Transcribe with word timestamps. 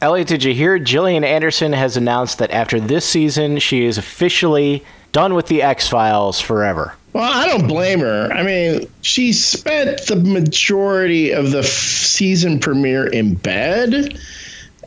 Elliot, 0.00 0.28
did 0.28 0.44
you 0.44 0.54
hear? 0.54 0.78
Gillian 0.78 1.24
Anderson 1.24 1.72
has 1.72 1.96
announced 1.96 2.38
that 2.38 2.52
after 2.52 2.78
this 2.78 3.04
season, 3.04 3.58
she 3.58 3.84
is 3.84 3.98
officially 3.98 4.84
done 5.10 5.34
with 5.34 5.46
the 5.46 5.62
X 5.62 5.88
Files 5.88 6.40
forever. 6.40 6.94
Well, 7.12 7.30
I 7.32 7.46
don't 7.46 7.66
blame 7.66 8.00
her. 8.00 8.30
I 8.32 8.42
mean, 8.44 8.88
she 9.00 9.32
spent 9.32 10.06
the 10.06 10.14
majority 10.14 11.32
of 11.32 11.50
the 11.50 11.60
f- 11.60 11.64
season 11.64 12.60
premiere 12.60 13.06
in 13.06 13.34
bed. 13.34 14.20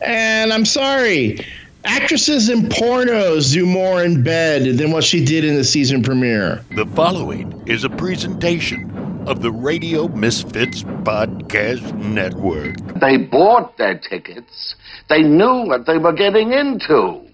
And 0.02 0.54
I'm 0.54 0.66
sorry, 0.66 1.46
actresses 1.84 2.48
in 2.50 2.70
pornos 2.70 3.52
do 3.52 3.66
more 3.66 4.04
in 4.04 4.24
bed 4.24 4.78
than 4.78 4.92
what 4.92 5.04
she 5.04 5.26
did 5.26 5.44
in 5.44 5.56
the 5.56 5.64
season 5.64 6.04
premiere. 6.04 6.64
The 6.76 6.86
following 6.86 7.62
is 7.66 7.84
a 7.84 7.90
presentation 7.90 8.91
of 9.28 9.42
the 9.42 9.52
Radio 9.52 10.08
Misfits 10.08 10.84
Podcast 10.84 11.94
Network. 11.96 12.78
They 13.00 13.18
bought 13.18 13.78
their 13.78 13.98
tickets. 13.98 14.76
They 15.10 15.22
knew 15.22 15.66
what 15.68 15.86
they 15.86 15.98
were 15.98 16.14
getting 16.14 16.52
into. 16.54 17.28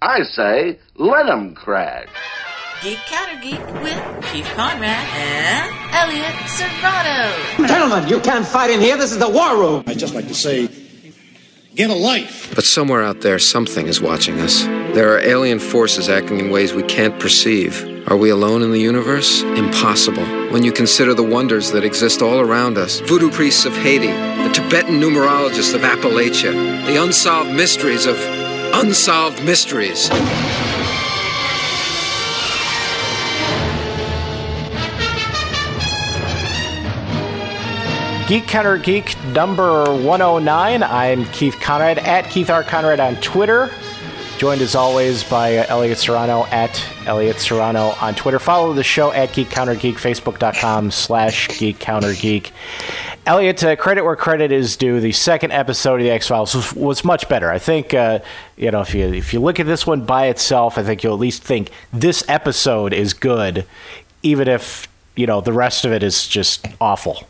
I 0.00 0.22
say, 0.22 0.78
let 0.96 1.26
them 1.26 1.54
crash. 1.54 2.08
Geek 2.82 2.98
Counter 3.06 3.40
Geek 3.40 3.64
with 3.82 4.24
Keith 4.32 4.50
Conrad 4.56 5.06
and 5.14 5.94
Elliot 5.94 6.34
Serrano. 6.48 7.68
Gentlemen, 7.68 8.08
you 8.08 8.20
can't 8.20 8.46
fight 8.46 8.70
in 8.70 8.80
here. 8.80 8.96
This 8.96 9.12
is 9.12 9.18
the 9.18 9.28
war 9.28 9.56
room. 9.56 9.84
I'd 9.86 9.98
just 9.98 10.14
like 10.14 10.26
to 10.26 10.34
say, 10.34 10.68
get 11.74 11.90
a 11.90 11.94
life. 11.94 12.52
But 12.54 12.64
somewhere 12.64 13.02
out 13.02 13.20
there, 13.20 13.38
something 13.38 13.86
is 13.86 14.00
watching 14.00 14.40
us. 14.40 14.64
There 14.94 15.14
are 15.14 15.20
alien 15.20 15.58
forces 15.58 16.10
acting 16.10 16.38
in 16.38 16.50
ways 16.50 16.74
we 16.74 16.82
can't 16.82 17.18
perceive. 17.18 18.06
Are 18.10 18.16
we 18.18 18.28
alone 18.28 18.60
in 18.60 18.72
the 18.72 18.78
universe? 18.78 19.40
Impossible. 19.40 20.22
When 20.52 20.62
you 20.62 20.70
consider 20.70 21.14
the 21.14 21.22
wonders 21.22 21.72
that 21.72 21.82
exist 21.82 22.20
all 22.20 22.40
around 22.40 22.76
us 22.76 23.00
voodoo 23.00 23.30
priests 23.30 23.64
of 23.64 23.74
Haiti, 23.74 24.08
the 24.08 24.50
Tibetan 24.52 25.00
numerologists 25.00 25.74
of 25.74 25.80
Appalachia, 25.80 26.52
the 26.84 27.02
unsolved 27.02 27.50
mysteries 27.52 28.04
of 28.04 28.18
unsolved 28.74 29.42
mysteries. 29.44 30.10
Geek 38.28 38.46
Counter 38.46 38.76
Geek 38.76 39.16
number 39.28 39.84
109. 39.84 40.82
I'm 40.82 41.24
Keith 41.26 41.58
Conrad 41.60 41.96
at 41.96 42.28
Keith 42.28 42.50
R. 42.50 42.62
Conrad 42.62 43.00
on 43.00 43.16
Twitter. 43.22 43.70
Joined 44.42 44.60
as 44.60 44.74
always 44.74 45.22
by 45.22 45.58
uh, 45.58 45.66
Elliot 45.68 45.98
Serrano 45.98 46.46
at 46.46 46.84
Elliot 47.06 47.38
Serrano 47.38 47.94
on 48.00 48.16
Twitter. 48.16 48.40
Follow 48.40 48.72
the 48.72 48.82
show 48.82 49.12
at 49.12 49.32
Geek 49.32 49.48
Counter 49.50 49.76
Geek, 49.76 49.98
Facebook.com 49.98 50.90
slash 50.90 51.46
Geek 51.60 51.78
Counter 51.78 52.12
Geek. 52.12 52.50
Elliot, 53.24 53.62
uh, 53.62 53.76
credit 53.76 54.02
where 54.02 54.16
credit 54.16 54.50
is 54.50 54.76
due. 54.76 54.98
The 54.98 55.12
second 55.12 55.52
episode 55.52 56.00
of 56.00 56.02
the 56.02 56.10
X 56.10 56.26
Files 56.26 56.56
was, 56.56 56.74
was, 56.74 57.04
much 57.04 57.28
better. 57.28 57.52
I 57.52 57.60
think 57.60 57.94
uh, 57.94 58.18
you 58.56 58.72
know 58.72 58.80
if 58.80 58.92
you 58.96 59.04
if 59.14 59.32
you 59.32 59.38
look 59.38 59.60
at 59.60 59.66
this 59.66 59.86
one 59.86 60.04
by 60.04 60.26
itself, 60.26 60.76
I 60.76 60.82
think 60.82 61.04
you'll 61.04 61.14
at 61.14 61.20
least 61.20 61.44
think 61.44 61.70
this 61.92 62.28
episode 62.28 62.92
is 62.92 63.14
good, 63.14 63.64
even 64.24 64.48
if 64.48 64.88
you 65.14 65.28
know 65.28 65.40
the 65.40 65.52
rest 65.52 65.84
of 65.84 65.92
it 65.92 66.02
is 66.02 66.26
just 66.26 66.66
awful. 66.80 67.28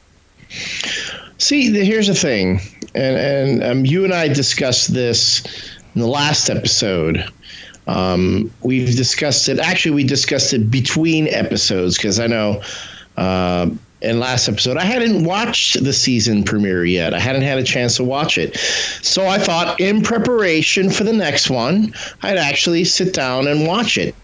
See, 1.37 1.71
here's 1.85 2.07
the 2.07 2.15
thing, 2.15 2.63
and 2.95 3.17
and 3.19 3.63
um, 3.63 3.85
you 3.85 4.03
and 4.05 4.15
I 4.15 4.29
discussed 4.29 4.95
this 4.95 5.43
in 5.95 6.01
the 6.01 6.07
last 6.07 6.49
episode. 6.49 7.29
Um, 7.87 8.51
we've 8.63 8.97
discussed 8.97 9.49
it. 9.49 9.59
Actually, 9.59 9.97
we 9.97 10.05
discussed 10.05 10.53
it 10.53 10.71
between 10.71 11.29
episodes 11.29 11.97
because 11.97 12.21
I 12.21 12.27
know. 12.27 12.63
Uh, 13.17 13.71
in 14.01 14.19
last 14.19 14.49
episode, 14.49 14.77
I 14.77 14.85
hadn't 14.85 15.25
watched 15.25 15.83
the 15.83 15.93
season 15.93 16.43
premiere 16.43 16.85
yet. 16.85 17.15
I 17.15 17.21
hadn't 17.21 17.43
had 17.43 17.59
a 17.59 17.63
chance 17.63 17.97
to 17.97 18.05
watch 18.05 18.37
it. 18.37 18.57
So 18.57 19.27
I 19.27 19.39
thought, 19.39 19.81
in 19.81 20.03
preparation 20.03 20.91
for 20.91 21.05
the 21.05 21.13
next 21.13 21.49
one, 21.49 21.95
I'd 22.21 22.37
actually 22.37 22.85
sit 22.85 23.15
down 23.15 23.47
and 23.47 23.65
watch 23.67 23.97
it. 23.97 24.15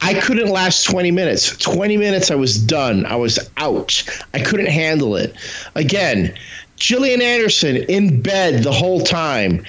I 0.00 0.14
couldn't 0.14 0.48
last 0.48 0.84
20 0.84 1.10
minutes. 1.10 1.56
20 1.58 1.96
minutes, 1.96 2.30
I 2.30 2.34
was 2.34 2.58
done. 2.58 3.06
I 3.06 3.16
was 3.16 3.38
out. 3.58 4.02
I 4.34 4.40
couldn't 4.40 4.66
handle 4.66 5.14
it. 5.14 5.34
Again, 5.74 6.34
Gillian 6.76 7.22
Anderson 7.22 7.76
in 7.76 8.20
bed 8.20 8.64
the 8.64 8.72
whole 8.72 9.02
time. 9.02 9.64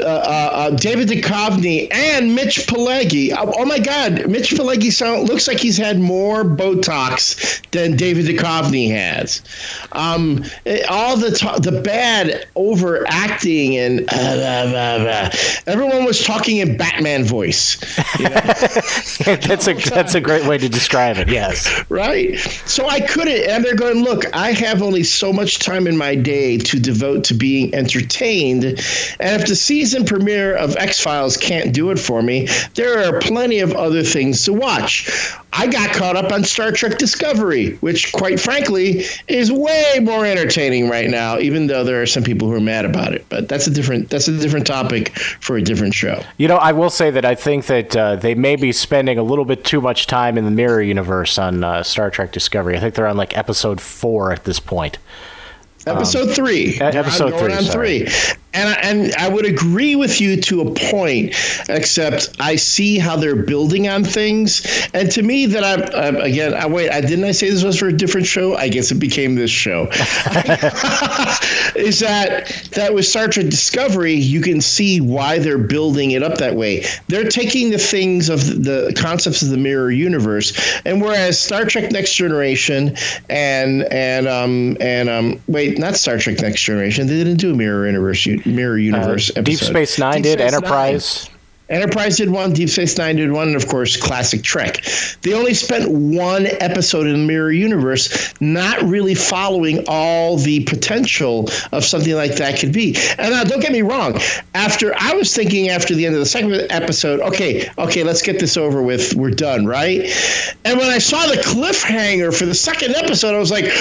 Uh, 0.00 0.04
uh, 0.04 0.70
David 0.70 1.08
Duchovny 1.08 1.92
and 1.94 2.34
Mitch 2.34 2.66
Pileggi. 2.66 3.32
Oh, 3.36 3.52
oh, 3.56 3.64
my 3.64 3.78
God, 3.78 4.28
Mitch 4.28 4.50
Pileggi 4.50 4.90
sound, 4.90 5.28
looks 5.28 5.46
like 5.46 5.60
he's 5.60 5.76
had 5.76 6.00
more 6.00 6.42
Botox 6.42 7.60
than 7.70 7.96
David 7.96 8.26
Duchovny 8.26 8.90
has. 8.90 9.42
Um, 9.92 10.44
all 10.90 11.16
the 11.16 11.30
the 11.62 11.80
bad 11.82 12.46
overacting 12.56 13.76
and 13.76 14.08
uh, 14.10 15.30
everyone 15.66 16.04
was 16.04 16.24
talking 16.24 16.58
in 16.58 16.76
Batman 16.76 17.24
voice. 17.24 17.76
You 18.18 18.28
know? 18.28 18.34
that's 19.46 19.68
a 19.68 19.74
that's 19.74 20.14
a 20.14 20.20
great 20.20 20.46
way 20.46 20.58
to 20.58 20.68
describe 20.68 21.16
it. 21.16 21.28
Yes, 21.28 21.84
right. 21.88 22.38
So 22.66 22.88
I 22.88 23.00
couldn't, 23.00 23.48
and 23.48 23.64
they're 23.64 23.76
going, 23.76 24.02
look, 24.02 24.24
I 24.34 24.52
have 24.52 24.82
only 24.82 25.04
so 25.04 25.32
much 25.32 25.58
time 25.58 25.86
in 25.86 25.96
my 25.96 26.14
day 26.14 26.58
to 26.58 26.80
devote 26.80 27.24
to 27.24 27.34
being 27.34 27.74
entertained, 27.74 28.64
and 28.64 29.40
if 29.40 29.46
the 29.46 29.56
season 29.76 30.06
premiere 30.06 30.56
of 30.56 30.74
X 30.76 30.98
Files 30.98 31.36
can't 31.36 31.70
do 31.70 31.90
it 31.90 31.98
for 31.98 32.22
me, 32.22 32.48
there 32.76 32.98
are 33.06 33.20
plenty 33.20 33.58
of 33.58 33.74
other 33.74 34.02
things 34.02 34.42
to 34.44 34.54
watch. 34.54 35.34
I 35.52 35.66
got 35.66 35.92
caught 35.94 36.16
up 36.16 36.32
on 36.32 36.44
Star 36.44 36.72
Trek 36.72 36.96
Discovery, 36.96 37.74
which, 37.76 38.10
quite 38.12 38.40
frankly, 38.40 39.04
is 39.28 39.52
way 39.52 39.98
more 40.00 40.24
entertaining 40.24 40.88
right 40.88 41.10
now. 41.10 41.38
Even 41.38 41.66
though 41.66 41.84
there 41.84 42.00
are 42.00 42.06
some 42.06 42.22
people 42.22 42.48
who 42.48 42.54
are 42.54 42.60
mad 42.60 42.86
about 42.86 43.12
it, 43.12 43.26
but 43.28 43.50
that's 43.50 43.66
a 43.66 43.70
different 43.70 44.08
that's 44.08 44.28
a 44.28 44.38
different 44.38 44.66
topic 44.66 45.14
for 45.18 45.58
a 45.58 45.62
different 45.62 45.92
show. 45.92 46.22
You 46.38 46.48
know, 46.48 46.56
I 46.56 46.72
will 46.72 46.90
say 46.90 47.10
that 47.10 47.26
I 47.26 47.34
think 47.34 47.66
that 47.66 47.94
uh, 47.94 48.16
they 48.16 48.34
may 48.34 48.56
be 48.56 48.72
spending 48.72 49.18
a 49.18 49.22
little 49.22 49.44
bit 49.44 49.62
too 49.62 49.82
much 49.82 50.06
time 50.06 50.38
in 50.38 50.46
the 50.46 50.50
mirror 50.50 50.80
universe 50.80 51.36
on 51.36 51.62
uh, 51.62 51.82
Star 51.82 52.08
Trek 52.10 52.32
Discovery. 52.32 52.78
I 52.78 52.80
think 52.80 52.94
they're 52.94 53.06
on 53.06 53.18
like 53.18 53.36
episode 53.36 53.82
four 53.82 54.32
at 54.32 54.44
this 54.44 54.58
point. 54.58 54.96
Episode 55.86 56.28
um, 56.30 56.34
three. 56.34 56.80
Episode 56.80 57.38
three. 57.38 57.52
On 57.52 57.62
sorry. 57.62 58.06
three. 58.06 58.36
And 58.56 58.68
I, 58.70 58.72
and 58.82 59.14
I 59.16 59.28
would 59.28 59.44
agree 59.44 59.96
with 59.96 60.20
you 60.20 60.40
to 60.40 60.62
a 60.62 60.74
point, 60.74 61.34
except 61.68 62.30
I 62.40 62.56
see 62.56 62.98
how 62.98 63.16
they're 63.16 63.36
building 63.36 63.86
on 63.88 64.02
things. 64.02 64.66
And 64.94 65.10
to 65.12 65.22
me, 65.22 65.46
that 65.46 65.62
I'm, 65.62 65.82
I'm 65.94 66.16
again. 66.16 66.54
I 66.54 66.66
wait. 66.66 66.90
I 66.90 67.02
didn't 67.02 67.24
I 67.24 67.32
say 67.32 67.50
this 67.50 67.62
was 67.62 67.78
for 67.78 67.88
a 67.88 67.92
different 67.92 68.26
show? 68.26 68.56
I 68.56 68.68
guess 68.68 68.90
it 68.90 68.96
became 68.96 69.34
this 69.34 69.50
show. 69.50 69.88
is 71.76 72.00
that 72.00 72.48
that 72.72 72.94
with 72.94 73.04
Star 73.04 73.28
Trek 73.28 73.46
Discovery, 73.46 74.14
you 74.14 74.40
can 74.40 74.60
see 74.60 75.00
why 75.00 75.38
they're 75.38 75.58
building 75.58 76.12
it 76.12 76.22
up 76.22 76.38
that 76.38 76.56
way. 76.56 76.84
They're 77.08 77.28
taking 77.28 77.70
the 77.70 77.78
things 77.78 78.28
of 78.28 78.40
the 78.64 78.94
concepts 78.96 79.42
of 79.42 79.50
the 79.50 79.58
mirror 79.58 79.90
universe, 79.90 80.58
and 80.84 81.02
whereas 81.02 81.38
Star 81.38 81.66
Trek 81.66 81.92
Next 81.92 82.14
Generation 82.14 82.96
and 83.28 83.82
and 83.92 84.26
um 84.26 84.76
and 84.80 85.08
um 85.08 85.40
wait 85.46 85.78
not 85.78 85.96
Star 85.96 86.18
Trek 86.18 86.40
Next 86.40 86.62
Generation. 86.62 87.06
They 87.06 87.16
didn't 87.16 87.36
do 87.36 87.52
a 87.52 87.56
mirror 87.56 87.86
universe 87.86 88.26
mirror 88.46 88.78
universe 88.78 89.30
uh, 89.36 89.42
Deep 89.42 89.58
Space 89.58 89.98
Nine 89.98 90.22
Deep 90.22 90.38
did. 90.38 90.38
Space 90.40 90.52
Enterprise. 90.52 91.28
Nine. 91.28 91.36
Enterprise 91.68 92.16
did 92.16 92.30
one, 92.30 92.52
Deep 92.52 92.68
Space 92.68 92.96
Nine 92.96 93.16
did 93.16 93.32
one, 93.32 93.48
and 93.48 93.56
of 93.56 93.66
course, 93.66 93.96
classic 93.96 94.44
Trek. 94.44 94.84
They 95.22 95.34
only 95.34 95.52
spent 95.52 95.90
one 95.90 96.46
episode 96.60 97.06
in 97.06 97.12
the 97.12 97.26
Mirror 97.26 97.52
Universe, 97.52 98.32
not 98.40 98.80
really 98.82 99.16
following 99.16 99.84
all 99.88 100.36
the 100.36 100.62
potential 100.62 101.50
of 101.72 101.84
something 101.84 102.14
like 102.14 102.36
that 102.36 102.60
could 102.60 102.72
be. 102.72 102.96
And 103.18 103.32
now, 103.32 103.42
don't 103.42 103.60
get 103.60 103.72
me 103.72 103.82
wrong. 103.82 104.20
After 104.54 104.94
I 104.96 105.14
was 105.14 105.34
thinking 105.34 105.68
after 105.68 105.96
the 105.96 106.06
end 106.06 106.14
of 106.14 106.20
the 106.20 106.26
second 106.26 106.52
episode, 106.70 107.18
okay, 107.20 107.68
okay, 107.78 108.04
let's 108.04 108.22
get 108.22 108.38
this 108.38 108.56
over 108.56 108.80
with. 108.80 109.14
We're 109.14 109.30
done, 109.30 109.66
right? 109.66 110.02
And 110.64 110.78
when 110.78 110.90
I 110.90 110.98
saw 110.98 111.26
the 111.26 111.42
cliffhanger 111.42 112.36
for 112.36 112.46
the 112.46 112.54
second 112.54 112.94
episode, 112.94 113.34
I 113.34 113.40
was 113.40 113.50
like, 113.50 113.72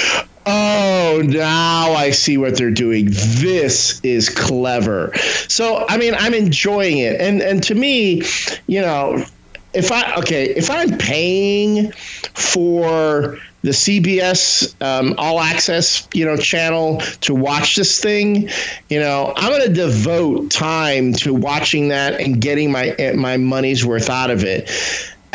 Oh, 0.47 1.23
now 1.25 1.94
I 1.94 2.11
see 2.11 2.38
what 2.38 2.57
they're 2.57 2.69
doing. 2.69 3.07
This 3.09 4.00
is 4.01 4.29
clever. 4.29 5.11
So, 5.47 5.85
I 5.90 5.97
mean, 5.97 6.14
I'm 6.16 6.34
enjoying 6.34 6.99
it. 6.99 7.20
And 7.20 7.41
and 7.41 7.64
to 7.64 7.75
me, 7.75 8.22
you 8.67 8.81
know, 8.81 9.25
if 9.73 9.91
I 9.91 10.16
okay, 10.16 10.46
if 10.46 10.70
I'm 10.70 10.97
paying 10.97 11.91
for 12.34 13.40
the 13.64 13.72
CBS 13.72 14.79
um, 14.81 15.16
All 15.17 15.40
Access, 15.40 16.08
you 16.14 16.23
know, 16.23 16.37
channel 16.37 16.99
to 17.22 17.34
watch 17.34 17.75
this 17.75 17.99
thing, 17.99 18.49
you 18.90 18.99
know, 18.99 19.34
I'm 19.35 19.49
going 19.49 19.67
to 19.67 19.73
devote 19.73 20.52
time 20.52 21.14
to 21.14 21.34
watching 21.34 21.90
that 21.90 22.22
and 22.22 22.40
getting 22.40 22.72
my 22.72 22.96
my 23.16 23.37
money's 23.37 23.85
worth 23.85 24.09
out 24.09 24.29
of 24.29 24.43
it. 24.43 24.70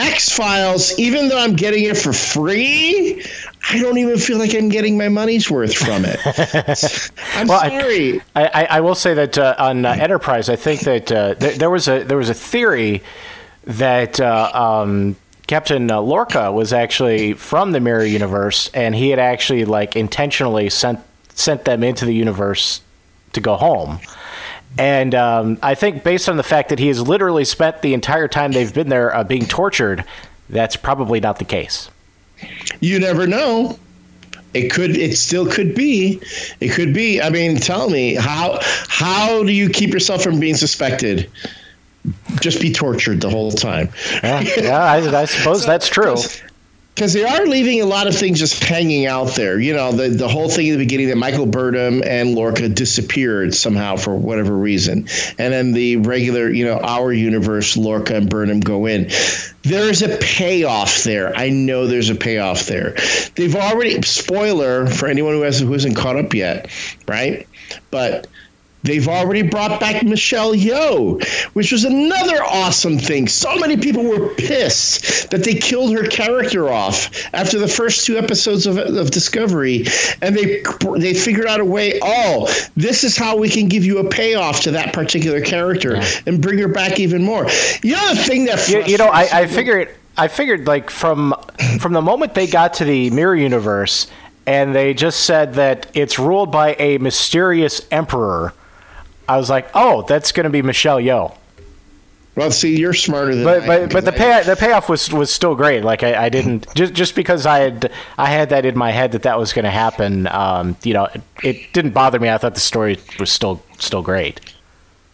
X 0.01 0.31
Files, 0.31 0.99
even 0.99 1.29
though 1.29 1.39
I'm 1.39 1.55
getting 1.55 1.85
it 1.85 1.97
for 1.97 2.13
free, 2.13 3.25
I 3.69 3.79
don't 3.79 3.99
even 3.99 4.19
feel 4.19 4.39
like 4.39 4.55
I'm 4.55 4.69
getting 4.69 4.97
my 4.97 5.09
money's 5.09 5.51
worth 5.51 5.75
from 5.75 6.05
it. 6.05 6.19
I'm 7.35 7.47
well, 7.47 7.61
sorry. 7.61 8.21
I, 8.35 8.47
I, 8.47 8.65
I, 8.65 8.81
will 8.81 8.95
say 8.95 9.15
that 9.15 9.37
uh, 9.37 9.55
on 9.59 9.85
uh, 9.85 9.91
Enterprise, 9.91 10.49
I 10.49 10.57
think 10.57 10.81
that 10.81 11.13
uh, 11.13 11.35
th- 11.35 11.59
there 11.59 11.71
was 11.71 11.89
a 11.89 12.03
there 12.03 12.17
was 12.17 12.31
a 12.31 12.35
theory 12.35 13.03
that 13.65 14.19
uh, 14.21 14.51
um, 14.55 15.17
Captain 15.47 15.91
uh, 15.91 16.01
Lorca 16.01 16.51
was 16.51 16.73
actually 16.73 17.35
from 17.35 17.73
the 17.73 17.81
Mirror 17.81 18.07
Universe, 18.07 18.71
and 18.73 18.95
he 18.95 19.11
had 19.11 19.19
actually 19.19 19.65
like 19.67 19.97
intentionally 19.97 20.71
sent 20.71 21.01
sent 21.35 21.65
them 21.65 21.85
into 21.85 22.07
the 22.07 22.15
universe 22.15 22.81
to 23.33 23.41
go 23.41 23.57
home 23.57 24.01
And 24.79 25.15
um, 25.15 25.59
I 25.63 25.75
think 25.75 26.05
based 26.05 26.29
on 26.29 26.37
the 26.37 26.43
fact 26.43 26.69
that 26.69 26.79
he 26.79 26.89
has 26.89 27.01
literally 27.07 27.45
spent 27.45 27.83
the 27.83 27.95
entire 27.95 28.29
time 28.29 28.53
they've 28.53 28.73
been 28.73 28.89
there 28.89 29.15
uh, 29.15 29.25
being 29.25 29.47
tortured, 29.47 30.05
that's 30.49 30.77
probably 30.77 31.21
not 31.21 31.39
the 31.39 31.45
case. 31.45 31.91
You 32.81 32.99
never 32.99 33.27
know. 33.27 33.79
It 34.55 34.71
could. 34.71 34.97
It 34.97 35.17
still 35.17 35.47
could 35.47 35.75
be. 35.75 36.21
It 36.61 36.73
could 36.73 36.93
be. 36.93 37.21
I 37.21 37.31
mean, 37.31 37.57
tell 37.57 37.89
me 37.89 38.15
how 38.15 38.59
how 38.89 39.45
do 39.45 39.53
you 39.53 39.69
keep 39.69 39.93
yourself 39.93 40.23
from 40.23 40.41
being 40.41 40.57
suspected? 40.57 41.31
Just 42.41 42.61
be 42.61 42.73
tortured 42.73 43.21
the 43.21 43.31
whole 43.31 43.53
time. 43.53 43.91
Yeah, 44.23 44.41
yeah 44.57 44.79
I, 44.79 45.21
I 45.21 45.25
suppose 45.27 45.63
so, 45.65 45.67
that's 45.67 45.89
true 45.89 46.17
because 47.01 47.15
they 47.15 47.25
are 47.25 47.47
leaving 47.47 47.81
a 47.81 47.87
lot 47.87 48.07
of 48.07 48.15
things 48.15 48.39
just 48.39 48.63
hanging 48.63 49.07
out 49.07 49.35
there. 49.35 49.59
You 49.59 49.73
know, 49.73 49.91
the 49.91 50.11
the 50.11 50.29
whole 50.29 50.51
thing 50.51 50.67
in 50.67 50.75
the 50.75 50.85
beginning 50.85 51.09
that 51.09 51.17
Michael 51.17 51.47
Burnham 51.47 52.03
and 52.05 52.35
Lorca 52.35 52.69
disappeared 52.69 53.55
somehow 53.55 53.97
for 53.97 54.15
whatever 54.15 54.55
reason, 54.55 55.09
and 55.39 55.51
then 55.51 55.73
the 55.73 55.97
regular, 55.97 56.51
you 56.51 56.67
know, 56.67 56.79
our 56.79 57.11
universe, 57.11 57.75
Lorca 57.79 58.17
and 58.17 58.29
Burnham 58.29 58.61
go 58.61 58.85
in. 58.85 59.09
There's 59.63 60.03
a 60.03 60.15
payoff 60.19 61.03
there. 61.05 61.35
I 61.35 61.49
know 61.49 61.87
there's 61.87 62.11
a 62.11 62.15
payoff 62.15 62.67
there. 62.67 62.97
They've 63.35 63.57
already 63.57 64.03
spoiler 64.03 64.87
for 64.87 65.09
anyone 65.09 65.33
who 65.33 65.41
has 65.41 65.59
who 65.59 65.73
hasn't 65.73 65.97
caught 65.97 66.17
up 66.17 66.35
yet, 66.35 66.71
right? 67.09 67.49
But 67.91 68.27
They've 68.83 69.07
already 69.09 69.43
brought 69.43 69.79
back 69.79 70.03
Michelle 70.03 70.55
Yeoh, 70.55 71.23
which 71.55 71.71
was 71.71 71.85
another 71.85 72.43
awesome 72.43 72.99
thing. 72.99 73.29
So 73.29 73.55
many 73.57 73.77
people 73.77 74.05
were 74.05 74.29
pissed 74.35 75.31
that 75.31 75.45
they 75.45 75.55
killed 75.55 75.93
her 75.95 76.07
character 76.07 76.69
off 76.69 77.11
after 77.35 77.59
the 77.59 77.69
first 77.69 78.07
two 78.07 78.17
episodes 78.17 78.67
of, 78.67 78.79
of 78.79 79.11
Discovery, 79.11 79.85
and 80.23 80.35
they 80.35 80.63
they 80.97 81.15
figured 81.15 81.47
out 81.47 81.61
a 81.61 81.65
way. 81.65 81.99
Oh, 82.03 82.53
this 82.77 83.05
is 83.05 83.17
how 83.17 83.37
we 83.37 83.51
can 83.51 83.69
give 83.69 83.85
you 83.85 83.99
a 83.99 84.09
payoff 84.09 84.61
to 84.63 84.71
that 84.71 84.95
particular 84.95 85.41
character 85.41 85.97
yeah. 85.97 86.09
and 86.27 86.41
bring 86.41 86.59
her 86.59 86.69
back 86.69 86.99
even 86.99 87.23
more. 87.23 87.47
You 87.83 87.97
know 87.97 88.15
the 88.15 88.23
thing 88.23 88.47
that 88.47 88.67
you, 88.69 88.83
you 88.85 88.99
know 88.99 89.09
I, 89.09 89.43
I 89.43 89.47
figured 89.47 89.95
I 90.17 90.29
figured 90.29 90.67
like 90.67 90.91
from 90.91 91.35
from 91.79 91.93
the 91.93 92.03
moment 92.03 92.35
they 92.35 92.47
got 92.47 92.75
to 92.75 92.85
the 92.85 93.11
mirror 93.11 93.37
universe 93.37 94.07
and 94.47 94.75
they 94.75 94.95
just 94.95 95.21
said 95.27 95.55
that 95.55 95.87
it's 95.95 96.19
ruled 96.19 96.51
by 96.51 96.75
a 96.79 96.99
mysterious 96.99 97.87
emperor 97.91 98.55
I 99.31 99.37
was 99.37 99.49
like, 99.49 99.69
oh, 99.75 100.03
that's 100.03 100.33
going 100.33 100.45
to 100.45 100.51
be 100.51 100.61
Michelle 100.61 100.99
Yeoh. 100.99 101.37
Well, 102.35 102.51
see, 102.51 102.77
you're 102.77 102.95
smarter 102.95 103.35
than 103.35 103.45
but, 103.45 103.63
I 103.63 103.67
but 103.67 103.93
but 103.93 104.05
the 104.05 104.13
pay 104.13 104.43
the 104.45 104.57
payoff 104.57 104.89
was 104.89 105.13
was 105.13 105.33
still 105.33 105.55
great. 105.55 105.85
Like 105.85 106.03
I, 106.03 106.25
I 106.25 106.29
didn't 106.29 106.67
just 106.75 106.95
just 106.95 107.15
because 107.15 107.47
I 107.47 107.59
had 107.59 107.93
I 108.19 108.27
had 108.27 108.51
that 108.51 108.65
in 108.65 108.77
my 108.77 108.91
head 108.91 109.13
that 109.13 109.23
that 109.23 109.39
was 109.39 109.53
going 109.53 109.65
to 109.65 109.71
happen. 109.71 110.27
Um, 110.29 110.77
you 110.83 110.95
know, 110.95 111.05
it, 111.05 111.23
it, 111.45 111.73
didn't 111.73 111.93
bother 111.93 112.19
me. 112.19 112.29
I 112.29 112.39
thought 112.39 112.55
the 112.55 112.61
story 112.61 112.99
was 113.19 113.31
still 113.31 113.63
still 113.79 114.03
great. 114.03 114.41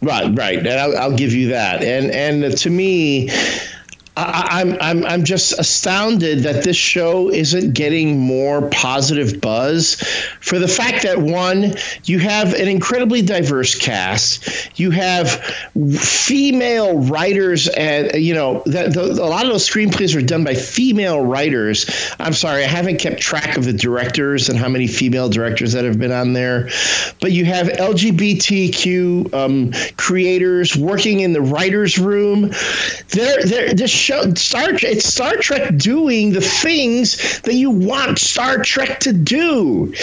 Right, 0.01 0.35
right, 0.37 0.59
and 0.59 0.67
I'll, 0.67 0.97
I'll 0.97 1.15
give 1.15 1.33
you 1.33 1.49
that. 1.49 1.83
And 1.83 2.11
and 2.11 2.57
to 2.57 2.69
me, 2.69 3.29
I, 4.17 4.61
am 4.61 4.77
I'm 4.81 5.05
I'm 5.05 5.23
just 5.23 5.57
astounded 5.59 6.39
that 6.39 6.63
this 6.63 6.75
show 6.75 7.29
isn't 7.29 7.73
getting 7.73 8.17
more 8.17 8.67
positive 8.69 9.39
buzz 9.39 9.95
for 10.39 10.57
the 10.57 10.67
fact 10.67 11.03
that 11.03 11.19
one, 11.19 11.75
you 12.05 12.17
have 12.17 12.53
an 12.55 12.67
incredibly 12.67 13.21
diverse 13.21 13.75
cast, 13.75 14.79
you 14.79 14.89
have 14.89 15.29
female 15.99 16.97
writers, 16.97 17.67
and 17.67 18.15
you 18.15 18.33
know 18.33 18.63
that 18.65 18.95
a 18.95 19.01
lot 19.01 19.45
of 19.45 19.51
those 19.51 19.69
screenplays 19.69 20.17
are 20.17 20.25
done 20.25 20.43
by 20.43 20.55
female 20.55 21.21
writers. 21.23 21.85
I'm 22.19 22.33
sorry, 22.33 22.63
I 22.63 22.67
haven't 22.67 22.97
kept 22.97 23.21
track 23.21 23.55
of 23.55 23.65
the 23.65 23.73
directors 23.73 24.49
and 24.49 24.57
how 24.57 24.67
many 24.67 24.87
female 24.87 25.29
directors 25.29 25.73
that 25.73 25.85
have 25.85 25.99
been 25.99 26.11
on 26.11 26.33
there, 26.33 26.69
but 27.21 27.33
you 27.33 27.45
have 27.45 27.67
LGBTQ 27.67 29.31
um, 29.35 29.71
creators 29.97 30.75
working 30.75 31.19
in 31.19 31.33
the 31.33 31.41
writers' 31.41 31.99
room. 31.99 32.51
They're, 33.09 33.43
they're, 33.43 33.73
this 33.75 34.06
show 34.07 34.33
Star 34.35 34.69
it's 34.71 35.05
Star 35.05 35.35
Trek 35.35 35.75
doing 35.75 36.31
the 36.31 36.41
things 36.41 37.41
that 37.41 37.55
you 37.55 37.69
want 37.69 38.19
Star 38.19 38.63
Trek 38.63 39.01
to 39.01 39.11
do, 39.11 39.93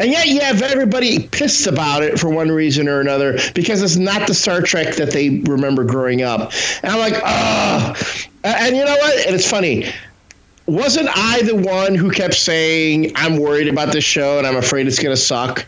and 0.00 0.10
yet 0.10 0.26
you 0.26 0.40
have 0.40 0.62
everybody 0.62 1.28
pissed 1.28 1.68
about 1.68 2.02
it 2.02 2.18
for 2.18 2.28
one 2.28 2.50
reason 2.50 2.88
or 2.88 3.00
another 3.00 3.38
because 3.54 3.80
it's 3.82 3.96
not 3.96 4.26
the 4.26 4.34
Star 4.34 4.62
Trek 4.62 4.96
that 4.96 5.12
they 5.12 5.40
remember 5.40 5.84
growing 5.84 6.22
up. 6.22 6.52
And 6.82 6.92
I'm 6.92 6.98
like, 6.98 7.22
ah, 7.22 7.94
and 8.42 8.76
you 8.76 8.84
know 8.84 8.96
what? 8.96 9.26
And 9.26 9.34
it's 9.34 9.48
funny 9.48 9.92
wasn't 10.66 11.08
I 11.12 11.42
the 11.42 11.56
one 11.56 11.94
who 11.94 12.10
kept 12.10 12.34
saying 12.34 13.12
I'm 13.16 13.36
worried 13.36 13.66
about 13.66 13.92
this 13.92 14.04
show 14.04 14.38
and 14.38 14.46
I'm 14.46 14.56
afraid 14.56 14.86
it's 14.86 14.98
going 14.98 15.14
to 15.14 15.20
suck? 15.20 15.66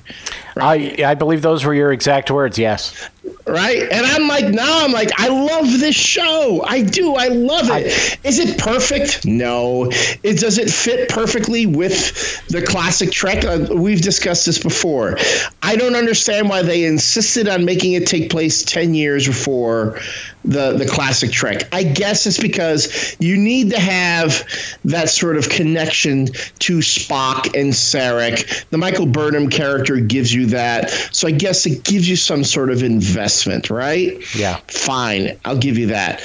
Right? 0.54 1.00
I 1.00 1.10
I 1.10 1.14
believe 1.14 1.42
those 1.42 1.64
were 1.64 1.74
your 1.74 1.92
exact 1.92 2.30
words. 2.30 2.58
Yes. 2.58 3.10
Right, 3.46 3.82
and 3.82 4.06
I'm 4.06 4.26
like, 4.26 4.46
now 4.46 4.84
I'm 4.84 4.92
like, 4.92 5.10
I 5.18 5.28
love 5.28 5.78
this 5.78 5.94
show. 5.94 6.64
I 6.66 6.80
do. 6.80 7.14
I 7.14 7.28
love 7.28 7.68
it. 7.70 8.18
Is 8.24 8.38
it 8.38 8.58
perfect? 8.58 9.26
No. 9.26 9.90
It 10.22 10.40
does 10.40 10.56
it 10.56 10.70
fit 10.70 11.10
perfectly 11.10 11.66
with 11.66 12.46
the 12.48 12.62
classic 12.62 13.10
Trek? 13.12 13.44
Uh, 13.44 13.66
we've 13.74 14.00
discussed 14.00 14.46
this 14.46 14.58
before. 14.58 15.18
I 15.62 15.76
don't 15.76 15.94
understand 15.94 16.48
why 16.48 16.62
they 16.62 16.84
insisted 16.84 17.46
on 17.46 17.66
making 17.66 17.92
it 17.92 18.06
take 18.06 18.30
place 18.30 18.64
ten 18.64 18.94
years 18.94 19.26
before 19.26 20.00
the 20.44 20.72
the 20.72 20.86
classic 20.86 21.30
Trek. 21.30 21.68
I 21.72 21.82
guess 21.82 22.26
it's 22.26 22.38
because 22.38 23.16
you 23.18 23.36
need 23.36 23.70
to 23.70 23.80
have 23.80 24.46
that 24.84 25.08
sort 25.08 25.36
of 25.36 25.48
connection 25.48 26.26
to 26.26 26.78
Spock 26.78 27.58
and 27.58 27.72
Sarek. 27.72 28.68
The 28.70 28.78
Michael 28.78 29.06
Burnham 29.06 29.48
character 29.48 29.96
gives 29.96 30.32
you 30.32 30.46
that, 30.46 30.90
so 31.12 31.28
I 31.28 31.32
guess 31.32 31.66
it 31.66 31.84
gives 31.84 32.08
you 32.08 32.16
some 32.16 32.44
sort 32.44 32.70
of 32.70 32.82
investment, 32.82 33.70
right? 33.70 34.22
Yeah. 34.34 34.56
Fine, 34.68 35.38
I'll 35.44 35.58
give 35.58 35.78
you 35.78 35.86
that, 35.88 36.22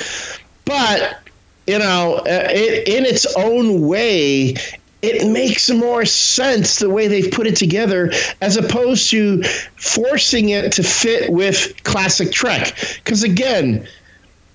but 0.66 1.20
you 1.68 1.78
know, 1.78 2.16
uh, 2.16 2.48
it, 2.50 2.88
in 2.88 3.06
its 3.06 3.28
own 3.36 3.88
way, 3.88 4.56
it 5.02 5.32
makes 5.32 5.70
more 5.70 6.04
sense 6.04 6.80
the 6.80 6.90
way 6.90 7.08
they've 7.08 7.32
put 7.32 7.48
it 7.48 7.56
together 7.56 8.12
as 8.42 8.58
opposed 8.58 9.10
to 9.12 9.44
forcing 9.76 10.50
it 10.50 10.74
to 10.74 10.84
fit 10.84 11.32
with 11.32 11.82
classic 11.84 12.32
Trek. 12.32 12.76
Because 12.96 13.24
again, 13.24 13.88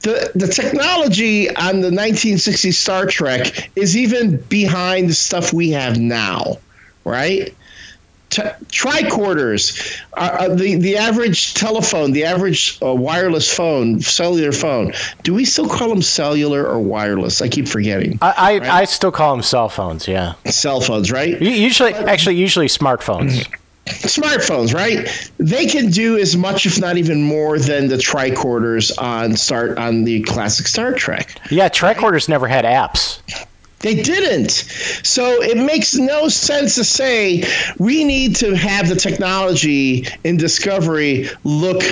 the 0.05 0.31
the 0.35 0.47
technology 0.47 1.55
on 1.57 1.81
the 1.81 1.91
1960s 1.91 2.75
Star 2.75 3.07
Trek 3.07 3.71
is 3.75 3.97
even 3.97 4.37
behind 4.43 5.09
the 5.11 5.15
stuff 5.15 5.53
we 5.53 5.71
have 5.71 5.99
now, 5.99 6.59
right? 7.05 7.55
T- 8.31 8.43
tricorders, 8.69 10.01
uh, 10.15 10.37
uh, 10.41 10.55
the 10.55 10.77
the 10.77 10.97
average 10.97 11.55
telephone, 11.55 12.13
the 12.13 12.25
average 12.25 12.79
uh, 12.83 12.93
wireless 12.95 13.55
phone, 13.55 14.01
cellular 14.01 14.53
phone. 14.53 14.93
Do 15.23 15.35
we 15.35 15.45
still 15.45 15.69
call 15.69 15.89
them 15.89 16.03
cellular 16.03 16.67
or 16.67 16.81
wireless? 16.81 17.41
I 17.41 17.49
keep 17.49 17.69
forgetting. 17.69 18.19
I 18.23 18.35
I, 18.37 18.59
right? 18.59 18.69
I 18.69 18.85
still 18.85 19.13
call 19.13 19.35
them 19.35 19.43
cell 19.43 19.69
phones. 19.69 20.09
Yeah, 20.09 20.35
cell 20.47 20.81
phones, 20.81 21.13
right? 21.13 21.41
Usually, 21.41 21.95
actually, 21.95 22.37
usually 22.37 22.67
smartphones 22.67 23.47
smartphones, 23.87 24.75
right? 24.75 25.31
They 25.39 25.67
can 25.67 25.91
do 25.91 26.17
as 26.19 26.37
much, 26.37 26.67
if 26.67 26.81
not 26.81 26.97
even 26.97 27.23
more, 27.23 27.59
than 27.59 27.89
the 27.89 27.97
tricorders 27.97 28.91
on 28.99 29.37
start 29.37 29.79
on 29.79 30.05
the 30.05 30.23
classic 30.23 30.67
Star 30.67 30.93
Trek. 30.93 31.39
Yeah, 31.51 31.69
tricorders 31.69 32.29
never 32.29 32.49
had 32.49 32.65
apps. 32.65 33.21
They 33.81 34.03
didn't. 34.03 34.51
So 34.51 35.43
it 35.43 35.59
makes 35.59 35.95
no 35.95 36.29
sense 36.29 36.75
to 36.77 36.85
say 36.85 37.45
we 37.79 38.03
need 38.05 38.35
to 38.37 38.57
have 38.57 38.89
the 38.89 38.97
technology 38.97 40.07
in 40.25 40.39
Discovery 40.39 41.29
look 41.45 41.83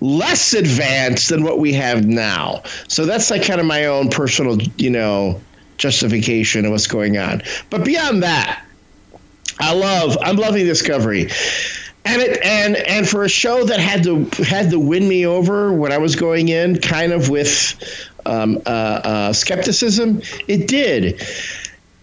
less 0.00 0.52
advanced 0.52 1.28
than 1.28 1.44
what 1.44 1.60
we 1.60 1.72
have 1.74 2.06
now. 2.06 2.62
So 2.88 3.06
that's 3.06 3.30
like 3.30 3.44
kind 3.44 3.60
of 3.60 3.66
my 3.66 3.86
own 3.86 4.08
personal, 4.08 4.60
you 4.78 4.90
know, 4.90 5.40
justification 5.76 6.64
of 6.64 6.72
what's 6.72 6.88
going 6.88 7.18
on. 7.18 7.42
But 7.70 7.84
beyond 7.84 8.22
that, 8.24 8.64
I 9.58 9.74
love. 9.74 10.16
I'm 10.20 10.36
loving 10.36 10.66
Discovery. 10.66 11.28
And 12.04 12.22
it 12.22 12.42
and 12.42 12.76
and 12.76 13.08
for 13.08 13.24
a 13.24 13.28
show 13.28 13.64
that 13.64 13.80
had 13.80 14.02
to 14.04 14.24
had 14.44 14.70
to 14.70 14.78
win 14.78 15.06
me 15.08 15.26
over 15.26 15.72
when 15.72 15.92
I 15.92 15.98
was 15.98 16.16
going 16.16 16.48
in, 16.48 16.78
kind 16.78 17.12
of 17.12 17.28
with 17.28 17.74
um, 18.24 18.62
uh, 18.66 18.70
uh, 18.70 19.32
skepticism, 19.32 20.22
it 20.46 20.68
did. 20.68 21.20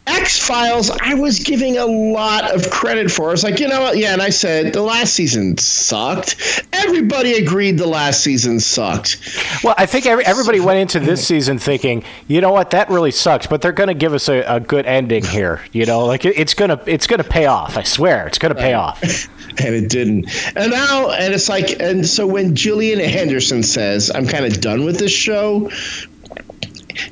X 0.08 0.40
Files, 0.46 0.92
I 1.02 1.16
was 1.16 1.40
giving 1.40 1.78
a 1.78 1.86
lot 1.86 2.54
of 2.54 2.70
credit 2.70 3.10
for. 3.10 3.34
It's 3.34 3.44
like, 3.44 3.60
you 3.60 3.68
know 3.68 3.82
what? 3.82 3.98
Yeah, 3.98 4.14
and 4.14 4.22
I 4.22 4.30
said 4.30 4.74
the 4.74 4.82
last 4.82 5.14
season 5.14 5.58
sucked. 5.58 6.64
Everybody 6.74 7.34
agreed 7.34 7.78
the 7.78 7.88
last 7.88 8.22
season 8.22 8.60
sucked. 8.60 9.18
Well, 9.64 9.74
I 9.78 9.88
think 9.88 10.06
every, 10.06 10.24
everybody 10.26 10.60
went 10.60 10.80
into 10.80 11.00
this 11.00 11.26
season 11.28 11.58
thinking, 11.58 12.04
you 12.28 12.40
know 12.40 12.52
what, 12.52 12.72
that 12.72 12.90
really 12.90 13.12
sucks, 13.12 13.48
but 13.48 13.62
they're 13.62 13.72
going 13.72 13.88
to 13.88 13.96
give 13.96 14.14
us 14.14 14.30
a, 14.30 14.42
a, 14.42 14.60
good 14.60 14.86
ending 14.86 15.24
here. 15.24 15.62
You 15.72 15.86
know, 15.86 16.06
like 16.06 16.26
it, 16.26 16.38
it's 16.38 16.54
gonna 16.54 16.82
it's 16.86 17.08
gonna 17.08 17.24
pay 17.24 17.46
off. 17.46 17.78
I 17.78 17.84
swear, 17.84 18.28
it's 18.28 18.38
gonna 18.38 18.56
pay 18.56 18.74
off. 18.74 19.02
and 19.60 19.76
it 19.76 19.90
didn't. 19.90 20.30
And 20.56 20.72
now, 20.72 21.12
and 21.12 21.34
it's 21.34 21.50
like, 21.50 21.80
and 21.80 22.06
so 22.06 22.28
when 22.28 22.56
Gillian 22.56 23.00
Anderson 23.00 23.64
says, 23.64 24.12
"I'm 24.14 24.28
kind 24.28 24.46
of 24.46 24.62
done 24.62 24.86
with 24.86 25.00
this 25.00 25.12
show," 25.12 25.70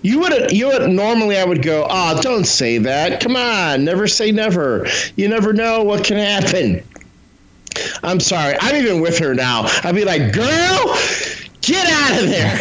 You 0.01 0.19
would 0.19 0.51
you 0.51 0.67
would 0.67 0.89
normally 0.89 1.37
I 1.37 1.45
would 1.45 1.61
go, 1.61 1.87
oh, 1.89 2.21
don't 2.21 2.45
say 2.45 2.77
that. 2.79 3.21
Come 3.21 3.35
on, 3.35 3.83
never 3.83 4.07
say 4.07 4.31
never. 4.31 4.87
You 5.15 5.27
never 5.27 5.53
know 5.53 5.83
what 5.83 6.03
can 6.03 6.17
happen. 6.17 6.83
I'm 8.03 8.19
sorry. 8.19 8.55
I'm 8.59 8.75
even 8.75 9.01
with 9.01 9.17
her 9.19 9.33
now. 9.33 9.63
I'd 9.83 9.95
be 9.95 10.05
like, 10.05 10.33
girl, 10.33 10.95
get 11.61 11.87
out 11.87 12.21
of 12.21 12.29
there. 12.29 12.55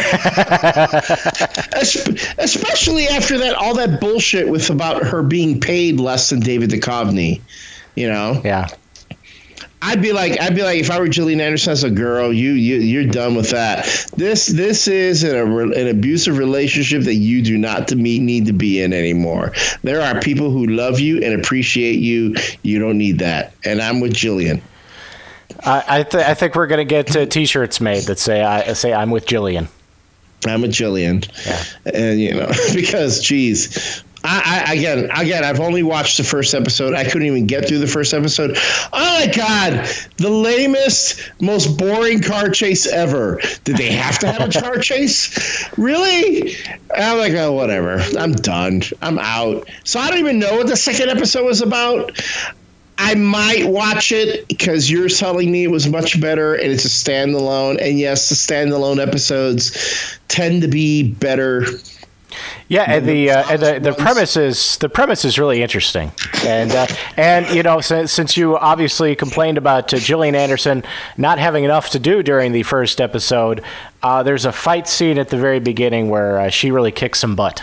Especially 2.39 3.07
after 3.07 3.37
that, 3.37 3.55
all 3.55 3.75
that 3.75 3.99
bullshit 3.99 4.49
with 4.49 4.69
about 4.69 5.03
her 5.03 5.21
being 5.21 5.59
paid 5.59 5.99
less 5.99 6.29
than 6.29 6.39
David 6.39 6.71
Duchovny. 6.71 7.41
You 7.95 8.09
know? 8.09 8.41
Yeah. 8.43 8.67
I'd 9.85 10.01
be 10.01 10.13
like, 10.13 10.39
I'd 10.39 10.55
be 10.55 10.63
like, 10.63 10.79
if 10.79 10.89
I 10.89 10.97
were 10.99 11.09
Gillian 11.09 11.41
Anderson 11.41 11.73
as 11.73 11.83
a 11.83 11.89
girl, 11.91 12.31
you, 12.31 12.51
you, 12.53 12.77
you're 12.77 13.05
done 13.11 13.35
with 13.35 13.49
that. 13.49 13.85
This, 14.15 14.47
this 14.47 14.87
is 14.87 15.23
an, 15.23 15.35
an 15.73 15.87
abusive 15.89 16.37
relationship 16.37 17.03
that 17.03 17.15
you 17.15 17.41
do 17.41 17.57
not 17.57 17.89
to 17.89 17.97
me 17.97 18.17
need 18.17 18.45
to 18.45 18.53
be 18.53 18.81
in 18.81 18.93
anymore. 18.93 19.51
There 19.83 19.99
are 20.01 20.21
people 20.21 20.51
who 20.51 20.67
love 20.67 21.01
you 21.01 21.21
and 21.21 21.39
appreciate 21.39 21.99
you. 21.99 22.35
You 22.61 22.79
don't 22.79 22.97
need 22.97 23.19
that. 23.19 23.53
And 23.65 23.81
I'm 23.81 23.99
with 23.99 24.13
Gillian. 24.13 24.61
I 25.65 25.83
I, 25.99 26.03
th- 26.03 26.23
I 26.23 26.33
think 26.33 26.55
we're 26.55 26.67
gonna 26.67 26.85
get 26.85 27.15
uh, 27.15 27.25
T-shirts 27.25 27.79
made 27.81 28.03
that 28.03 28.19
say 28.19 28.41
I 28.41 28.73
say 28.73 28.93
I'm 28.93 29.11
with 29.11 29.25
Gillian. 29.25 29.67
I'm 30.47 30.63
a 30.63 30.67
Gillian, 30.67 31.23
Yeah. 31.45 31.63
and 31.93 32.19
you 32.19 32.33
know 32.33 32.47
because, 32.73 33.21
geez, 33.21 34.03
I, 34.23 34.63
I 34.67 34.73
again, 34.73 35.09
again, 35.15 35.43
I've 35.43 35.59
only 35.59 35.83
watched 35.83 36.17
the 36.17 36.23
first 36.23 36.53
episode. 36.53 36.93
I 36.93 37.03
couldn't 37.03 37.27
even 37.27 37.45
get 37.45 37.67
through 37.67 37.79
the 37.79 37.87
first 37.87 38.13
episode. 38.13 38.57
Oh 38.93 39.25
my 39.25 39.31
god, 39.35 39.87
the 40.17 40.29
lamest, 40.29 41.31
most 41.41 41.77
boring 41.77 42.21
car 42.21 42.49
chase 42.49 42.87
ever. 42.87 43.41
Did 43.63 43.77
they 43.77 43.91
have 43.91 44.19
to 44.19 44.31
have 44.31 44.55
a 44.55 44.59
car 44.61 44.77
chase? 44.79 45.69
Really? 45.77 46.55
I'm 46.95 47.17
like, 47.17 47.33
oh, 47.33 47.51
whatever. 47.51 47.99
I'm 48.17 48.31
done. 48.33 48.83
I'm 49.01 49.19
out. 49.19 49.69
So 49.83 49.99
I 49.99 50.09
don't 50.09 50.19
even 50.19 50.39
know 50.39 50.55
what 50.55 50.67
the 50.67 50.77
second 50.77 51.09
episode 51.09 51.45
was 51.45 51.61
about. 51.61 52.11
I 52.97 53.15
might 53.15 53.65
watch 53.65 54.11
it 54.11 54.47
because 54.47 54.89
you're 54.89 55.09
telling 55.09 55.51
me 55.51 55.63
it 55.63 55.71
was 55.71 55.89
much 55.89 56.21
better 56.21 56.53
and 56.55 56.71
it's 56.71 56.85
a 56.85 56.89
standalone. 56.89 57.81
And 57.81 57.99
yes, 57.99 58.29
the 58.29 58.35
standalone 58.35 59.05
episodes 59.05 60.19
tend 60.27 60.61
to 60.61 60.67
be 60.67 61.11
better. 61.11 61.65
Yeah, 62.67 62.85
and 62.87 63.05
the 63.07 63.31
uh, 63.31 63.51
and 63.51 63.61
the, 63.61 63.79
the 63.79 63.93
premise 63.93 64.37
is 64.37 64.77
the 64.77 64.89
premise 64.89 65.25
is 65.25 65.37
really 65.37 65.61
interesting, 65.61 66.11
and 66.45 66.71
uh, 66.71 66.87
and 67.17 67.47
you 67.55 67.63
know 67.63 67.81
since, 67.81 68.11
since 68.11 68.37
you 68.37 68.57
obviously 68.57 69.15
complained 69.15 69.57
about 69.57 69.93
uh, 69.93 69.97
Gillian 69.97 70.35
Anderson 70.35 70.83
not 71.17 71.39
having 71.39 71.63
enough 71.63 71.89
to 71.91 71.99
do 71.99 72.23
during 72.23 72.51
the 72.51 72.63
first 72.63 73.01
episode, 73.01 73.63
uh, 74.01 74.23
there's 74.23 74.45
a 74.45 74.51
fight 74.51 74.87
scene 74.87 75.17
at 75.17 75.29
the 75.29 75.37
very 75.37 75.59
beginning 75.59 76.09
where 76.09 76.39
uh, 76.39 76.49
she 76.49 76.71
really 76.71 76.91
kicks 76.91 77.19
some 77.19 77.35
butt. 77.35 77.61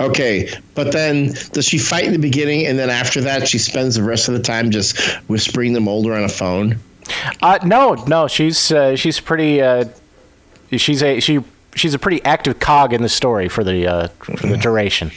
Okay, 0.00 0.48
but 0.74 0.92
then 0.92 1.32
does 1.52 1.66
she 1.66 1.78
fight 1.78 2.04
in 2.04 2.12
the 2.12 2.18
beginning 2.18 2.66
and 2.66 2.78
then 2.78 2.90
after 2.90 3.20
that 3.20 3.46
she 3.46 3.58
spends 3.58 3.94
the 3.94 4.02
rest 4.02 4.28
of 4.28 4.34
the 4.34 4.40
time 4.40 4.70
just 4.70 5.00
whispering 5.28 5.72
to 5.74 5.80
Mulder 5.80 6.14
on 6.14 6.24
a 6.24 6.28
phone? 6.28 6.80
Uh, 7.42 7.58
no, 7.64 7.94
no, 8.06 8.26
she's 8.26 8.72
uh, 8.72 8.96
she's 8.96 9.20
pretty. 9.20 9.60
Uh, 9.60 9.84
she's 10.72 11.02
a 11.02 11.20
she 11.20 11.40
she's 11.74 11.94
a 11.94 11.98
pretty 11.98 12.24
active 12.24 12.60
cog 12.60 12.92
in 12.92 13.02
the 13.02 13.08
story 13.08 13.48
for 13.48 13.64
the 13.64 13.86
uh, 13.86 14.08
for 14.08 14.46
the 14.46 14.56
duration. 14.56 15.10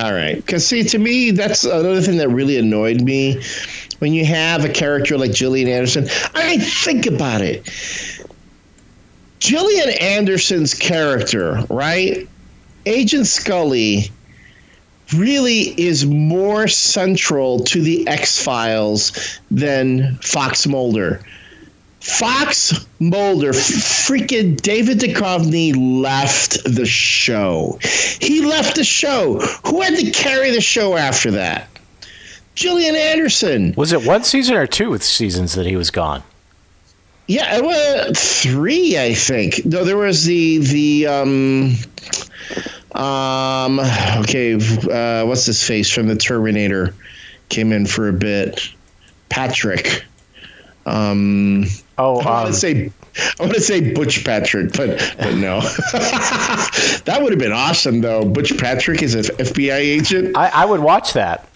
All 0.00 0.12
right. 0.12 0.36
Because, 0.36 0.64
see, 0.64 0.84
to 0.84 0.98
me, 0.98 1.32
that's 1.32 1.64
another 1.64 2.00
thing 2.00 2.18
that 2.18 2.28
really 2.28 2.56
annoyed 2.56 3.00
me. 3.00 3.42
When 3.98 4.14
you 4.14 4.24
have 4.24 4.64
a 4.64 4.68
character 4.68 5.18
like 5.18 5.32
Gillian 5.32 5.68
Anderson, 5.68 6.08
I 6.34 6.58
think 6.58 7.06
about 7.06 7.40
it. 7.40 7.68
Gillian 9.40 9.90
Anderson's 10.00 10.74
character, 10.74 11.64
right? 11.68 12.28
Agent 12.86 13.26
Scully 13.26 14.10
really 15.16 15.74
is 15.80 16.06
more 16.06 16.68
central 16.68 17.58
to 17.60 17.82
the 17.82 18.06
X 18.06 18.42
Files 18.42 19.40
than 19.50 20.16
Fox 20.22 20.66
Mulder. 20.66 21.20
Fox 22.00 22.86
Mulder, 22.98 23.52
freaking 23.52 24.60
David 24.60 24.98
Duchovny 25.00 25.74
left 25.76 26.64
the 26.64 26.86
show. 26.86 27.78
He 28.20 28.40
left 28.40 28.76
the 28.76 28.84
show. 28.84 29.38
Who 29.66 29.82
had 29.82 29.96
to 29.96 30.10
carry 30.10 30.50
the 30.50 30.62
show 30.62 30.96
after 30.96 31.30
that? 31.32 31.68
Gillian 32.54 32.96
Anderson. 32.96 33.74
Was 33.76 33.92
it 33.92 34.04
one 34.04 34.24
season 34.24 34.56
or 34.56 34.66
two 34.66 34.96
seasons 34.98 35.54
that 35.54 35.66
he 35.66 35.76
was 35.76 35.90
gone? 35.90 36.22
Yeah, 37.26 37.58
it 37.58 37.64
was 37.64 38.42
three, 38.42 38.98
I 38.98 39.14
think. 39.14 39.64
No, 39.64 39.84
there 39.84 39.96
was 39.96 40.24
the 40.24 40.58
the 40.58 41.06
um 41.06 41.76
um 42.92 43.78
okay, 44.22 44.54
uh, 44.54 45.24
what's 45.26 45.46
his 45.46 45.62
face 45.62 45.92
from 45.92 46.08
the 46.08 46.16
Terminator 46.16 46.94
came 47.50 47.72
in 47.72 47.86
for 47.86 48.08
a 48.08 48.12
bit. 48.12 48.68
Patrick. 49.28 50.04
Um, 50.86 51.64
oh, 51.98 52.20
I 52.20 52.24
want 52.24 52.26
um, 52.26 52.46
to 52.46 52.52
say 52.52 52.92
I 53.38 53.42
want 53.42 53.54
to 53.54 53.60
say 53.60 53.92
Butch 53.92 54.24
Patrick, 54.24 54.72
but 54.72 55.14
but 55.18 55.34
no. 55.34 55.60
that 57.04 57.18
would 57.20 57.32
have 57.32 57.38
been 57.38 57.52
awesome 57.52 58.00
though. 58.00 58.24
Butch 58.24 58.56
Patrick 58.58 59.02
is 59.02 59.14
an 59.14 59.24
FBI 59.36 59.74
agent. 59.74 60.36
I, 60.36 60.48
I 60.48 60.64
would 60.64 60.80
watch 60.80 61.12
that. 61.14 61.46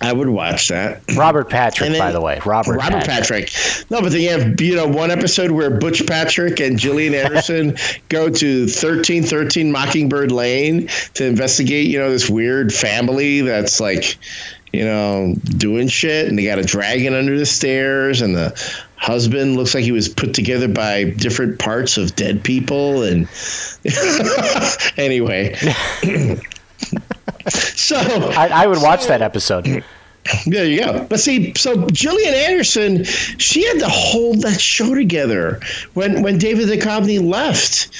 I 0.00 0.12
would 0.12 0.28
watch 0.28 0.68
that. 0.68 1.02
Robert 1.16 1.48
Patrick, 1.48 1.90
then- 1.90 1.98
by 1.98 2.12
the 2.12 2.20
way, 2.20 2.40
Robert. 2.44 2.76
Robert 2.76 3.04
Patrick. 3.04 3.50
No, 3.90 4.02
but 4.02 4.12
then 4.12 4.20
you 4.20 4.30
have 4.30 4.60
you 4.60 4.76
know 4.76 4.86
one 4.86 5.10
episode 5.10 5.52
where 5.52 5.70
Butch 5.70 6.06
Patrick 6.06 6.60
and 6.60 6.78
Gillian 6.78 7.14
Anderson 7.14 7.76
go 8.08 8.28
to 8.28 8.66
thirteen 8.66 9.22
thirteen 9.22 9.72
Mockingbird 9.72 10.32
Lane 10.32 10.88
to 11.14 11.24
investigate 11.24 11.86
you 11.86 11.98
know 11.98 12.10
this 12.10 12.28
weird 12.28 12.72
family 12.72 13.40
that's 13.40 13.80
like 13.80 14.16
you 14.74 14.84
know 14.84 15.34
doing 15.56 15.88
shit 15.88 16.28
and 16.28 16.38
they 16.38 16.44
got 16.44 16.58
a 16.58 16.64
dragon 16.64 17.14
under 17.14 17.38
the 17.38 17.46
stairs 17.46 18.20
and 18.20 18.34
the 18.34 18.54
husband 18.96 19.56
looks 19.56 19.74
like 19.74 19.84
he 19.84 19.92
was 19.92 20.08
put 20.08 20.34
together 20.34 20.68
by 20.68 21.04
different 21.04 21.58
parts 21.58 21.96
of 21.96 22.14
dead 22.16 22.42
people 22.42 23.02
and 23.02 23.28
anyway. 24.96 25.54
so 27.48 27.96
I, 27.96 28.48
I 28.48 28.66
would 28.66 28.80
watch 28.80 29.06
that 29.06 29.22
episode. 29.22 29.84
There 30.46 30.64
you 30.64 30.80
go. 30.80 31.04
But 31.08 31.20
see, 31.20 31.52
so 31.54 31.86
Gillian 31.88 32.34
Anderson, 32.34 33.04
she 33.04 33.64
had 33.66 33.78
to 33.80 33.88
hold 33.88 34.40
that 34.42 34.60
show 34.60 34.94
together 34.94 35.60
when 35.92 36.22
when 36.22 36.38
David 36.38 36.68
Duchovny 36.68 37.22
left. 37.22 37.90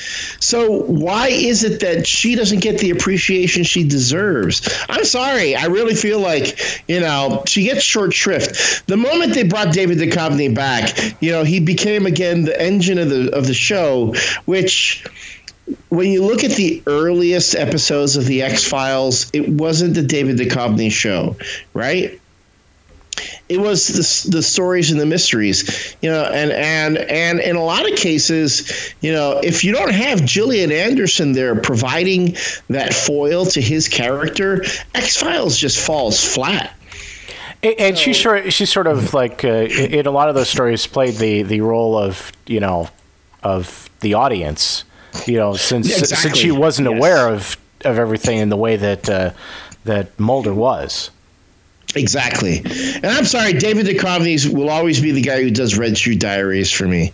So 0.43 0.83
why 0.85 1.29
is 1.29 1.65
it 1.65 1.81
that 1.81 2.07
she 2.07 2.35
doesn't 2.35 2.61
get 2.61 2.79
the 2.79 2.91
appreciation 2.91 3.63
she 3.63 3.87
deserves? 3.87 4.67
I'm 4.89 5.05
sorry. 5.05 5.55
I 5.55 5.67
really 5.67 5.95
feel 5.95 6.21
like 6.21 6.59
you 6.89 7.01
know 7.01 7.43
she 7.47 7.65
gets 7.65 7.83
short 7.83 8.15
shrift. 8.15 8.87
The 8.87 8.97
moment 8.97 9.35
they 9.35 9.45
brought 9.45 9.75
David 9.75 9.99
Duchovny 9.99 10.55
back, 10.55 10.97
you 11.21 11.31
know 11.31 11.45
he 11.45 11.61
became 11.61 12.07
again 12.07 12.45
the 12.45 12.61
engine 12.61 12.99
of 12.99 13.11
the 13.11 13.35
of 13.35 13.47
the 13.47 13.55
show, 13.55 14.15
which 14.47 15.05
when 15.89 16.11
you 16.11 16.23
look 16.25 16.45
at 16.45 16.53
the 16.53 16.83
earliest 16.87 17.55
episodes 17.55 18.17
of 18.17 18.27
the 18.27 18.43
X 18.43 18.65
Files, 18.65 19.31
it 19.33 19.49
wasn't 19.49 19.95
the 19.95 20.03
David 20.03 20.37
Duchovny 20.37 20.91
show, 20.91 21.37
right? 21.73 22.21
It 23.49 23.61
was 23.61 23.87
the, 23.87 24.31
the 24.31 24.43
stories 24.43 24.91
and 24.91 25.01
the 25.01 25.07
mysteries, 25.07 25.97
you 26.03 26.11
know, 26.11 26.25
and 26.25 26.51
and 26.51 26.99
and 26.99 27.41
in 27.41 27.57
a 27.57 27.63
lot 27.63 27.91
of 27.91 27.97
cases, 27.97 28.95
you 29.01 29.13
know, 29.13 29.39
if 29.43 29.63
you 29.63 29.73
don't 29.73 29.93
have 29.93 30.25
Gillian 30.25 30.73
Anderson 30.73 31.33
there 31.33 31.55
providing 31.55 32.37
that 32.69 32.93
foil 32.93 33.47
to 33.47 33.61
his 33.61 33.87
character, 33.89 34.65
X 34.95 35.17
Files 35.17 35.57
just 35.57 35.79
falls 35.79 36.23
flat. 36.23 36.77
And- 37.63 37.97
she 37.97 38.13
sort 38.13 38.53
she 38.53 38.67
sort 38.67 38.87
of 38.87 39.15
like 39.15 39.45
uh, 39.45 39.49
in 39.49 40.07
a 40.07 40.11
lot 40.11 40.29
of 40.29 40.35
those 40.35 40.49
stories 40.51 40.87
played 40.87 41.15
the 41.15 41.43
the 41.43 41.61
role 41.61 41.97
of 41.97 42.33
you 42.47 42.61
know 42.61 42.89
of 43.43 43.89
the 44.01 44.15
audience, 44.15 44.85
you 45.27 45.37
know, 45.37 45.55
since 45.55 45.89
Yeah, 45.89 45.97
since 45.97 46.13
exactly. 46.13 46.41
she 46.41 46.51
wasn't 46.51 46.89
Yes. 46.89 46.99
aware 46.99 47.29
of 47.29 47.57
of 47.85 47.99
everything 47.99 48.39
in 48.39 48.49
the 48.49 48.57
way 48.57 48.77
that 48.77 49.09
uh, 49.11 49.31
that 49.85 50.19
Mulder 50.19 50.55
was. 50.55 51.11
Exactly. 51.97 52.59
And 52.97 53.07
I'm 53.07 53.25
sorry, 53.25 53.53
David 53.53 53.87
Duchovny 53.87 54.53
will 54.53 54.69
always 54.71 55.01
be 55.01 55.13
the 55.13 55.21
guy 55.21 55.43
who 55.43 55.51
does 55.51 55.79
Red 55.79 55.97
Shoe 55.97 56.17
Diaries 56.17 56.71
for 56.73 56.89
me. 56.89 57.13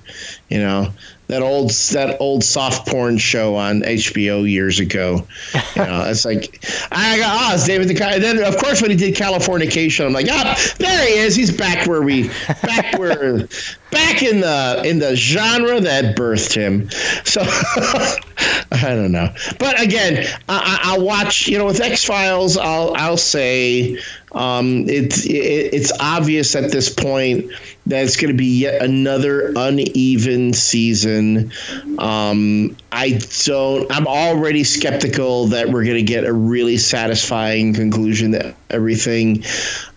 You 0.48 0.58
know, 0.60 0.88
that 1.30 1.42
old 1.42 1.70
that 1.70 2.16
old 2.20 2.44
soft 2.44 2.88
porn 2.88 3.16
show 3.18 3.54
on 3.56 3.82
HBO 3.82 4.48
years 4.50 4.80
ago. 4.80 5.26
You 5.76 5.82
know, 5.86 6.04
it's 6.04 6.24
like 6.24 6.64
I 6.90 7.16
go, 7.18 7.24
oh, 7.26 7.54
it's 7.54 7.64
David 7.66 7.88
Duchovny. 7.88 8.14
And 8.14 8.22
then 8.24 8.42
of 8.44 8.56
course 8.58 8.82
when 8.82 8.90
he 8.90 8.96
did 8.96 9.14
Californication, 9.14 10.04
I'm 10.04 10.12
like, 10.12 10.26
ah, 10.28 10.56
there 10.78 11.06
he 11.06 11.14
is. 11.14 11.36
He's 11.36 11.56
back 11.56 11.86
where 11.86 12.02
we 12.02 12.28
back 12.62 12.98
where 12.98 13.46
back 13.90 14.22
in 14.22 14.40
the 14.40 14.82
in 14.84 14.98
the 14.98 15.14
genre 15.16 15.80
that 15.80 16.16
birthed 16.16 16.52
him. 16.54 16.90
So 17.24 17.40
I 18.72 18.94
don't 18.94 19.12
know. 19.12 19.32
But 19.58 19.80
again, 19.80 20.26
I, 20.48 20.80
I- 20.82 20.92
I'll 20.92 21.02
watch. 21.04 21.46
You 21.48 21.58
know, 21.58 21.66
with 21.66 21.80
X 21.80 22.04
Files, 22.04 22.56
I'll 22.56 22.94
I'll 22.96 23.16
say 23.16 23.98
um, 24.32 24.88
it's 24.88 25.24
it, 25.26 25.30
it's 25.74 25.92
obvious 26.00 26.54
at 26.56 26.70
this 26.72 26.92
point 26.92 27.50
that 27.90 28.04
it's 28.04 28.16
going 28.16 28.32
to 28.32 28.36
be 28.36 28.60
yet 28.60 28.82
another 28.82 29.52
uneven 29.56 30.52
season. 30.52 31.52
Um, 31.98 32.76
I 32.92 33.20
don't. 33.44 33.90
I'm 33.92 34.06
already 34.06 34.64
skeptical 34.64 35.46
that 35.48 35.68
we're 35.68 35.84
going 35.84 35.96
to 35.96 36.02
get 36.02 36.24
a 36.24 36.32
really 36.32 36.76
satisfying 36.76 37.74
conclusion 37.74 38.32
to 38.32 38.54
everything. 38.70 39.44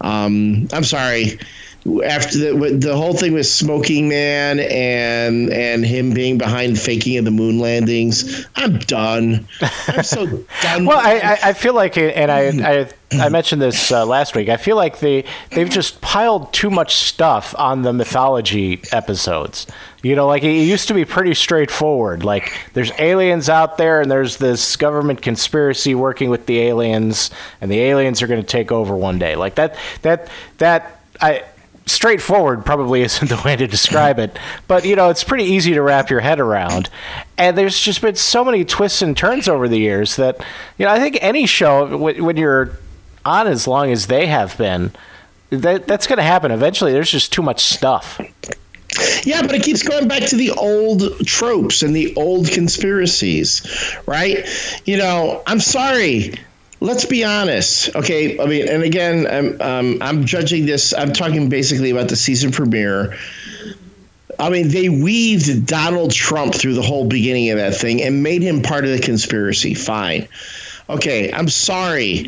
Um, 0.01 0.67
I'm 0.73 0.83
sorry. 0.83 1.39
after 2.05 2.38
the 2.38 2.77
the 2.79 2.95
whole 2.95 3.13
thing 3.13 3.33
with 3.33 3.45
Smoking 3.45 4.07
Man 4.07 4.59
and 4.59 5.51
and 5.51 5.85
him 5.85 6.13
being 6.13 6.38
behind 6.38 6.79
faking 6.79 7.17
of 7.17 7.25
the 7.25 7.31
moon 7.31 7.59
landings, 7.59 8.45
I'm 8.55 8.79
done. 8.79 9.47
I'm 9.88 10.03
so 10.03 10.25
done. 10.62 10.85
well, 10.85 11.00
I, 11.00 11.19
I, 11.19 11.50
I 11.50 11.53
feel 11.53 11.73
like, 11.73 11.97
and 11.97 12.31
I 12.31 12.81
I, 12.81 12.89
I 13.20 13.29
mentioned 13.29 13.62
this 13.62 13.91
uh, 13.91 14.05
last 14.05 14.36
week. 14.36 14.50
I 14.50 14.58
feel 14.58 14.75
like 14.75 15.00
they 15.00 15.25
they've 15.51 15.70
just 15.70 16.01
piled 16.01 16.51
too 16.53 16.70
much 16.70 16.96
stuff 16.96 17.55
on 17.58 17.82
the 17.82 17.93
mythology 17.93 18.82
episodes. 18.91 19.67
You 20.01 20.15
know, 20.15 20.27
like 20.27 20.43
it 20.43 20.51
used 20.51 20.89
to 20.89 20.93
be 20.93 21.05
pretty 21.05 21.34
straightforward. 21.34 22.24
Like 22.24 22.53
there's 22.74 22.91
aliens 23.00 23.50
out 23.50 23.77
there, 23.77 24.01
and 24.01 24.12
there's 24.12 24.38
this 24.38 24.75
government 24.75 25.22
conspiracy 25.22 25.96
working 25.96 26.29
with 26.29 26.46
the 26.46 26.60
aliens, 26.60 27.32
and 27.62 27.72
the 27.72 27.79
aliens 27.79 28.22
are 28.22 28.27
going 28.27 28.41
to 28.41 28.48
take 28.48 28.72
over 28.72 28.96
one 28.96 29.20
day. 29.20 29.36
Like 29.36 29.55
that 29.55 29.77
that 30.01 30.29
that 30.58 31.00
I 31.22 31.43
straightforward 31.86 32.65
probably 32.65 33.01
isn't 33.03 33.29
the 33.29 33.41
way 33.43 33.55
to 33.55 33.67
describe 33.67 34.20
it, 34.20 34.38
but 34.67 34.86
you 34.86 34.96
know, 34.96 35.10
it's 35.10 35.24
pretty 35.24 35.46
easy 35.46 35.74
to 35.74 35.82
wrap 35.82 36.10
your 36.10 36.20
head 36.20 36.39
around. 36.39 36.89
And 37.38 37.58
there's 37.58 37.79
just 37.79 38.01
been 38.01 38.15
so 38.15 38.43
many 38.43 38.63
twists 38.63 39.01
and 39.01 39.15
turns 39.15 39.48
over 39.48 39.67
the 39.67 39.79
years 39.79 40.15
that, 40.17 40.38
you 40.77 40.86
know, 40.86 40.91
I 40.91 41.00
think 41.00 41.17
any 41.22 41.46
show, 41.46 41.98
when 41.98 42.38
you're 42.38 42.77
on 43.25 43.48
as 43.48 43.68
long 43.68 43.92
as 43.92 44.08
they 44.08 44.27
have 44.27 44.58
been, 44.58 44.92
that, 45.50 45.88
that's 45.88 46.08
going 46.08 46.18
to 46.18 46.24
happen 46.24 46.51
eventually. 46.51 46.92
There's 46.92 47.12
just 47.12 47.32
too 47.32 47.42
much 47.42 47.62
stuff. 47.62 48.20
Yeah, 49.24 49.42
but 49.42 49.56
it 49.56 49.63
keeps 49.63 49.82
going 49.82 50.08
back 50.08 50.24
to 50.30 50.36
the 50.36 50.51
old 50.51 51.25
tropes 51.25 51.82
and 51.82 51.96
the 51.96 52.13
old 52.15 52.50
conspiracies, 52.50 53.65
right? 54.06 54.48
You 54.86 54.98
know, 54.98 55.42
I'm 55.48 55.60
sorry 55.60 56.36
let's 56.84 57.06
be 57.06 57.24
honest. 57.24 57.96
Okay, 57.96 58.38
I 58.39 58.46
mean, 58.46 58.68
and 58.68 58.84
again, 58.84 59.25
I'm 59.25 59.62
um, 59.62 59.98
I'm 60.01 60.25
judging 60.25 60.65
this. 60.65 60.94
I'm 60.94 61.13
talking 61.13 61.50
basically 61.50 61.89
about 61.89 62.10
the 62.10 62.15
season 62.15 62.51
premiere. 62.51 63.18
I 64.39 64.50
mean, 64.50 64.68
they 64.70 64.89
weaved 64.89 65.65
Donald 65.65 66.12
Trump 66.12 66.53
through 66.53 66.74
the 66.74 66.82
whole 66.82 67.08
beginning 67.08 67.50
of 67.51 67.58
that 67.58 67.75
thing 67.75 68.01
and 68.01 68.22
made 68.22 68.42
him 68.42 68.62
part 68.62 68.84
of 68.84 68.92
the 68.92 69.00
conspiracy. 69.00 69.74
Fine. 69.74 70.27
Okay, 70.89 71.32
I'm 71.32 71.48
sorry. 71.48 72.27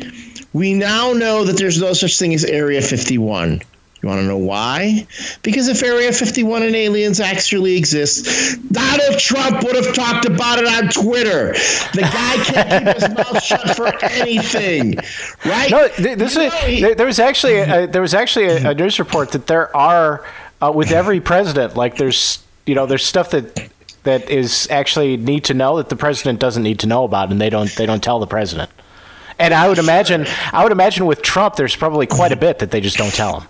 We 0.56 0.72
now 0.72 1.12
know 1.12 1.44
that 1.44 1.58
there's 1.58 1.78
no 1.82 1.92
such 1.92 2.18
thing 2.18 2.32
as 2.32 2.42
Area 2.42 2.80
51. 2.80 3.60
You 4.00 4.08
want 4.08 4.22
to 4.22 4.26
know 4.26 4.38
why? 4.38 5.06
Because 5.42 5.68
if 5.68 5.82
Area 5.82 6.10
51 6.10 6.62
and 6.62 6.74
aliens 6.74 7.20
actually 7.20 7.76
exist, 7.76 8.58
Donald 8.72 9.18
Trump 9.18 9.62
would 9.64 9.76
have 9.76 9.94
talked 9.94 10.24
about 10.24 10.58
it 10.58 10.66
on 10.66 10.88
Twitter. 10.88 11.52
The 11.92 12.00
guy 12.00 12.36
can't 12.44 12.86
keep 12.86 12.94
his 12.94 13.16
mouth 13.18 13.42
shut 13.44 13.76
for 13.76 14.02
anything, 14.02 14.96
right? 15.44 15.70
No, 15.70 15.88
this 15.88 16.38
is, 16.38 16.80
know, 16.80 16.94
there 16.94 17.04
was 17.04 17.18
actually 17.18 17.58
a, 17.58 17.86
there 17.86 18.00
was 18.00 18.14
actually 18.14 18.46
a, 18.46 18.70
a 18.70 18.74
news 18.74 18.98
report 18.98 19.32
that 19.32 19.48
there 19.48 19.76
are 19.76 20.24
uh, 20.62 20.72
with 20.74 20.90
every 20.90 21.20
president, 21.20 21.76
like 21.76 21.98
there's 21.98 22.42
you 22.64 22.74
know 22.74 22.86
there's 22.86 23.04
stuff 23.04 23.28
that 23.28 23.68
that 24.04 24.30
is 24.30 24.66
actually 24.70 25.18
need 25.18 25.44
to 25.44 25.52
know 25.52 25.76
that 25.76 25.90
the 25.90 25.96
president 25.96 26.40
doesn't 26.40 26.62
need 26.62 26.78
to 26.78 26.86
know 26.86 27.04
about, 27.04 27.30
and 27.30 27.42
they 27.42 27.50
don't 27.50 27.70
they 27.76 27.84
don't 27.84 28.02
tell 28.02 28.20
the 28.20 28.26
president. 28.26 28.70
And 29.38 29.52
I 29.52 29.68
would 29.68 29.78
imagine 29.78 30.26
I 30.52 30.62
would 30.62 30.72
imagine 30.72 31.06
with 31.06 31.22
Trump, 31.22 31.56
there's 31.56 31.76
probably 31.76 32.06
quite 32.06 32.32
a 32.32 32.36
bit 32.36 32.58
that 32.60 32.70
they 32.70 32.80
just 32.80 32.96
don't 32.96 33.12
tell 33.12 33.40
him. 33.40 33.48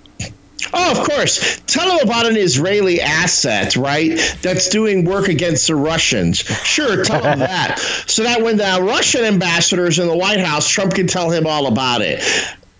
Oh, 0.73 0.91
of 0.91 1.09
course. 1.09 1.61
Tell 1.67 1.97
them 1.97 2.09
about 2.09 2.27
an 2.27 2.37
Israeli 2.37 3.01
asset, 3.01 3.77
right? 3.77 4.19
That's 4.43 4.69
doing 4.69 5.05
work 5.05 5.29
against 5.29 5.69
the 5.69 5.77
Russians. 5.77 6.39
Sure, 6.39 7.05
tell 7.05 7.23
them 7.23 7.39
that. 7.41 7.79
So 8.07 8.23
that 8.25 8.43
when 8.43 8.57
the 8.57 8.79
Russian 8.83 9.25
ambassador 9.25 9.87
is 9.87 9.99
in 9.99 10.09
the 10.09 10.17
White 10.17 10.41
House, 10.41 10.69
Trump 10.69 10.95
can 10.95 11.07
tell 11.07 11.31
him 11.31 11.47
all 11.47 11.67
about 11.67 12.01
it. 12.01 12.23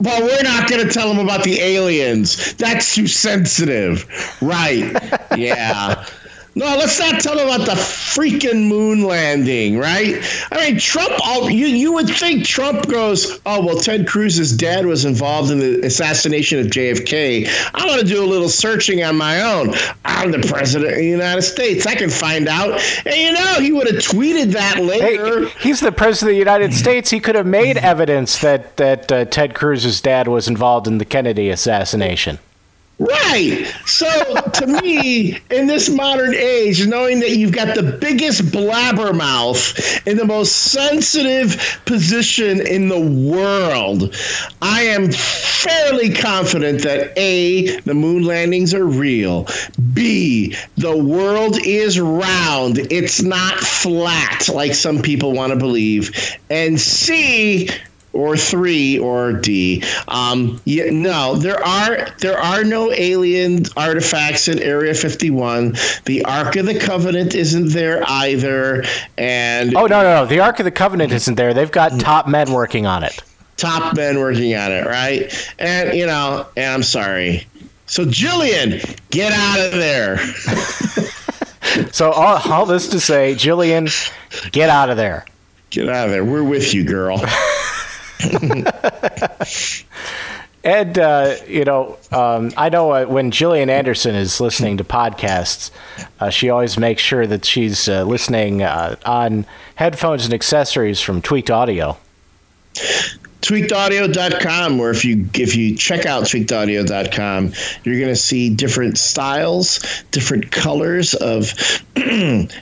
But 0.01 0.23
we're 0.23 0.43
not 0.43 0.69
going 0.69 0.87
to 0.87 0.93
tell 0.93 1.11
him 1.11 1.19
about 1.25 1.45
the 1.45 1.59
aliens. 1.61 2.55
That's 2.55 2.95
too 2.95 3.07
sensitive. 3.07 4.07
Right. 4.43 4.93
Yeah. 5.37 6.05
No, 6.57 6.65
let's 6.75 6.99
not 6.99 7.21
tell 7.21 7.39
about 7.39 7.67
the 7.67 7.75
freaking 7.75 8.67
moon 8.67 9.03
landing, 9.03 9.77
right? 9.77 10.25
I 10.51 10.57
mean, 10.71 10.79
Trump. 10.79 11.13
You 11.45 11.67
you 11.67 11.93
would 11.93 12.09
think 12.09 12.47
Trump 12.47 12.89
goes, 12.89 13.39
oh 13.45 13.65
well, 13.65 13.79
Ted 13.79 14.07
Cruz's 14.07 14.57
dad 14.57 14.87
was 14.87 15.05
involved 15.05 15.51
in 15.51 15.59
the 15.59 15.85
assassination 15.85 16.59
of 16.59 16.69
JFK. 16.69 17.47
I'm 17.75 17.87
going 17.87 18.01
to 18.01 18.07
do 18.07 18.25
a 18.25 18.27
little 18.27 18.49
searching 18.49 19.05
on 19.05 19.19
my 19.19 19.43
own. 19.43 19.75
I'm 20.07 20.31
the 20.31 20.39
president 20.39 20.93
of 20.93 20.97
the 20.97 21.05
United 21.05 21.43
States. 21.43 21.85
I 21.87 21.95
can 21.95 22.09
find 22.09 22.49
out. 22.49 22.81
And 23.05 23.15
you 23.15 23.33
know, 23.33 23.61
he 23.61 23.73
would 23.73 23.87
have 23.89 24.03
tweeted 24.03 24.53
that 24.53 24.79
later. 24.79 25.49
Hey, 25.49 25.55
he's 25.61 25.81
the 25.81 25.93
president 25.93 26.31
of 26.31 26.35
the 26.37 26.39
United 26.39 26.73
States. 26.73 27.11
He 27.11 27.21
could 27.21 27.35
have 27.35 27.47
made 27.47 27.77
evidence 27.77 28.39
that 28.39 28.79
that 28.79 29.13
uh, 29.13 29.27
Ted 29.27 29.55
Cruz's 29.55 30.01
dad 30.01 30.27
was 30.27 30.49
involved 30.49 30.87
in 30.87 30.97
the 30.97 31.05
Kennedy 31.05 31.51
assassination. 31.51 32.39
Right. 32.99 33.71
So 33.85 34.07
to 34.53 34.67
me, 34.67 35.39
in 35.51 35.67
this 35.67 35.91
modern 35.91 36.35
age, 36.35 36.87
knowing 36.87 37.21
that 37.21 37.37
you've 37.37 37.53
got 37.53 37.75
the 37.75 37.83
biggest 37.83 38.45
blabbermouth 38.45 40.07
in 40.07 40.17
the 40.17 40.25
most 40.25 40.53
sensitive 40.57 41.81
position 41.85 42.67
in 42.67 42.89
the 42.89 42.99
world, 42.99 44.15
I 44.63 44.83
am 44.85 45.13
fairly 45.13 46.15
confident 46.15 46.83
that 46.85 47.13
A, 47.19 47.79
the 47.81 47.95
moon 47.95 48.25
landings 48.25 48.73
are 48.73 48.87
real. 48.87 49.47
B, 49.93 50.57
the 50.79 50.97
world 50.97 51.59
is 51.67 52.01
round. 52.01 52.79
It's 52.91 53.21
not 53.21 53.59
flat 53.59 54.49
like 54.49 54.75
some 54.75 55.03
people 55.03 55.33
want 55.33 55.53
to 55.53 55.59
believe. 55.59 56.39
And 56.49 56.81
C, 56.81 57.69
or 58.17 58.37
three 58.37 58.99
or 58.99 59.33
D. 59.33 59.83
Um, 60.09 60.61
yeah, 60.65 60.91
no, 60.91 61.37
there 61.37 61.63
are 61.63 62.09
there 62.19 62.39
are 62.39 62.65
no 62.65 62.93
alien 62.93 63.65
artifacts 63.77 64.49
in 64.49 64.59
Area 64.61 64.95
51. 64.95 65.77
The 66.07 66.25
Ark 66.25 66.57
of 66.57 66.67
the 66.67 66.79
Covenant 66.79 67.35
isn't 67.35 67.73
there 67.73 68.03
either. 68.09 68.85
And 69.19 69.77
oh 69.77 69.87
no, 69.87 70.03
no, 70.03 70.23
no, 70.23 70.27
the 70.27 70.41
Ark 70.41 70.59
of 70.59 70.65
the 70.65 70.71
Covenant 70.71 71.13
isn't 71.13 71.35
there. 71.35 71.55
They've 71.55 71.71
got 71.71 71.99
top 72.01 72.27
men 72.27 72.53
working 72.53 72.87
on 72.87 73.05
it. 73.05 73.23
Top 73.57 73.97
men 73.97 74.19
working 74.19 74.55
on 74.55 74.73
it, 74.73 74.87
right? 74.87 75.55
And 75.59 75.97
you 75.97 76.07
know, 76.07 76.47
and 76.57 76.75
I'm 76.75 76.83
sorry. 76.83 77.47
So 77.87 78.05
Gillian, 78.05 78.81
get 79.11 79.33
out 79.33 79.61
of 79.61 79.73
there. 79.73 80.19
so 81.93 82.11
all, 82.11 82.41
all 82.51 82.67
this 82.67 82.89
to 82.89 83.01
say, 83.01 83.35
Gillian, 83.37 83.89
get 84.51 84.71
out 84.71 84.91
of 84.91 84.97
there. 84.97 85.25
Get 85.71 85.89
out 85.89 86.07
of 86.07 86.11
there. 86.11 86.25
We're 86.25 86.45
with 86.45 86.75
you, 86.75 86.85
girl. 86.85 87.19
And 90.67 90.99
uh, 90.99 91.37
you 91.47 91.65
know, 91.65 91.97
um, 92.11 92.53
I 92.57 92.71
know 92.71 92.91
uh, 92.91 93.05
when 93.05 93.31
Gillian 93.31 93.71
Anderson 93.71 94.17
is 94.17 94.41
listening 94.41 94.79
to 94.79 94.85
podcasts, 94.85 95.71
uh, 96.19 96.29
she 96.29 96.51
always 96.51 96.77
makes 96.77 97.01
sure 97.01 97.25
that 97.25 97.45
she's 97.45 97.89
uh, 97.89 98.03
listening 98.03 98.63
uh, 98.63 98.97
on 99.07 99.47
headphones 99.77 100.25
and 100.25 100.35
accessories 100.35 101.01
from 101.01 101.23
Tweaked 101.23 101.53
Audio 101.53 101.97
tweakedaudio.com 103.43 104.79
where 104.79 104.91
if 104.91 105.05
you 105.05 105.29
if 105.35 105.55
you 105.55 105.77
check 105.77 106.07
out 106.07 106.25
tweakedaudio.com 106.25 107.53
you're 107.85 107.99
going 107.99 108.09
to 108.09 108.17
see 108.17 108.51
different 108.51 108.99
styles 108.99 110.05
different 110.11 110.51
colors 110.51 111.15
of 111.15 111.53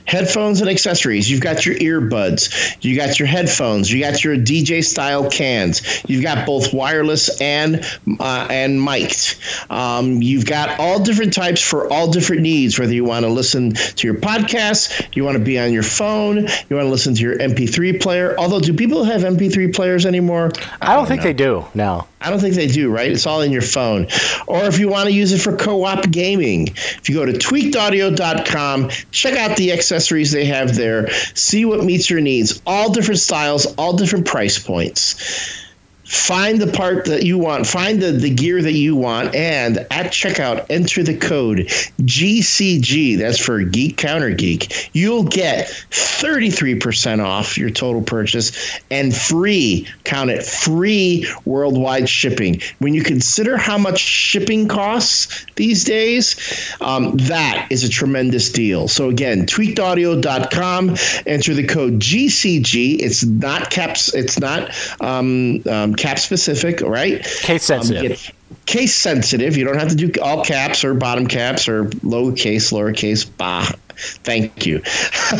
headphones 0.05 0.61
and 0.61 0.69
accessories. 0.69 1.29
You've 1.29 1.41
got 1.41 1.65
your 1.65 1.75
earbuds 1.75 2.77
you 2.83 2.95
got 2.95 3.19
your 3.19 3.27
headphones 3.27 3.91
you 3.91 4.01
got 4.01 4.23
your 4.23 4.35
dj 4.35 4.83
style 4.83 5.29
cans 5.29 6.03
you've 6.07 6.23
got 6.23 6.45
both 6.45 6.73
wireless 6.73 7.41
and 7.41 7.83
uh, 8.19 8.47
and 8.49 8.81
mic'd. 8.81 9.37
Um, 9.69 10.21
you've 10.21 10.45
got 10.45 10.79
all 10.79 11.01
different 11.01 11.33
types 11.33 11.61
for 11.61 11.91
all 11.91 12.11
different 12.11 12.41
needs 12.41 12.77
whether 12.77 12.93
you 12.93 13.05
want 13.05 13.25
to 13.25 13.31
listen 13.31 13.71
to 13.73 14.07
your 14.07 14.15
podcast 14.15 15.15
you 15.15 15.23
want 15.23 15.37
to 15.37 15.43
be 15.43 15.57
on 15.57 15.71
your 15.71 15.83
phone 15.83 16.37
you 16.37 16.75
want 16.75 16.85
to 16.85 16.89
listen 16.89 17.15
to 17.15 17.21
your 17.21 17.37
mp3 17.37 18.01
player. 18.01 18.35
Although 18.37 18.59
do 18.59 18.73
people 18.73 19.03
have 19.03 19.21
mp3 19.21 19.73
players 19.73 20.05
anymore 20.05 20.51
I 20.81 20.95
don't, 20.95 21.07
think 21.07 21.21
know. 21.21 21.23
they 21.25 21.33
do. 21.33 21.65
now. 21.73 22.07
I 22.21 22.29
don't 22.29 22.39
think 22.39 22.55
they 22.55 22.67
do, 22.67 22.89
right? 22.89 23.11
It's 23.11 23.25
all 23.25 23.41
in 23.41 23.51
your 23.51 23.61
phone. 23.61 24.07
Or 24.47 24.63
if 24.63 24.79
you 24.79 24.89
want 24.89 25.07
to 25.09 25.13
use 25.13 25.31
it 25.31 25.39
for 25.39 25.55
co 25.55 25.83
op 25.83 26.09
gaming, 26.11 26.67
if 26.67 27.09
you 27.09 27.15
go 27.15 27.25
to 27.25 27.33
tweakedaudio.com, 27.33 28.89
check 29.11 29.37
out 29.37 29.57
the 29.57 29.71
accessories 29.71 30.31
they 30.31 30.45
have 30.45 30.75
there, 30.75 31.09
see 31.33 31.65
what 31.65 31.83
meets 31.83 32.09
your 32.09 32.21
needs. 32.21 32.61
All 32.65 32.91
different 32.91 33.19
styles, 33.19 33.65
all 33.75 33.93
different 33.95 34.25
price 34.25 34.59
points 34.59 35.64
find 36.05 36.61
the 36.61 36.71
part 36.71 37.05
that 37.05 37.23
you 37.23 37.37
want, 37.37 37.65
find 37.65 38.01
the, 38.01 38.11
the 38.11 38.29
gear 38.29 38.61
that 38.61 38.73
you 38.73 38.95
want, 38.95 39.33
and 39.35 39.77
at 39.77 40.11
checkout, 40.11 40.65
enter 40.69 41.03
the 41.03 41.17
code 41.17 41.57
GCG. 42.01 43.17
That's 43.17 43.39
for 43.39 43.63
Geek 43.63 43.97
Counter 43.97 44.29
Geek. 44.29 44.89
You'll 44.93 45.23
get 45.23 45.67
33% 45.89 47.23
off 47.23 47.57
your 47.57 47.71
total 47.71 48.03
purchase 48.03 48.79
and 48.91 49.15
free, 49.15 49.87
count 50.03 50.29
it, 50.29 50.43
free 50.43 51.27
worldwide 51.43 52.07
shipping. 52.07 52.61
When 52.79 52.93
you 52.93 53.03
consider 53.03 53.57
how 53.57 53.77
much 53.77 53.99
shipping 53.99 54.67
costs 54.67 55.45
these 55.55 55.83
days, 55.83 56.35
um, 56.81 57.17
that 57.17 57.67
is 57.71 57.83
a 57.83 57.89
tremendous 57.89 58.51
deal. 58.51 58.87
So 58.87 59.09
again, 59.09 59.47
tweakedaudio.com, 59.47 60.95
enter 61.25 61.53
the 61.53 61.65
code 61.65 61.99
GCG. 61.99 62.99
It's 62.99 63.25
not 63.25 63.71
caps, 63.71 64.13
it's 64.13 64.39
not 64.39 64.71
um, 65.01 65.61
um, 65.65 65.94
cap 65.95 66.19
specific, 66.19 66.81
right? 66.81 67.23
Case 67.23 67.63
sensitive. 67.63 68.11
Um, 68.29 68.57
case 68.65 68.95
sensitive. 68.95 69.57
You 69.57 69.65
don't 69.65 69.77
have 69.77 69.89
to 69.89 69.95
do 69.95 70.11
all 70.21 70.43
caps 70.43 70.83
or 70.83 70.93
bottom 70.93 71.27
caps 71.27 71.67
or 71.67 71.85
lowercase, 71.85 72.71
lowercase, 72.71 73.29
bah. 73.37 73.67
Thank 73.97 74.65
you. 74.65 74.77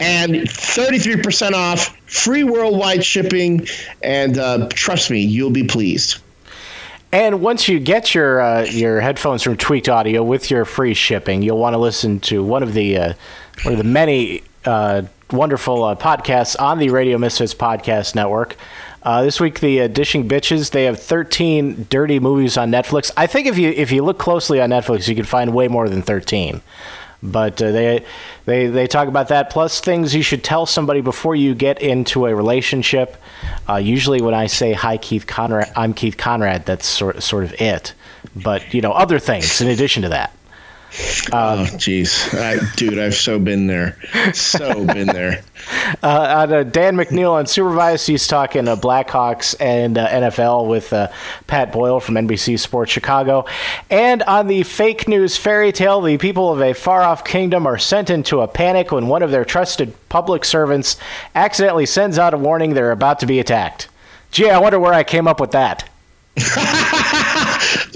and 0.00 0.34
33% 0.34 1.52
off, 1.52 1.96
free 2.06 2.44
worldwide 2.44 3.04
shipping, 3.04 3.66
and 4.02 4.36
uh, 4.36 4.68
trust 4.70 5.10
me, 5.10 5.20
you'll 5.20 5.50
be 5.50 5.64
pleased. 5.64 6.18
And 7.10 7.40
once 7.40 7.68
you 7.68 7.80
get 7.80 8.14
your 8.14 8.40
uh, 8.42 8.64
your 8.64 9.00
headphones 9.00 9.42
from 9.42 9.56
Tweaked 9.56 9.88
Audio 9.88 10.22
with 10.22 10.50
your 10.50 10.66
free 10.66 10.92
shipping, 10.92 11.40
you'll 11.40 11.58
want 11.58 11.72
to 11.72 11.78
listen 11.78 12.20
to 12.20 12.44
one 12.44 12.62
of 12.62 12.74
the 12.74 12.98
uh, 12.98 13.14
one 13.62 13.72
of 13.72 13.78
the 13.78 13.84
many 13.84 14.42
uh, 14.66 15.02
wonderful 15.30 15.84
uh, 15.84 15.94
podcasts 15.94 16.54
on 16.60 16.78
the 16.78 16.90
Radio 16.90 17.16
Misfits 17.16 17.54
podcast 17.54 18.14
network. 18.14 18.56
Uh, 19.02 19.22
this 19.22 19.40
week, 19.40 19.60
the 19.60 19.82
uh, 19.82 19.88
Dishing 19.88 20.28
Bitches 20.28 20.70
they 20.70 20.84
have 20.84 21.00
13 21.00 21.86
dirty 21.88 22.18
movies 22.18 22.56
on 22.56 22.70
Netflix. 22.70 23.10
I 23.16 23.26
think 23.26 23.46
if 23.46 23.56
you 23.56 23.70
if 23.70 23.92
you 23.92 24.02
look 24.02 24.18
closely 24.18 24.60
on 24.60 24.70
Netflix, 24.70 25.08
you 25.08 25.14
can 25.14 25.24
find 25.24 25.54
way 25.54 25.68
more 25.68 25.88
than 25.88 26.02
13. 26.02 26.60
But 27.22 27.60
uh, 27.60 27.72
they 27.72 28.04
they 28.44 28.66
they 28.68 28.86
talk 28.86 29.08
about 29.08 29.28
that 29.28 29.50
plus 29.50 29.80
things 29.80 30.14
you 30.14 30.22
should 30.22 30.44
tell 30.44 30.66
somebody 30.66 31.00
before 31.00 31.34
you 31.34 31.54
get 31.54 31.82
into 31.82 32.26
a 32.26 32.34
relationship. 32.34 33.16
Uh, 33.68 33.76
usually, 33.76 34.20
when 34.20 34.34
I 34.34 34.46
say 34.46 34.72
"Hi, 34.72 34.98
Keith 34.98 35.26
Conrad," 35.26 35.72
I'm 35.74 35.94
Keith 35.94 36.16
Conrad. 36.16 36.64
That's 36.64 36.86
sort 36.86 37.20
sort 37.22 37.42
of 37.42 37.60
it. 37.60 37.92
But 38.36 38.72
you 38.72 38.80
know, 38.80 38.92
other 38.92 39.18
things 39.18 39.60
in 39.60 39.66
addition 39.68 40.02
to 40.02 40.10
that. 40.10 40.32
Oh, 41.32 41.66
jeez, 41.76 42.76
dude, 42.76 42.98
I've 42.98 43.14
so 43.14 43.38
been 43.38 43.66
there, 43.66 43.96
so 44.32 44.84
been 44.86 45.08
there. 45.08 45.42
Uh, 46.02 46.46
on, 46.46 46.52
uh, 46.52 46.62
Dan 46.62 46.96
McNeil 46.96 47.32
on 47.32 47.46
Supervised, 47.46 48.06
he's 48.06 48.26
talking 48.26 48.68
uh, 48.68 48.76
Blackhawks 48.76 49.56
and 49.60 49.98
uh, 49.98 50.08
NFL 50.08 50.68
with 50.68 50.92
uh, 50.92 51.08
Pat 51.46 51.72
Boyle 51.72 51.98
from 51.98 52.14
NBC 52.14 52.58
Sports 52.58 52.92
Chicago. 52.92 53.44
And 53.90 54.22
on 54.22 54.46
the 54.46 54.62
fake 54.62 55.08
news 55.08 55.36
fairy 55.36 55.72
tale, 55.72 56.00
the 56.00 56.16
people 56.16 56.52
of 56.52 56.62
a 56.62 56.74
far 56.74 57.02
off 57.02 57.24
kingdom 57.24 57.66
are 57.66 57.76
sent 57.76 58.08
into 58.08 58.40
a 58.40 58.48
panic 58.48 58.92
when 58.92 59.08
one 59.08 59.22
of 59.22 59.30
their 59.30 59.44
trusted 59.44 59.92
public 60.08 60.44
servants 60.44 60.96
accidentally 61.34 61.86
sends 61.86 62.18
out 62.18 62.34
a 62.34 62.38
warning 62.38 62.74
they're 62.74 62.92
about 62.92 63.18
to 63.20 63.26
be 63.26 63.40
attacked. 63.40 63.88
Gee, 64.30 64.48
I 64.48 64.58
wonder 64.58 64.78
where 64.78 64.94
I 64.94 65.04
came 65.04 65.26
up 65.26 65.40
with 65.40 65.50
that. 65.52 65.88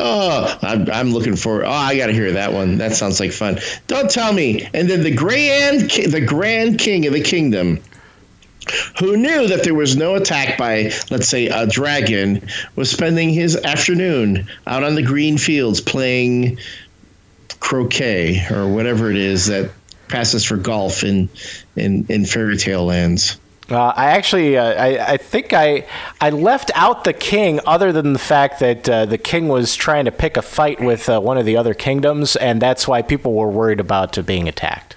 oh, 0.02 0.58
I'm, 0.62 0.90
I'm, 0.90 1.10
looking 1.12 1.36
for. 1.36 1.64
Oh, 1.64 1.70
I 1.70 1.96
got 1.96 2.06
to 2.06 2.12
hear 2.12 2.32
that 2.32 2.52
one. 2.52 2.78
That 2.78 2.94
sounds 2.94 3.20
like 3.20 3.32
fun. 3.32 3.58
Don't 3.86 4.10
tell 4.10 4.32
me. 4.32 4.68
And 4.74 4.88
then 4.90 5.02
the 5.02 5.14
grand, 5.14 5.90
the 5.90 6.20
grand 6.20 6.78
king 6.78 7.06
of 7.06 7.12
the 7.12 7.22
kingdom, 7.22 7.80
who 8.98 9.16
knew 9.16 9.48
that 9.48 9.64
there 9.64 9.74
was 9.74 9.96
no 9.96 10.14
attack 10.14 10.58
by, 10.58 10.92
let's 11.10 11.28
say, 11.28 11.46
a 11.46 11.66
dragon, 11.66 12.46
was 12.76 12.90
spending 12.90 13.30
his 13.30 13.56
afternoon 13.56 14.46
out 14.66 14.84
on 14.84 14.94
the 14.94 15.02
green 15.02 15.38
fields 15.38 15.80
playing 15.80 16.58
croquet 17.60 18.44
or 18.50 18.68
whatever 18.68 19.10
it 19.10 19.16
is 19.16 19.46
that 19.46 19.70
passes 20.08 20.44
for 20.44 20.56
golf 20.56 21.04
in 21.04 21.28
in 21.76 22.06
in 22.08 22.24
fairy 22.24 22.56
tale 22.56 22.84
lands. 22.84 23.38
Uh, 23.72 23.92
I 23.96 24.10
actually, 24.10 24.58
uh, 24.58 24.74
I, 24.74 25.12
I, 25.12 25.16
think 25.16 25.52
I, 25.52 25.86
I 26.20 26.30
left 26.30 26.70
out 26.74 27.04
the 27.04 27.12
king, 27.12 27.58
other 27.66 27.90
than 27.90 28.12
the 28.12 28.18
fact 28.18 28.60
that 28.60 28.88
uh, 28.88 29.06
the 29.06 29.18
king 29.18 29.48
was 29.48 29.74
trying 29.74 30.04
to 30.04 30.12
pick 30.12 30.36
a 30.36 30.42
fight 30.42 30.80
with 30.80 31.08
uh, 31.08 31.20
one 31.20 31.38
of 31.38 31.46
the 31.46 31.56
other 31.56 31.72
kingdoms, 31.72 32.36
and 32.36 32.60
that's 32.60 32.86
why 32.86 33.00
people 33.00 33.32
were 33.32 33.48
worried 33.48 33.80
about 33.80 34.18
uh, 34.18 34.22
being 34.22 34.46
attacked. 34.46 34.96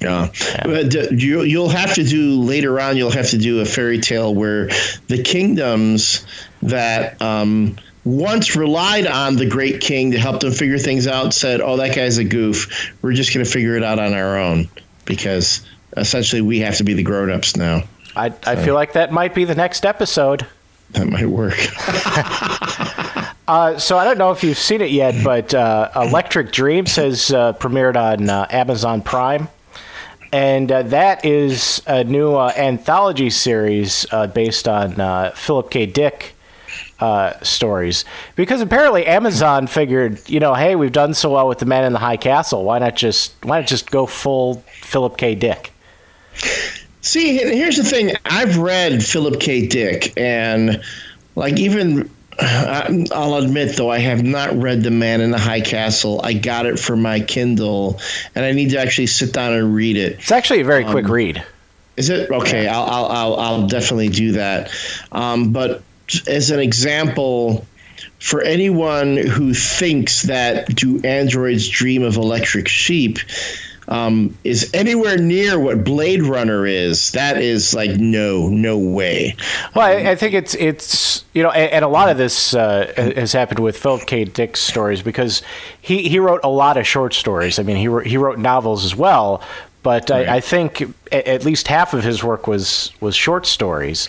Yeah, 0.00 0.30
yeah. 0.66 0.84
You, 1.10 1.42
you'll 1.42 1.68
have 1.68 1.94
to 1.94 2.04
do 2.04 2.40
later 2.40 2.80
on. 2.80 2.96
You'll 2.96 3.10
have 3.10 3.30
to 3.30 3.38
do 3.38 3.60
a 3.60 3.64
fairy 3.64 4.00
tale 4.00 4.34
where 4.34 4.68
the 5.08 5.22
kingdoms 5.24 6.26
that 6.62 7.20
um, 7.22 7.76
once 8.04 8.56
relied 8.56 9.06
on 9.06 9.36
the 9.36 9.46
great 9.48 9.80
king 9.80 10.10
to 10.12 10.18
help 10.18 10.40
them 10.40 10.52
figure 10.52 10.78
things 10.78 11.06
out 11.06 11.34
said, 11.34 11.60
"Oh, 11.60 11.76
that 11.76 11.94
guy's 11.94 12.18
a 12.18 12.24
goof. 12.24 12.92
We're 13.00 13.12
just 13.12 13.32
going 13.32 13.44
to 13.44 13.50
figure 13.50 13.76
it 13.76 13.84
out 13.84 14.00
on 14.00 14.12
our 14.12 14.38
own," 14.38 14.68
because 15.04 15.64
essentially 15.96 16.42
we 16.42 16.60
have 16.60 16.76
to 16.76 16.84
be 16.84 16.94
the 16.94 17.02
grown-ups 17.02 17.56
now. 17.56 17.82
I, 18.14 18.32
I 18.46 18.54
so. 18.54 18.64
feel 18.64 18.74
like 18.74 18.92
that 18.94 19.12
might 19.12 19.34
be 19.34 19.44
the 19.44 19.54
next 19.54 19.86
episode. 19.86 20.46
That 20.90 21.06
might 21.06 21.26
work. 21.26 21.56
uh, 23.48 23.78
so 23.78 23.96
I 23.96 24.04
don't 24.04 24.18
know 24.18 24.30
if 24.30 24.44
you've 24.44 24.58
seen 24.58 24.82
it 24.82 24.90
yet, 24.90 25.24
but 25.24 25.54
uh, 25.54 25.90
Electric 25.96 26.52
Dreams 26.52 26.96
has 26.96 27.30
uh, 27.30 27.54
premiered 27.54 27.96
on 27.96 28.28
uh, 28.28 28.46
Amazon 28.50 29.00
Prime. 29.00 29.48
And 30.32 30.70
uh, 30.70 30.82
that 30.84 31.24
is 31.24 31.82
a 31.86 32.04
new 32.04 32.34
uh, 32.34 32.52
anthology 32.56 33.30
series 33.30 34.06
based 34.34 34.68
on 34.68 35.32
Philip 35.34 35.70
K. 35.70 35.86
Dick 35.86 36.34
stories. 37.42 38.04
Because 38.36 38.60
apparently 38.60 39.06
Amazon 39.06 39.66
figured, 39.66 40.28
you 40.28 40.40
know, 40.40 40.54
hey, 40.54 40.76
we've 40.76 40.92
done 40.92 41.14
so 41.14 41.32
well 41.32 41.48
with 41.48 41.58
The 41.58 41.66
Man 41.66 41.84
in 41.84 41.92
the 41.94 41.98
High 41.98 42.16
Castle. 42.18 42.64
Why 42.64 42.78
not 42.78 42.96
just 42.96 43.34
why 43.42 43.60
not 43.60 43.68
just 43.68 43.90
go 43.90 44.04
full 44.06 44.62
Philip 44.82 45.16
K. 45.16 45.34
Dick? 45.34 45.72
See, 47.02 47.36
here's 47.36 47.76
the 47.76 47.84
thing. 47.84 48.12
I've 48.24 48.58
read 48.58 49.04
Philip 49.04 49.40
K. 49.40 49.66
Dick, 49.66 50.12
and 50.16 50.82
like 51.34 51.58
even 51.58 52.08
I'll 52.40 53.34
admit 53.34 53.76
though 53.76 53.90
I 53.90 53.98
have 53.98 54.22
not 54.22 54.54
read 54.54 54.82
The 54.82 54.90
Man 54.90 55.20
in 55.20 55.32
the 55.32 55.38
High 55.38 55.60
Castle. 55.60 56.20
I 56.22 56.32
got 56.32 56.64
it 56.64 56.78
for 56.78 56.96
my 56.96 57.20
Kindle, 57.20 58.00
and 58.34 58.44
I 58.44 58.52
need 58.52 58.70
to 58.70 58.78
actually 58.78 59.08
sit 59.08 59.32
down 59.32 59.52
and 59.52 59.74
read 59.74 59.96
it. 59.96 60.12
It's 60.14 60.32
actually 60.32 60.60
a 60.60 60.64
very 60.64 60.84
um, 60.84 60.92
quick 60.92 61.08
read. 61.08 61.44
Is 61.96 62.08
it 62.08 62.30
okay? 62.30 62.68
I'll 62.68 62.84
I'll 62.84 63.06
I'll, 63.06 63.34
I'll 63.34 63.66
definitely 63.66 64.08
do 64.08 64.32
that. 64.32 64.70
Um, 65.10 65.52
but 65.52 65.82
as 66.26 66.50
an 66.50 66.60
example, 66.60 67.66
for 68.20 68.40
anyone 68.42 69.16
who 69.16 69.52
thinks 69.54 70.22
that 70.22 70.74
do 70.74 71.00
androids 71.02 71.68
dream 71.68 72.02
of 72.02 72.16
electric 72.16 72.68
sheep, 72.68 73.18
um, 73.88 74.36
is 74.44 74.70
anywhere 74.74 75.18
near 75.18 75.58
what 75.58 75.84
Blade 75.84 76.22
Runner 76.22 76.66
is, 76.66 77.12
that 77.12 77.40
is 77.40 77.74
like 77.74 77.98
no, 77.98 78.48
no 78.48 78.78
way. 78.78 79.36
Well, 79.74 79.86
I, 79.86 80.10
I 80.10 80.14
think 80.14 80.34
it's 80.34 80.54
it's 80.54 81.24
you 81.32 81.42
know, 81.42 81.50
and, 81.50 81.72
and 81.72 81.84
a 81.84 81.88
lot 81.88 82.08
of 82.08 82.18
this 82.18 82.54
uh, 82.54 82.92
has 82.96 83.32
happened 83.32 83.60
with 83.60 83.76
Philip 83.76 84.06
K. 84.06 84.24
Dick's 84.24 84.60
stories 84.60 85.02
because 85.02 85.42
he 85.80 86.08
he 86.08 86.18
wrote 86.18 86.40
a 86.44 86.48
lot 86.48 86.76
of 86.76 86.86
short 86.86 87.14
stories. 87.14 87.58
I 87.58 87.62
mean, 87.62 87.76
he 87.76 88.08
he 88.08 88.16
wrote 88.16 88.38
novels 88.38 88.84
as 88.84 88.94
well, 88.94 89.42
but 89.82 90.10
right. 90.10 90.28
I, 90.28 90.36
I, 90.36 90.40
think 90.40 90.84
at 91.10 91.44
least 91.44 91.66
half 91.66 91.92
of 91.92 92.04
his 92.04 92.22
work 92.22 92.46
was 92.46 92.92
was 93.00 93.16
short 93.16 93.46
stories, 93.46 94.08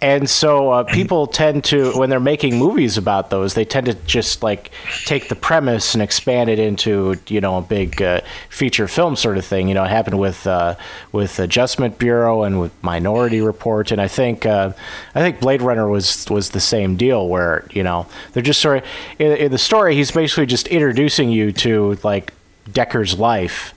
and 0.00 0.30
so 0.30 0.70
uh, 0.70 0.84
people 0.94 1.26
tend 1.26 1.64
to 1.64 1.92
when 1.98 2.08
they're 2.08 2.20
making 2.20 2.56
movies 2.56 2.96
about 2.96 3.30
those, 3.30 3.54
they 3.54 3.64
tend 3.64 3.86
to 3.86 3.94
just 3.94 4.42
like 4.42 4.70
take 5.04 5.28
the 5.28 5.34
premise 5.34 5.94
and 5.94 6.02
expand 6.02 6.50
it 6.50 6.60
into 6.60 7.16
you 7.26 7.40
know 7.40 7.58
a 7.58 7.62
big 7.62 8.00
uh, 8.00 8.20
feature 8.48 8.86
film 8.86 9.16
sort 9.16 9.38
of 9.38 9.44
thing. 9.44 9.66
You 9.66 9.74
know, 9.74 9.84
it 9.84 9.90
happened 9.90 10.20
with 10.20 10.46
uh, 10.46 10.76
with 11.10 11.40
Adjustment 11.40 11.98
Bureau 11.98 12.44
and 12.44 12.60
with 12.60 12.72
Minority 12.82 13.40
Report, 13.40 13.90
and 13.90 14.00
I 14.00 14.06
think 14.06 14.46
uh, 14.46 14.72
I 15.16 15.20
think 15.20 15.40
Blade 15.40 15.62
Runner 15.62 15.88
was 15.88 16.26
was 16.30 16.50
the 16.50 16.60
same 16.60 16.96
deal 16.96 17.28
where 17.28 17.66
you 17.72 17.82
know 17.82 18.06
they're 18.32 18.42
just 18.42 18.60
sort 18.60 18.78
of 18.78 18.84
in, 19.18 19.32
in 19.32 19.50
the 19.50 19.58
story 19.58 19.96
he's 19.96 20.12
basically 20.12 20.46
just 20.46 20.68
introducing 20.68 21.30
you 21.30 21.50
to 21.52 21.98
like 22.04 22.32
Deckard's 22.70 23.18
life 23.18 23.74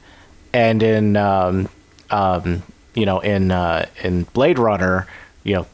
and 0.54 0.84
in 0.84 1.18
um, 1.18 1.70
um, 2.10 2.64
you 2.94 3.06
know 3.06 3.20
in 3.20 3.52
uh, 3.52 3.88
in 4.04 4.24
Blade 4.24 4.60
Runner, 4.60 5.08
you 5.44 5.56
know, 5.56 5.68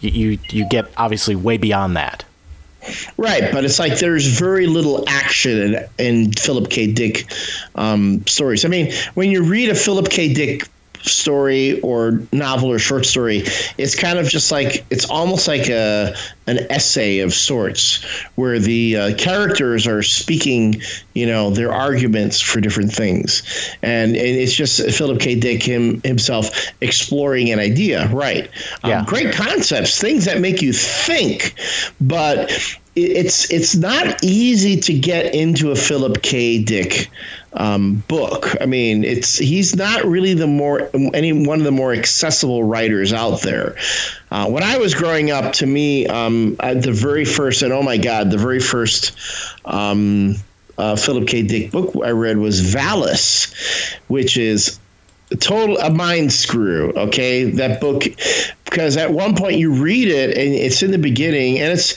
you 0.00 0.38
you 0.50 0.68
get 0.68 0.90
obviously 0.96 1.36
way 1.36 1.56
beyond 1.56 1.96
that. 1.96 2.24
Right, 3.16 3.52
but 3.52 3.64
it's 3.64 3.78
like 3.78 3.98
there's 3.98 4.26
very 4.26 4.66
little 4.66 5.04
action 5.08 5.74
in, 5.74 5.88
in 5.98 6.32
Philip 6.32 6.70
K. 6.70 6.90
Dick 6.92 7.30
um, 7.74 8.24
stories. 8.26 8.64
I 8.64 8.68
mean, 8.68 8.92
when 9.14 9.30
you 9.30 9.42
read 9.42 9.68
a 9.68 9.74
Philip 9.74 10.08
K. 10.08 10.32
Dick 10.32 10.68
story 11.02 11.80
or 11.80 12.20
novel 12.32 12.70
or 12.70 12.78
short 12.78 13.06
story 13.06 13.42
it's 13.78 13.94
kind 13.94 14.18
of 14.18 14.28
just 14.28 14.50
like 14.50 14.84
it's 14.90 15.08
almost 15.08 15.48
like 15.48 15.68
a 15.68 16.14
an 16.48 16.58
essay 16.70 17.18
of 17.18 17.34
sorts 17.34 18.02
where 18.36 18.58
the 18.58 18.96
uh, 18.96 19.14
characters 19.16 19.86
are 19.86 20.02
speaking 20.02 20.80
you 21.14 21.26
know 21.26 21.50
their 21.50 21.72
arguments 21.72 22.40
for 22.40 22.60
different 22.60 22.92
things. 22.92 23.42
And, 23.82 24.16
and 24.16 24.26
it's 24.26 24.54
just 24.54 24.80
philip 24.90 25.20
k. 25.20 25.34
Dick 25.34 25.62
him 25.62 26.00
himself 26.02 26.50
exploring 26.80 27.50
an 27.50 27.58
idea. 27.58 28.08
Right. 28.08 28.48
Um, 28.82 28.90
yeah. 28.90 29.04
great 29.06 29.34
concepts 29.34 30.00
things 30.00 30.24
that 30.24 30.40
make 30.40 30.62
you 30.62 30.72
think 30.72 31.54
but 32.00 32.50
it's 32.96 33.50
it's 33.52 33.76
not 33.76 34.22
easy 34.22 34.80
to 34.80 34.98
get 34.98 35.34
into 35.34 35.70
a 35.70 35.76
philip 35.76 36.22
k. 36.22 36.62
Dick 36.62 37.10
um, 37.52 38.02
book. 38.08 38.56
I 38.60 38.66
mean, 38.66 39.04
it's 39.04 39.38
he's 39.38 39.74
not 39.74 40.04
really 40.04 40.34
the 40.34 40.46
more 40.46 40.90
any 41.14 41.32
one 41.32 41.58
of 41.58 41.64
the 41.64 41.72
more 41.72 41.92
accessible 41.92 42.64
writers 42.64 43.12
out 43.12 43.42
there. 43.42 43.76
Uh, 44.30 44.48
when 44.48 44.62
I 44.62 44.78
was 44.78 44.94
growing 44.94 45.30
up, 45.30 45.52
to 45.54 45.66
me, 45.66 46.06
um, 46.06 46.56
the 46.56 46.92
very 46.92 47.24
first 47.24 47.62
and 47.62 47.72
oh 47.72 47.82
my 47.82 47.96
god, 47.96 48.30
the 48.30 48.38
very 48.38 48.60
first. 48.60 49.16
Um, 49.64 50.36
uh, 50.76 50.94
Philip 50.94 51.26
K. 51.26 51.42
Dick 51.42 51.72
book 51.72 51.92
I 52.04 52.10
read 52.10 52.38
was 52.38 52.60
Valis, 52.60 53.52
which 54.06 54.36
is 54.36 54.78
total 55.36 55.78
a 55.78 55.90
mind 55.90 56.32
screw. 56.32 56.92
Okay, 56.92 57.44
that 57.52 57.80
book 57.80 58.04
because 58.68 58.96
at 58.96 59.10
one 59.10 59.34
point 59.34 59.56
you 59.56 59.72
read 59.72 60.08
it 60.08 60.36
and 60.36 60.54
it's 60.54 60.82
in 60.82 60.90
the 60.90 60.98
beginning 60.98 61.58
and 61.58 61.72
it's 61.72 61.92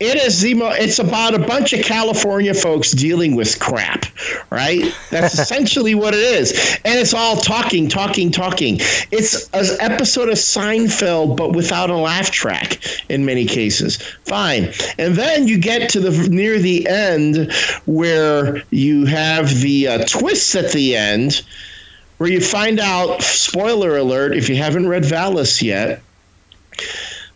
it 0.00 0.16
is 0.16 0.40
the 0.40 0.54
mo- 0.54 0.72
it's 0.72 0.98
about 0.98 1.34
a 1.34 1.38
bunch 1.38 1.72
of 1.72 1.84
California 1.84 2.54
folks 2.54 2.92
dealing 2.92 3.36
with 3.36 3.58
crap, 3.60 4.06
right? 4.50 4.94
That's 5.10 5.34
essentially 5.38 5.94
what 5.94 6.14
it 6.14 6.20
is, 6.20 6.78
and 6.84 6.98
it's 6.98 7.14
all 7.14 7.36
talking, 7.36 7.88
talking, 7.88 8.30
talking. 8.30 8.76
It's 9.10 9.48
an 9.52 9.76
episode 9.80 10.28
of 10.28 10.36
Seinfeld 10.36 11.36
but 11.36 11.54
without 11.54 11.90
a 11.90 11.96
laugh 11.96 12.30
track 12.30 12.78
in 13.08 13.24
many 13.24 13.46
cases. 13.46 13.96
Fine, 14.24 14.72
and 14.98 15.14
then 15.14 15.46
you 15.48 15.58
get 15.58 15.90
to 15.90 16.00
the 16.00 16.28
near 16.28 16.58
the 16.58 16.86
end 16.88 17.52
where 17.86 18.62
you 18.70 19.04
have 19.06 19.60
the 19.60 19.88
uh, 19.88 20.04
twists 20.06 20.54
at 20.54 20.72
the 20.72 20.96
end 20.96 21.42
where 22.18 22.30
you 22.30 22.40
find 22.40 22.78
out, 22.80 23.22
spoiler 23.22 23.96
alert, 23.96 24.36
if 24.36 24.48
you 24.48 24.56
haven't 24.56 24.88
read 24.88 25.02
Valis 25.02 25.62
yet, 25.62 26.00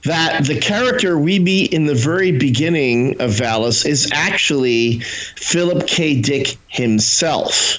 that 0.05 0.45
the 0.45 0.59
character 0.59 1.19
we 1.19 1.39
meet 1.39 1.73
in 1.73 1.87
the 1.87 1.95
very 1.95 2.33
beginning 2.33 3.21
of 3.21 3.31
Valis 3.31 3.85
is 3.85 4.11
actually 4.13 5.01
Philip 5.01 5.87
K. 5.87 6.21
Dick 6.21 6.57
himself. 6.69 7.79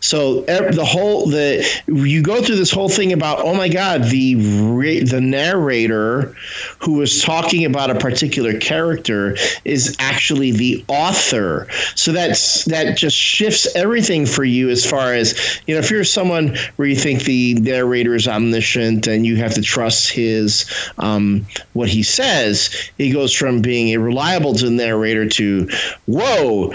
So 0.00 0.42
the 0.42 0.84
whole 0.84 1.26
the 1.26 1.66
you 1.86 2.22
go 2.22 2.42
through 2.42 2.56
this 2.56 2.70
whole 2.70 2.88
thing 2.88 3.12
about 3.12 3.40
oh 3.40 3.54
my 3.54 3.68
god 3.68 4.04
the 4.04 4.34
the 4.34 5.20
narrator 5.20 6.34
who 6.80 6.92
was 6.94 7.22
talking 7.22 7.64
about 7.64 7.90
a 7.90 7.94
particular 7.94 8.58
character 8.58 9.36
is 9.64 9.96
actually 9.98 10.52
the 10.52 10.84
author. 10.88 11.66
So 11.94 12.12
that's 12.12 12.64
that 12.66 12.96
just 12.96 13.16
shifts 13.16 13.66
everything 13.74 14.26
for 14.26 14.44
you 14.44 14.70
as 14.70 14.88
far 14.88 15.14
as 15.14 15.60
you 15.66 15.74
know 15.74 15.80
if 15.80 15.90
you're 15.90 16.04
someone 16.04 16.56
where 16.76 16.88
you 16.88 16.96
think 16.96 17.24
the 17.24 17.54
narrator 17.54 18.14
is 18.14 18.28
omniscient 18.28 19.06
and 19.06 19.26
you 19.26 19.36
have 19.36 19.54
to 19.54 19.62
trust 19.62 20.10
his 20.10 20.64
um, 20.98 21.46
what 21.72 21.88
he 21.88 22.02
says, 22.02 22.90
he 22.98 23.12
goes 23.12 23.32
from 23.32 23.62
being 23.62 23.94
a 23.94 23.98
reliable 23.98 24.54
narrator 24.54 25.28
to 25.28 25.68
whoa 26.06 26.72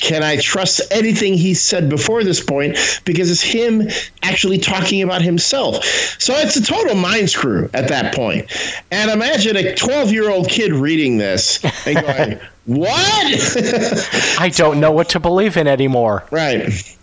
can 0.00 0.22
I 0.22 0.36
trust 0.36 0.80
anything 0.90 1.34
he 1.34 1.54
said 1.54 1.88
before 1.88 2.24
this 2.24 2.42
point? 2.42 2.76
Because 3.04 3.30
it's 3.30 3.42
him 3.42 3.88
actually 4.22 4.58
talking 4.58 5.02
about 5.02 5.22
himself. 5.22 5.84
So 6.18 6.34
it's 6.34 6.56
a 6.56 6.62
total 6.62 6.94
mind 6.94 7.30
screw 7.30 7.68
at 7.74 7.88
that 7.88 8.14
point. 8.14 8.50
And 8.90 9.10
imagine 9.10 9.56
a 9.56 9.74
12 9.74 10.12
year 10.12 10.30
old 10.30 10.48
kid 10.48 10.72
reading 10.72 11.18
this 11.18 11.62
and 11.86 12.00
going, 12.00 12.40
What? 12.64 12.86
I 14.38 14.48
don't 14.54 14.78
know 14.78 14.92
what 14.92 15.08
to 15.10 15.20
believe 15.20 15.56
in 15.56 15.66
anymore. 15.66 16.24
Right 16.30 16.96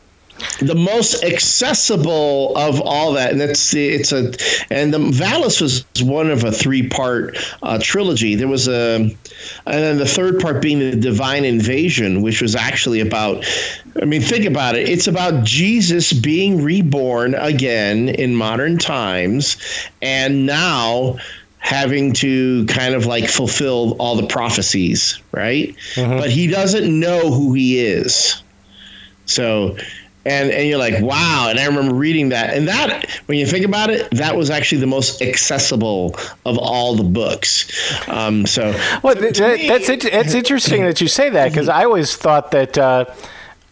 the 0.60 0.76
most 0.76 1.24
accessible 1.24 2.56
of 2.58 2.82
all 2.82 3.14
that, 3.14 3.32
and 3.32 3.42
it's 3.42 3.74
it's 3.74 4.12
a 4.12 4.34
and 4.70 4.94
the 4.94 5.00
Valis 5.00 5.62
was 5.62 5.86
one 6.02 6.30
of 6.30 6.44
a 6.44 6.52
three 6.52 6.88
part 6.88 7.38
uh, 7.62 7.80
trilogy. 7.82 8.36
There 8.36 8.48
was 8.48 8.68
a, 8.68 8.96
and 8.96 9.16
then 9.66 9.98
the 9.98 10.06
third 10.06 10.40
part 10.40 10.62
being 10.62 10.80
the 10.80 10.96
Divine 10.96 11.46
Invasion, 11.46 12.22
which 12.22 12.42
was 12.42 12.56
actually 12.56 13.00
about. 13.00 13.46
I 14.02 14.06
mean, 14.06 14.22
think 14.22 14.46
about 14.46 14.76
it. 14.76 14.88
It's 14.88 15.08
about 15.08 15.44
Jesus 15.44 16.14
being 16.14 16.64
reborn 16.64 17.36
again 17.36 18.10
in 18.10 18.36
modern 18.36 18.78
times, 18.78 19.58
and 20.02 20.46
now 20.46 21.18
having 21.60 22.14
to 22.14 22.66
kind 22.68 22.96
of 22.96 23.06
like 23.06 23.30
fulfill 23.30 23.96
all 24.00 24.16
the 24.16 24.26
prophecies, 24.26 25.20
right? 25.32 25.76
Mm-hmm. 25.96 26.18
But 26.18 26.30
he 26.30 26.48
doesn't 26.48 27.00
know 27.00 27.32
who 27.32 27.54
he 27.54 27.80
is. 27.80 28.42
So 29.26 29.78
and 30.26 30.52
and 30.52 30.68
you're 30.68 30.78
like 30.78 31.02
wow. 31.02 31.48
And 31.50 31.60
i 31.60 31.66
remember 31.66 31.96
reading 31.96 32.30
that. 32.30 32.54
And 32.54 32.68
that 32.68 33.10
when 33.26 33.38
you 33.38 33.46
think 33.46 33.66
about 33.66 33.90
it 33.90 34.10
that 34.12 34.36
was 34.36 34.50
actually 34.50 34.82
the 34.82 34.88
most 34.88 35.22
accessible 35.22 36.16
of 36.46 36.58
all 36.58 36.96
the 36.96 37.04
books. 37.04 38.08
Um, 38.08 38.46
so 38.46 38.74
well 39.04 39.16
that, 39.16 39.40
me, 39.40 39.68
that's 39.68 39.90
it, 39.90 40.06
it's 40.06 40.34
interesting 40.34 40.84
that 40.84 41.02
you 41.02 41.08
say 41.08 41.30
that 41.30 41.50
because 41.50 41.70
i 41.70 41.84
always 41.84 42.16
thought 42.16 42.52
that 42.52 42.78
uh, 42.78 43.06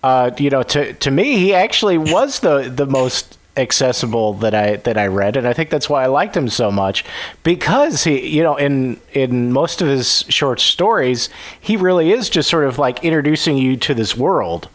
uh, 0.03 0.31
you 0.37 0.49
know 0.49 0.63
to 0.63 0.93
to 0.93 1.11
me 1.11 1.37
he 1.37 1.53
actually 1.53 1.97
was 1.97 2.39
the 2.39 2.71
the 2.73 2.85
most 2.85 3.37
accessible 3.57 4.33
that 4.33 4.53
I 4.53 4.77
that 4.77 4.97
I 4.97 5.07
read, 5.07 5.35
and 5.35 5.47
I 5.47 5.53
think 5.53 5.69
that's 5.69 5.89
why 5.89 6.03
I 6.03 6.07
liked 6.07 6.37
him 6.37 6.47
so 6.47 6.71
much 6.71 7.03
because 7.43 8.03
he, 8.03 8.27
you 8.27 8.43
know, 8.43 8.55
in 8.55 8.99
in 9.13 9.51
most 9.51 9.81
of 9.81 9.87
his 9.87 10.25
short 10.29 10.59
stories, 10.59 11.29
he 11.59 11.75
really 11.75 12.11
is 12.11 12.29
just 12.29 12.49
sort 12.49 12.65
of 12.65 12.77
like 12.77 13.03
introducing 13.03 13.57
you 13.57 13.75
to 13.77 13.93
this 13.93 14.15
world 14.15 14.69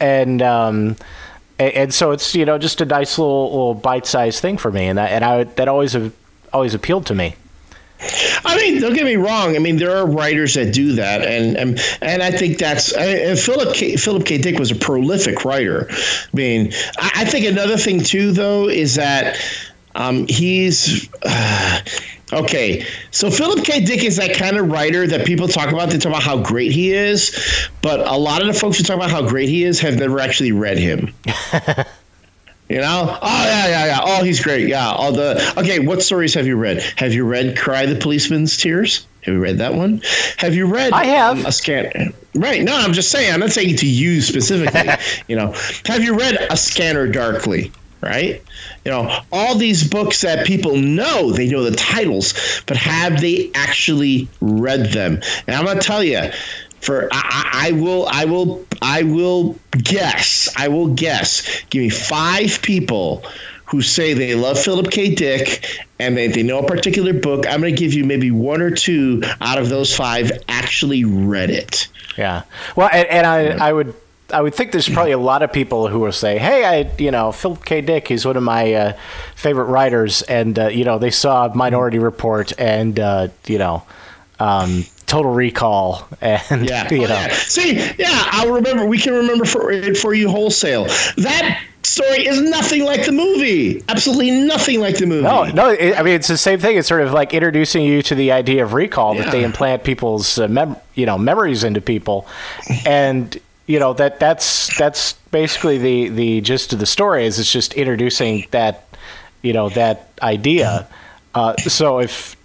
and 0.00 0.42
um, 0.42 0.96
and 1.58 1.92
so 1.92 2.12
it's 2.12 2.34
you 2.34 2.44
know 2.44 2.58
just 2.58 2.80
a 2.80 2.84
nice 2.84 3.18
little, 3.18 3.50
little 3.50 3.74
bite-sized 3.74 4.40
thing 4.40 4.58
for 4.58 4.70
me, 4.70 4.86
and 4.86 4.98
that 4.98 5.10
and 5.10 5.24
I 5.24 5.44
that 5.44 5.68
always 5.68 5.96
always 6.52 6.74
appealed 6.74 7.06
to 7.06 7.14
me. 7.14 7.36
I 8.44 8.56
mean, 8.56 8.80
don't 8.80 8.92
get 8.92 9.04
me 9.04 9.16
wrong. 9.16 9.56
I 9.56 9.58
mean, 9.58 9.78
there 9.78 9.96
are 9.96 10.06
writers 10.06 10.54
that 10.54 10.74
do 10.74 10.92
that, 10.92 11.22
and 11.22 11.56
and, 11.56 11.80
and 12.02 12.22
I 12.22 12.30
think 12.30 12.58
that's 12.58 12.92
and 12.92 13.38
Philip 13.38 13.74
K, 13.74 13.96
Philip 13.96 14.26
K. 14.26 14.38
Dick 14.38 14.58
was 14.58 14.70
a 14.70 14.74
prolific 14.74 15.44
writer. 15.44 15.88
I 15.90 16.36
mean, 16.36 16.72
I, 16.98 17.10
I 17.16 17.24
think 17.24 17.46
another 17.46 17.78
thing 17.78 18.00
too, 18.00 18.32
though, 18.32 18.68
is 18.68 18.96
that 18.96 19.38
um, 19.94 20.26
he's. 20.26 21.08
Uh, 21.22 21.80
Okay, 22.32 22.84
so 23.12 23.30
Philip 23.30 23.64
K. 23.64 23.84
Dick 23.84 24.02
is 24.02 24.16
that 24.16 24.34
kind 24.36 24.56
of 24.56 24.68
writer 24.68 25.06
that 25.06 25.24
people 25.24 25.46
talk 25.46 25.70
about. 25.70 25.90
They 25.90 25.98
talk 25.98 26.10
about 26.10 26.24
how 26.24 26.42
great 26.42 26.72
he 26.72 26.92
is, 26.92 27.68
but 27.82 28.00
a 28.00 28.16
lot 28.16 28.40
of 28.40 28.48
the 28.48 28.52
folks 28.52 28.78
who 28.78 28.84
talk 28.84 28.96
about 28.96 29.10
how 29.10 29.26
great 29.26 29.48
he 29.48 29.62
is 29.62 29.78
have 29.78 29.96
never 29.96 30.18
actually 30.18 30.50
read 30.50 30.76
him. 30.76 31.14
you 32.68 32.78
know? 32.78 33.16
Oh 33.22 33.44
yeah, 33.44 33.68
yeah, 33.68 33.86
yeah. 33.86 34.00
Oh, 34.02 34.24
he's 34.24 34.42
great. 34.42 34.66
Yeah. 34.66 34.90
All 34.90 35.12
the 35.12 35.54
okay. 35.56 35.78
What 35.78 36.02
stories 36.02 36.34
have 36.34 36.48
you 36.48 36.56
read? 36.56 36.82
Have 36.96 37.12
you 37.12 37.24
read 37.24 37.56
"Cry 37.56 37.86
the 37.86 37.94
Policeman's 37.94 38.56
Tears"? 38.56 39.06
Have 39.22 39.34
you 39.34 39.40
read 39.40 39.58
that 39.58 39.74
one? 39.74 40.02
Have 40.38 40.54
you 40.54 40.66
read? 40.66 40.92
I 40.92 41.04
have 41.04 41.38
um, 41.38 41.46
a 41.46 41.52
scan. 41.52 42.12
Right. 42.34 42.62
No, 42.62 42.76
I'm 42.76 42.92
just 42.92 43.12
saying. 43.12 43.32
I'm 43.32 43.40
not 43.40 43.50
saying 43.50 43.76
to 43.76 43.86
you 43.86 44.20
specifically. 44.20 44.90
you 45.28 45.36
know, 45.36 45.54
have 45.84 46.02
you 46.02 46.18
read 46.18 46.44
"A 46.50 46.56
Scanner 46.56 47.06
Darkly"? 47.06 47.70
Right 48.02 48.42
you 48.84 48.90
know 48.90 49.20
all 49.32 49.56
these 49.56 49.88
books 49.88 50.20
that 50.20 50.46
people 50.46 50.76
know 50.76 51.32
they 51.32 51.48
know 51.48 51.64
the 51.64 51.76
titles 51.76 52.34
but 52.66 52.76
have 52.76 53.20
they 53.20 53.50
actually 53.54 54.28
read 54.40 54.92
them 54.92 55.20
and 55.46 55.56
i'm 55.56 55.64
going 55.64 55.78
to 55.78 55.84
tell 55.84 56.04
you 56.04 56.30
for 56.80 57.08
I, 57.10 57.50
I, 57.52 57.72
will 57.72 58.06
I 58.08 58.24
will 58.26 58.64
I 58.80 59.02
will 59.02 59.58
guess 59.72 60.48
I 60.56 60.68
will 60.68 60.94
guess 60.94 61.62
give 61.70 61.82
me 61.82 61.88
five 61.88 62.60
people 62.62 63.24
who 63.64 63.82
say 63.82 64.14
they 64.14 64.36
love 64.36 64.56
Philip 64.56 64.92
K. 64.92 65.12
Dick 65.12 65.64
and 65.98 66.16
they, 66.16 66.28
they 66.28 66.44
know 66.44 66.60
a 66.60 66.66
particular 66.66 67.12
book. 67.12 67.46
I'm 67.48 67.60
going 67.60 67.74
to 67.74 67.80
give 67.80 67.92
you 67.92 68.04
maybe 68.04 68.30
one 68.30 68.62
or 68.62 68.70
two 68.70 69.22
out 69.40 69.58
of 69.58 69.68
those 69.70 69.92
five 69.92 70.30
actually 70.46 71.02
read 71.04 71.50
it. 71.50 71.88
Yeah. 72.16 72.42
Well, 72.76 72.88
and, 72.92 73.08
and 73.08 73.26
I, 73.26 73.68
I 73.68 73.72
would 73.72 73.92
I 74.32 74.42
would 74.42 74.54
think 74.54 74.72
there's 74.72 74.88
probably 74.88 75.12
a 75.12 75.18
lot 75.18 75.42
of 75.42 75.52
people 75.52 75.88
who 75.88 76.00
will 76.00 76.12
say, 76.12 76.38
"Hey, 76.38 76.64
I, 76.64 76.90
you 76.98 77.10
know, 77.10 77.30
Philip 77.30 77.64
K. 77.64 77.80
Dick, 77.80 78.08
he's 78.08 78.26
one 78.26 78.36
of 78.36 78.42
my 78.42 78.72
uh, 78.74 78.92
favorite 79.36 79.66
writers," 79.66 80.22
and 80.22 80.58
uh, 80.58 80.68
you 80.68 80.84
know, 80.84 80.98
they 80.98 81.10
saw 81.10 81.52
Minority 81.54 81.98
Report 81.98 82.52
and 82.58 82.98
uh, 82.98 83.28
you 83.46 83.58
know, 83.58 83.84
um, 84.40 84.84
Total 85.06 85.32
Recall, 85.32 86.08
and 86.20 86.68
yeah, 86.68 86.88
you 86.92 87.04
oh, 87.04 87.08
know, 87.08 87.14
yeah. 87.14 87.32
see, 87.34 87.76
yeah, 87.98 88.28
I'll 88.32 88.52
remember. 88.52 88.84
We 88.84 88.98
can 88.98 89.14
remember 89.14 89.44
for 89.44 89.94
for 89.94 90.12
you 90.12 90.28
wholesale. 90.28 90.84
That 91.18 91.62
story 91.84 92.26
is 92.26 92.40
nothing 92.40 92.84
like 92.84 93.06
the 93.06 93.12
movie. 93.12 93.82
Absolutely 93.88 94.32
nothing 94.32 94.80
like 94.80 94.98
the 94.98 95.06
movie. 95.06 95.22
No, 95.22 95.44
no. 95.44 95.70
It, 95.70 95.96
I 95.96 96.02
mean, 96.02 96.14
it's 96.14 96.28
the 96.28 96.36
same 96.36 96.58
thing. 96.58 96.76
It's 96.76 96.88
sort 96.88 97.02
of 97.02 97.12
like 97.12 97.32
introducing 97.32 97.84
you 97.84 98.02
to 98.02 98.14
the 98.14 98.32
idea 98.32 98.64
of 98.64 98.72
recall 98.72 99.14
yeah. 99.14 99.22
that 99.22 99.30
they 99.30 99.44
implant 99.44 99.84
people's, 99.84 100.38
uh, 100.38 100.48
mem- 100.48 100.76
you 100.94 101.06
know, 101.06 101.16
memories 101.16 101.64
into 101.64 101.80
people, 101.80 102.26
and 102.84 103.40
you 103.66 103.78
know 103.80 103.92
that 103.94 104.20
that's 104.20 104.76
that's 104.78 105.14
basically 105.30 105.78
the 105.78 106.08
the 106.08 106.40
gist 106.40 106.72
of 106.72 106.78
the 106.78 106.86
story 106.86 107.26
is 107.26 107.38
it's 107.38 107.50
just 107.50 107.74
introducing 107.74 108.46
that 108.50 108.86
you 109.42 109.52
know 109.52 109.68
that 109.70 110.08
idea. 110.22 110.86
Uh, 111.34 111.56
so 111.56 111.98
if 111.98 112.36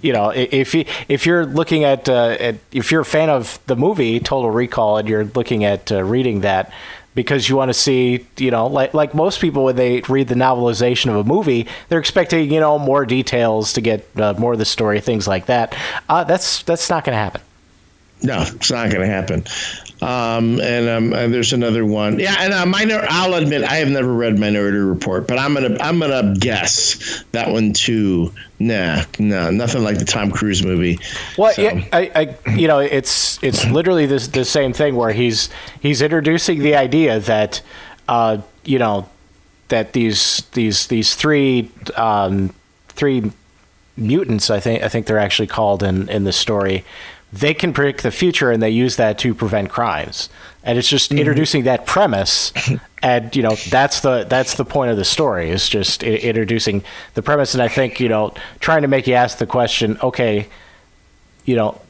you 0.00 0.12
know 0.12 0.30
if 0.30 0.74
you, 0.74 0.84
if 1.08 1.26
you're 1.26 1.46
looking 1.46 1.84
at, 1.84 2.08
uh, 2.08 2.36
at, 2.40 2.56
if 2.72 2.90
you're 2.90 3.02
a 3.02 3.04
fan 3.04 3.28
of 3.28 3.58
the 3.66 3.76
movie 3.76 4.20
Total 4.20 4.50
Recall 4.50 4.98
and 4.98 5.08
you're 5.08 5.24
looking 5.24 5.64
at 5.64 5.92
uh, 5.92 6.02
reading 6.02 6.40
that 6.40 6.72
because 7.14 7.48
you 7.48 7.56
want 7.56 7.68
to 7.68 7.74
see 7.74 8.26
you 8.38 8.50
know 8.50 8.66
like 8.66 8.94
like 8.94 9.14
most 9.14 9.40
people 9.40 9.64
when 9.64 9.76
they 9.76 10.00
read 10.08 10.28
the 10.28 10.34
novelization 10.34 11.10
of 11.10 11.16
a 11.16 11.24
movie 11.24 11.66
they're 11.88 12.00
expecting 12.00 12.50
you 12.50 12.58
know 12.58 12.78
more 12.78 13.04
details 13.04 13.72
to 13.74 13.80
get 13.80 14.08
uh, 14.16 14.32
more 14.38 14.54
of 14.54 14.58
the 14.58 14.64
story 14.64 15.00
things 15.00 15.28
like 15.28 15.46
that. 15.46 15.76
Uh, 16.08 16.24
that's 16.24 16.62
that's 16.62 16.88
not 16.88 17.04
going 17.04 17.14
to 17.14 17.18
happen. 17.18 17.40
No, 18.22 18.42
it's 18.46 18.70
not 18.70 18.90
going 18.90 19.00
to 19.00 19.06
happen. 19.06 19.44
Um, 20.02 20.60
and, 20.60 20.88
um, 20.88 21.12
and, 21.12 21.32
there's 21.32 21.52
another 21.52 21.86
one. 21.86 22.18
Yeah, 22.18 22.34
and 22.40 22.52
uh, 22.52 22.66
minor. 22.66 23.04
I'll 23.08 23.34
admit 23.34 23.62
I 23.62 23.76
have 23.76 23.88
never 23.88 24.12
read 24.12 24.36
Minority 24.36 24.78
Report, 24.78 25.28
but 25.28 25.38
I'm 25.38 25.54
gonna 25.54 25.76
I'm 25.80 26.00
gonna 26.00 26.34
guess 26.36 27.22
that 27.30 27.50
one 27.50 27.72
too. 27.72 28.32
Nah, 28.58 29.04
nah, 29.20 29.50
nothing 29.50 29.84
like 29.84 29.98
the 29.98 30.04
Tom 30.04 30.32
Cruise 30.32 30.64
movie. 30.64 30.98
Well, 31.38 31.52
so. 31.52 31.62
yeah, 31.62 31.84
I, 31.92 32.34
I, 32.46 32.50
you 32.50 32.66
know, 32.66 32.80
it's 32.80 33.40
it's 33.44 33.64
literally 33.66 34.06
the 34.06 34.18
the 34.18 34.44
same 34.44 34.72
thing 34.72 34.96
where 34.96 35.12
he's 35.12 35.48
he's 35.80 36.02
introducing 36.02 36.58
the 36.58 36.74
idea 36.74 37.20
that, 37.20 37.62
uh, 38.08 38.38
you 38.64 38.80
know, 38.80 39.08
that 39.68 39.92
these 39.92 40.42
these 40.52 40.88
these 40.88 41.14
three 41.14 41.70
um, 41.94 42.52
three 42.88 43.30
mutants. 43.96 44.50
I 44.50 44.58
think 44.58 44.82
I 44.82 44.88
think 44.88 45.06
they're 45.06 45.18
actually 45.18 45.46
called 45.46 45.84
in 45.84 46.08
in 46.08 46.24
the 46.24 46.32
story. 46.32 46.84
They 47.32 47.54
can 47.54 47.72
predict 47.72 48.02
the 48.02 48.10
future, 48.10 48.50
and 48.50 48.62
they 48.62 48.68
use 48.70 48.96
that 48.96 49.18
to 49.20 49.34
prevent 49.34 49.70
crimes. 49.70 50.28
And 50.64 50.78
it's 50.78 50.88
just 50.88 51.12
introducing 51.12 51.64
that 51.64 51.86
premise, 51.86 52.52
and 53.02 53.34
you 53.34 53.42
know 53.42 53.54
that's 53.70 54.00
the 54.00 54.24
that's 54.28 54.54
the 54.54 54.64
point 54.66 54.90
of 54.90 54.96
the 54.98 55.04
story. 55.04 55.50
Is 55.50 55.68
just 55.68 56.04
i- 56.04 56.08
introducing 56.08 56.84
the 57.14 57.22
premise, 57.22 57.54
and 57.54 57.62
I 57.62 57.68
think 57.68 58.00
you 58.00 58.08
know 58.10 58.34
trying 58.60 58.82
to 58.82 58.88
make 58.88 59.06
you 59.06 59.14
ask 59.14 59.38
the 59.38 59.46
question. 59.46 59.98
Okay, 60.02 60.46
you 61.46 61.56
know, 61.56 61.80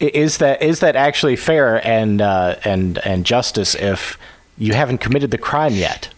is 0.00 0.38
that 0.38 0.62
is 0.62 0.80
that 0.80 0.96
actually 0.96 1.36
fair 1.36 1.86
and 1.86 2.22
uh, 2.22 2.56
and 2.64 2.98
and 3.04 3.26
justice 3.26 3.74
if 3.74 4.18
you 4.56 4.72
haven't 4.72 4.98
committed 4.98 5.30
the 5.30 5.38
crime 5.38 5.74
yet? 5.74 6.08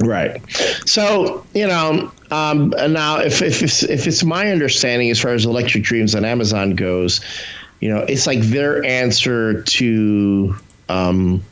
Right. 0.00 0.42
So 0.86 1.44
you 1.54 1.66
know, 1.66 2.10
um, 2.30 2.70
now 2.70 3.18
if 3.18 3.42
if 3.42 3.62
it's, 3.62 3.82
if 3.84 4.06
it's 4.06 4.24
my 4.24 4.50
understanding 4.50 5.10
as 5.10 5.20
far 5.20 5.32
as 5.32 5.44
Electric 5.44 5.84
Dreams 5.84 6.14
on 6.14 6.24
Amazon 6.24 6.74
goes, 6.74 7.20
you 7.80 7.88
know, 7.88 8.00
it's 8.00 8.26
like 8.26 8.40
their 8.40 8.84
answer 8.84 9.62
to 9.62 10.56
um, 10.88 11.42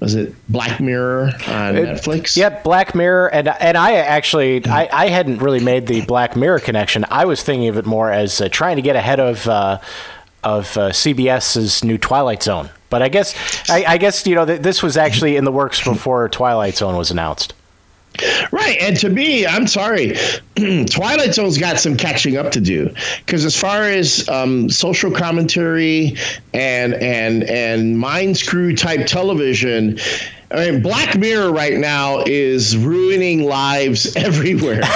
was 0.00 0.14
it 0.14 0.34
Black 0.48 0.80
Mirror 0.80 1.32
on 1.46 1.74
Netflix? 1.74 2.36
Yep, 2.36 2.64
Black 2.64 2.94
Mirror, 2.94 3.28
and 3.28 3.48
and 3.48 3.76
I 3.76 3.94
actually 3.94 4.64
I, 4.66 4.88
I 4.92 5.08
hadn't 5.08 5.38
really 5.38 5.60
made 5.60 5.86
the 5.86 6.00
Black 6.02 6.36
Mirror 6.36 6.60
connection. 6.60 7.04
I 7.10 7.26
was 7.26 7.42
thinking 7.42 7.68
of 7.68 7.76
it 7.76 7.86
more 7.86 8.10
as 8.10 8.40
uh, 8.40 8.48
trying 8.48 8.76
to 8.76 8.82
get 8.82 8.96
ahead 8.96 9.20
of 9.20 9.46
uh, 9.46 9.78
of 10.42 10.76
uh, 10.76 10.90
CBS's 10.90 11.84
new 11.84 11.98
Twilight 11.98 12.42
Zone. 12.42 12.70
But 12.88 13.02
I 13.02 13.08
guess 13.08 13.34
I, 13.70 13.84
I 13.86 13.98
guess 13.98 14.26
you 14.26 14.34
know 14.34 14.46
th- 14.46 14.62
this 14.62 14.82
was 14.82 14.96
actually 14.96 15.36
in 15.36 15.44
the 15.44 15.52
works 15.52 15.82
before 15.84 16.28
Twilight 16.28 16.76
Zone 16.76 16.96
was 16.96 17.10
announced. 17.10 17.52
Right. 18.52 18.76
And 18.80 18.96
to 18.98 19.08
me, 19.08 19.46
I'm 19.46 19.66
sorry, 19.66 20.16
Twilight 20.56 21.34
Zone's 21.34 21.58
got 21.58 21.78
some 21.78 21.96
catching 21.96 22.36
up 22.36 22.52
to 22.52 22.60
do 22.60 22.92
because 23.24 23.44
as 23.44 23.56
far 23.58 23.82
as 23.82 24.28
um, 24.28 24.68
social 24.70 25.10
commentary 25.10 26.14
and 26.52 26.94
and 26.94 27.44
and 27.44 27.98
mind 27.98 28.36
screw 28.36 28.74
type 28.74 29.06
television. 29.06 29.98
I 30.52 30.70
mean, 30.70 30.82
Black 30.82 31.16
Mirror 31.16 31.52
right 31.52 31.78
now 31.78 32.24
is 32.26 32.76
ruining 32.76 33.44
lives 33.44 34.16
everywhere. 34.16 34.82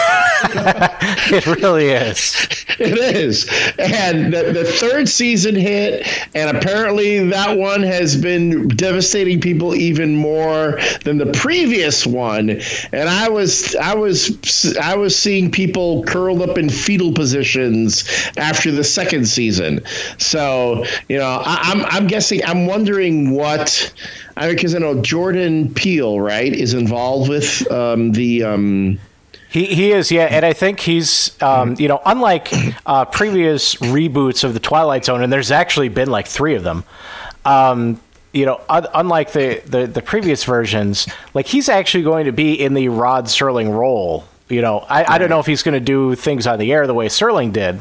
It 1.27 1.47
really 1.47 1.89
is. 1.89 2.65
It 2.79 2.99
is. 3.17 3.49
And 3.79 4.33
the, 4.33 4.53
the 4.53 4.65
third 4.65 5.09
season 5.09 5.55
hit, 5.55 6.07
and 6.35 6.55
apparently 6.57 7.27
that 7.31 7.57
one 7.57 7.83
has 7.83 8.17
been 8.17 8.69
devastating 8.69 9.41
people 9.41 9.75
even 9.75 10.17
more 10.17 10.79
than 11.05 11.19
the 11.19 11.33
previous 11.33 12.07
one. 12.07 12.61
And 12.93 13.09
I 13.09 13.29
was 13.29 13.75
I 13.77 13.95
was 13.95 14.77
I 14.77 14.97
was 14.97 15.17
seeing 15.17 15.51
people 15.51 16.05
curled 16.05 16.43
up 16.43 16.59
in 16.59 16.69
fetal 16.69 17.13
positions 17.13 18.05
after 18.37 18.71
the 18.71 18.85
second 18.85 19.27
season. 19.27 19.81
So, 20.19 20.85
you 21.09 21.17
know, 21.17 21.43
I, 21.45 21.59
I'm 21.63 21.85
I'm 21.87 22.07
guessing 22.07 22.45
I'm 22.45 22.67
wondering 22.67 23.31
what 23.33 23.93
I 24.37 24.47
mean, 24.47 24.57
because 24.57 24.75
I 24.75 24.79
know 24.79 25.01
Jordan 25.01 25.73
Peele, 25.75 26.19
right, 26.21 26.53
is 26.53 26.75
involved 26.75 27.29
with 27.29 27.71
um, 27.71 28.13
the 28.13 28.43
um, 28.43 28.99
He, 29.49 29.67
he 29.67 29.93
is, 29.93 30.11
yeah, 30.11 30.25
and 30.25 30.45
I 30.45 30.53
think 30.53 30.81
he's, 30.81 31.41
um, 31.41 31.77
you 31.79 31.87
know, 31.87 32.03
unlike 32.05 32.53
uh, 32.87 33.05
previous 33.05 33.77
reboots 33.77 34.43
of 34.43 34.53
the 34.53 34.59
Twilight 34.59 35.05
Zone, 35.05 35.23
and 35.23 35.33
there's 35.33 35.53
actually 35.53 35.89
been 35.89 36.11
like 36.11 36.27
three 36.27 36.57
of 36.57 36.65
them. 36.65 36.83
Um, 37.45 38.01
you 38.33 38.47
know, 38.47 38.61
un- 38.69 38.89
unlike 38.93 39.31
the, 39.31 39.63
the 39.65 39.87
the 39.87 40.03
previous 40.03 40.43
versions, 40.43 41.07
like 41.35 41.47
he's 41.47 41.69
actually 41.69 42.03
going 42.03 42.25
to 42.25 42.33
be 42.33 42.61
in 42.61 42.75
the 42.75 42.89
Rod 42.89 43.27
Serling 43.27 43.73
role. 43.73 44.25
You 44.49 44.61
know, 44.61 44.81
I, 44.81 45.15
I 45.15 45.19
don't 45.19 45.31
know 45.31 45.39
if 45.39 45.47
he's 45.47 45.63
going 45.63 45.75
to 45.75 45.81
do 45.81 46.17
things 46.17 46.49
on 46.49 46.59
the 46.59 46.73
air 46.73 46.89
the 46.89 46.95
way 46.95 47.07
Serling 47.07 47.53
did, 47.53 47.81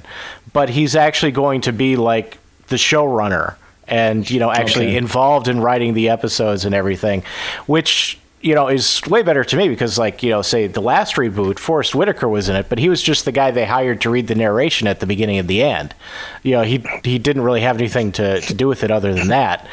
but 0.53 0.69
he's 0.69 0.95
actually 0.95 1.31
going 1.31 1.61
to 1.61 1.73
be 1.73 1.95
like 1.95 2.37
the 2.67 2.75
showrunner 2.75 3.55
and 3.87 4.29
you 4.29 4.39
know 4.39 4.51
actually 4.51 4.87
Okay. 4.87 4.97
involved 4.97 5.47
in 5.47 5.59
writing 5.59 5.93
the 5.93 6.09
episodes 6.09 6.65
and 6.65 6.73
everything, 6.75 7.23
which 7.67 8.17
you 8.41 8.53
know 8.53 8.67
is 8.67 9.01
way 9.07 9.21
better 9.23 9.43
to 9.45 9.55
me 9.55 9.69
because 9.69 9.97
like 9.97 10.21
you 10.21 10.29
know 10.29 10.41
say 10.41 10.67
the 10.67 10.81
last 10.81 11.15
reboot, 11.15 11.59
Forest 11.59 11.95
Whitaker 11.95 12.27
was 12.27 12.49
in 12.49 12.55
it, 12.57 12.67
but 12.69 12.77
he 12.79 12.89
was 12.89 13.01
just 13.01 13.23
the 13.25 13.31
guy 13.31 13.51
they 13.51 13.65
hired 13.65 14.01
to 14.01 14.09
read 14.09 14.27
the 14.27 14.35
narration 14.35 14.85
at 14.87 14.99
the 14.99 15.05
beginning 15.05 15.37
and 15.37 15.47
the 15.47 15.63
end. 15.63 15.95
You 16.43 16.51
know 16.53 16.61
he 16.63 16.83
he 17.03 17.19
didn't 17.19 17.43
really 17.43 17.61
have 17.61 17.77
anything 17.77 18.11
to, 18.13 18.41
to 18.41 18.53
do 18.53 18.67
with 18.67 18.83
it 18.83 18.91
other 18.91 19.13
than 19.13 19.29
that. 19.29 19.65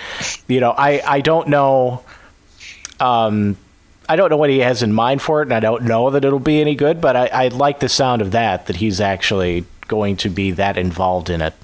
You 0.47 0.61
know 0.61 0.71
I 0.71 1.01
I 1.05 1.21
don't 1.21 1.49
know. 1.49 2.03
Um, 3.01 3.57
I 4.09 4.17
don't 4.17 4.29
know 4.29 4.37
what 4.37 4.51
he 4.51 4.59
has 4.59 4.83
in 4.83 4.93
mind 4.93 5.23
for 5.23 5.41
it, 5.41 5.47
and 5.47 5.53
I 5.53 5.61
don't 5.61 5.85
know 5.85 6.11
that 6.11 6.25
it'll 6.25 6.39
be 6.39 6.61
any 6.61 6.75
good. 6.75 7.01
But 7.01 7.17
I, 7.17 7.27
I 7.27 7.49
like 7.49 7.81
the 7.81 7.89
sound 7.89 8.23
of 8.23 8.33
that 8.33 8.67
that 8.67 8.77
he's 8.77 9.01
actually 9.01 9.65
going 9.89 10.17
to 10.19 10.29
be 10.29 10.51
that 10.53 10.77
involved 10.77 11.31
in 11.31 11.41
it. 11.41 11.55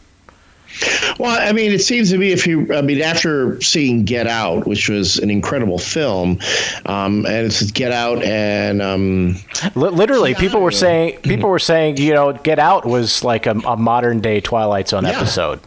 Well, 1.18 1.38
I 1.40 1.52
mean, 1.52 1.72
it 1.72 1.81
seems 1.81 2.11
to 2.11 2.18
me 2.18 2.33
if 2.33 2.46
you, 2.46 2.72
I 2.74 2.83
mean, 2.83 3.00
after 3.00 3.59
seeing 3.62 4.05
Get 4.05 4.26
Out, 4.26 4.66
which 4.66 4.88
was 4.90 5.16
an 5.18 5.31
incredible 5.31 5.79
film, 5.79 6.38
um, 6.85 7.24
and 7.24 7.46
it's 7.46 7.70
Get 7.70 7.92
Out 7.92 8.22
and 8.22 8.83
um, 8.83 9.37
Li- 9.74 9.88
literally, 9.90 10.35
people 10.35 10.61
were 10.61 10.70
saying 10.70 11.18
people 11.22 11.48
were 11.48 11.59
saying 11.59 11.96
you 11.96 12.12
know 12.12 12.33
Get 12.35 12.59
Out 12.59 12.85
was 12.85 13.24
like 13.24 13.46
a, 13.46 13.52
a 13.66 13.76
modern 13.76 14.20
day 14.20 14.40
Twilight 14.40 14.88
Zone 14.88 15.05
Yeah. 15.05 15.12
episode. 15.18 15.61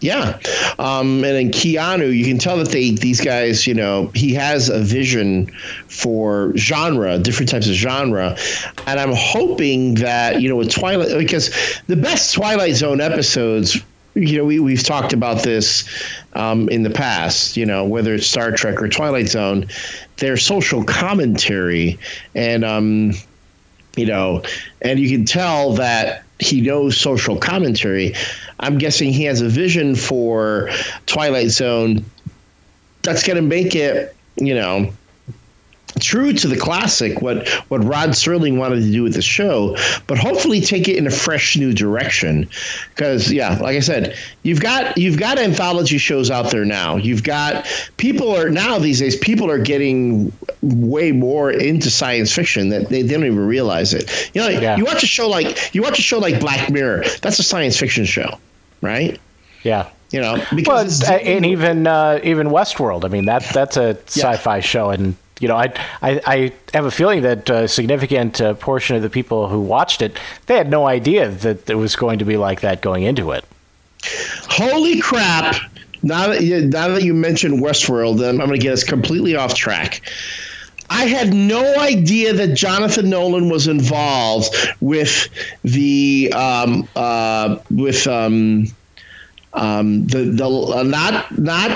Yeah, 0.00 0.38
um, 0.78 1.24
and 1.24 1.36
in 1.36 1.50
Keanu, 1.50 2.14
you 2.14 2.24
can 2.24 2.38
tell 2.38 2.58
that 2.58 2.68
they 2.68 2.90
these 2.90 3.20
guys, 3.22 3.66
you 3.66 3.74
know, 3.74 4.10
he 4.14 4.34
has 4.34 4.68
a 4.68 4.80
vision 4.80 5.46
for 5.88 6.52
genre, 6.56 7.18
different 7.18 7.48
types 7.50 7.68
of 7.68 7.74
genre, 7.74 8.36
and 8.86 9.00
I'm 9.00 9.12
hoping 9.14 9.94
that 9.94 10.42
you 10.42 10.48
know 10.50 10.56
with 10.56 10.70
Twilight, 10.70 11.16
because 11.18 11.50
the 11.86 11.96
best 11.96 12.34
Twilight 12.34 12.74
Zone 12.74 13.00
episodes. 13.00 13.80
You 14.14 14.38
know, 14.38 14.44
we, 14.44 14.58
we've 14.58 14.82
talked 14.82 15.12
about 15.12 15.42
this 15.42 15.88
um, 16.34 16.68
in 16.68 16.82
the 16.82 16.90
past, 16.90 17.56
you 17.56 17.64
know, 17.64 17.84
whether 17.84 18.14
it's 18.14 18.26
Star 18.26 18.52
Trek 18.52 18.82
or 18.82 18.88
Twilight 18.88 19.28
Zone, 19.28 19.66
their 20.18 20.36
social 20.36 20.84
commentary 20.84 21.98
and, 22.34 22.64
um, 22.64 23.12
you 23.96 24.06
know, 24.06 24.42
and 24.82 24.98
you 24.98 25.08
can 25.08 25.24
tell 25.24 25.72
that 25.74 26.24
he 26.38 26.60
knows 26.60 26.96
social 26.98 27.36
commentary. 27.36 28.14
I'm 28.60 28.78
guessing 28.78 29.12
he 29.12 29.24
has 29.24 29.40
a 29.40 29.48
vision 29.48 29.94
for 29.94 30.70
Twilight 31.06 31.48
Zone 31.48 32.04
that's 33.02 33.26
going 33.26 33.36
to 33.36 33.42
make 33.42 33.74
it, 33.74 34.14
you 34.36 34.54
know, 34.54 34.92
true 36.00 36.32
to 36.32 36.48
the 36.48 36.56
classic 36.56 37.20
what 37.22 37.48
what 37.68 37.82
Rod 37.84 38.10
Serling 38.10 38.58
wanted 38.58 38.80
to 38.82 38.90
do 38.90 39.02
with 39.02 39.14
the 39.14 39.22
show, 39.22 39.76
but 40.06 40.18
hopefully 40.18 40.60
take 40.60 40.88
it 40.88 40.96
in 40.96 41.06
a 41.06 41.10
fresh 41.10 41.56
new 41.56 41.72
direction. 41.72 42.48
Because 42.90 43.30
yeah, 43.32 43.58
like 43.58 43.76
I 43.76 43.80
said, 43.80 44.16
you've 44.42 44.60
got 44.60 44.96
you've 44.98 45.18
got 45.18 45.38
anthology 45.38 45.98
shows 45.98 46.30
out 46.30 46.50
there 46.50 46.64
now. 46.64 46.96
You've 46.96 47.24
got 47.24 47.66
people 47.96 48.34
are 48.34 48.48
now 48.50 48.78
these 48.78 49.00
days 49.00 49.16
people 49.16 49.50
are 49.50 49.58
getting 49.58 50.32
way 50.62 51.12
more 51.12 51.50
into 51.50 51.90
science 51.90 52.32
fiction 52.32 52.68
that 52.70 52.88
they, 52.88 53.02
they 53.02 53.14
don't 53.14 53.24
even 53.26 53.46
realize 53.46 53.94
it. 53.94 54.30
You 54.34 54.42
know, 54.42 54.48
Yeah. 54.48 54.76
you 54.76 54.84
watch 54.84 55.02
a 55.02 55.06
show 55.06 55.28
like 55.28 55.74
you 55.74 55.82
watch 55.82 55.98
a 55.98 56.02
show 56.02 56.18
like 56.18 56.40
Black 56.40 56.70
Mirror. 56.70 57.04
That's 57.20 57.38
a 57.38 57.42
science 57.42 57.78
fiction 57.78 58.04
show, 58.04 58.38
right? 58.80 59.18
Yeah. 59.62 59.88
You 60.10 60.20
know, 60.20 60.44
because 60.54 61.02
uh, 61.08 61.12
and 61.14 61.46
even 61.46 61.86
uh, 61.86 62.20
even 62.22 62.48
Westworld. 62.48 63.06
I 63.06 63.08
mean 63.08 63.24
that 63.24 63.44
that's 63.54 63.78
a 63.78 63.96
sci-fi 64.06 64.60
show, 64.60 64.90
and 64.90 65.16
you 65.42 65.48
know 65.48 65.56
I 65.56 65.72
I, 66.00 66.20
I 66.26 66.52
have 66.72 66.84
a 66.84 66.90
feeling 66.90 67.22
that 67.22 67.50
a 67.50 67.68
significant 67.68 68.40
uh, 68.40 68.54
portion 68.54 68.96
of 68.96 69.02
the 69.02 69.10
people 69.10 69.48
who 69.48 69.60
watched 69.60 70.00
it 70.00 70.16
they 70.46 70.56
had 70.56 70.70
no 70.70 70.86
idea 70.86 71.28
that 71.28 71.68
it 71.68 71.74
was 71.74 71.96
going 71.96 72.18
to 72.20 72.24
be 72.24 72.36
like 72.36 72.60
that 72.60 72.80
going 72.80 73.02
into 73.02 73.32
it. 73.32 73.44
Holy 74.48 75.00
crap! 75.00 75.56
Now 76.02 76.28
that 76.28 76.42
you, 76.42 76.66
now 76.66 76.88
that 76.88 77.02
you 77.02 77.14
mentioned 77.14 77.62
Westworld, 77.62 78.18
then 78.18 78.40
I'm 78.40 78.48
going 78.48 78.58
to 78.58 78.62
get 78.62 78.72
us 78.72 78.84
completely 78.84 79.36
off 79.36 79.54
track. 79.54 80.02
I 80.90 81.04
had 81.04 81.32
no 81.32 81.78
idea 81.78 82.34
that 82.34 82.54
Jonathan 82.54 83.08
Nolan 83.08 83.48
was 83.48 83.66
involved 83.66 84.54
with 84.80 85.28
the 85.62 86.32
um, 86.34 86.88
uh, 86.96 87.58
with 87.70 88.06
um, 88.06 88.66
um, 89.54 90.06
the 90.06 90.24
the 90.24 90.48
uh, 90.48 90.82
not 90.82 91.38
not 91.38 91.70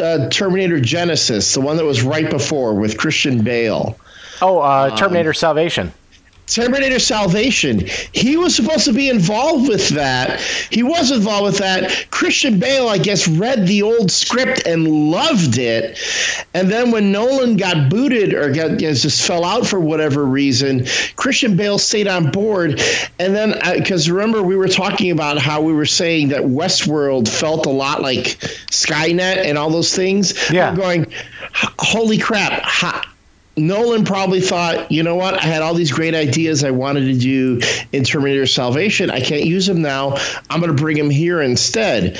uh, 0.00 0.28
Terminator 0.28 0.78
Genisys, 0.78 1.54
the 1.54 1.60
one 1.60 1.76
that 1.76 1.84
was 1.84 2.02
right 2.02 2.28
before 2.28 2.74
with 2.74 2.98
Christian 2.98 3.42
Bale. 3.42 3.98
Oh, 4.42 4.58
uh, 4.58 4.94
Terminator 4.96 5.32
Salvation. 5.32 5.92
Terminator 6.46 6.98
Salvation. 6.98 7.82
He 8.12 8.36
was 8.36 8.54
supposed 8.54 8.84
to 8.84 8.92
be 8.92 9.08
involved 9.08 9.68
with 9.68 9.88
that. 9.90 10.40
He 10.70 10.82
was 10.82 11.10
involved 11.10 11.44
with 11.44 11.58
that. 11.58 12.06
Christian 12.10 12.58
Bale, 12.58 12.88
I 12.88 12.98
guess, 12.98 13.26
read 13.26 13.66
the 13.66 13.82
old 13.82 14.10
script 14.10 14.66
and 14.66 15.10
loved 15.10 15.58
it. 15.58 15.98
And 16.54 16.70
then 16.70 16.90
when 16.90 17.10
Nolan 17.10 17.56
got 17.56 17.90
booted 17.90 18.32
or 18.32 18.52
got 18.52 18.78
just 18.78 19.26
fell 19.26 19.44
out 19.44 19.66
for 19.66 19.80
whatever 19.80 20.24
reason, 20.24 20.86
Christian 21.16 21.56
Bale 21.56 21.78
stayed 21.78 22.08
on 22.08 22.30
board. 22.30 22.80
And 23.18 23.34
then, 23.34 23.54
uh, 23.62 23.74
because 23.74 24.08
remember, 24.08 24.42
we 24.42 24.56
were 24.56 24.68
talking 24.68 25.10
about 25.10 25.38
how 25.38 25.60
we 25.60 25.72
were 25.72 25.86
saying 25.86 26.28
that 26.28 26.42
Westworld 26.42 27.28
felt 27.28 27.66
a 27.66 27.70
lot 27.70 28.02
like 28.02 28.24
Skynet 28.70 29.44
and 29.44 29.58
all 29.58 29.70
those 29.70 29.94
things. 29.94 30.34
Yeah. 30.50 30.70
I'm 30.70 30.76
going, 30.76 31.12
holy 31.52 32.18
crap. 32.18 32.62
How, 32.62 33.02
Nolan 33.56 34.04
probably 34.04 34.40
thought, 34.40 34.92
you 34.92 35.02
know 35.02 35.14
what? 35.14 35.34
I 35.34 35.42
had 35.42 35.62
all 35.62 35.72
these 35.72 35.90
great 35.90 36.14
ideas 36.14 36.62
I 36.62 36.70
wanted 36.70 37.06
to 37.06 37.18
do 37.18 37.60
in 37.92 38.04
Terminator 38.04 38.46
Salvation. 38.46 39.10
I 39.10 39.20
can't 39.20 39.44
use 39.44 39.66
them 39.66 39.80
now. 39.80 40.16
I'm 40.50 40.60
going 40.60 40.74
to 40.74 40.80
bring 40.80 40.98
them 40.98 41.08
here 41.08 41.40
instead, 41.40 42.18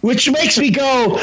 which 0.00 0.30
makes 0.30 0.58
me 0.58 0.70
go. 0.70 1.20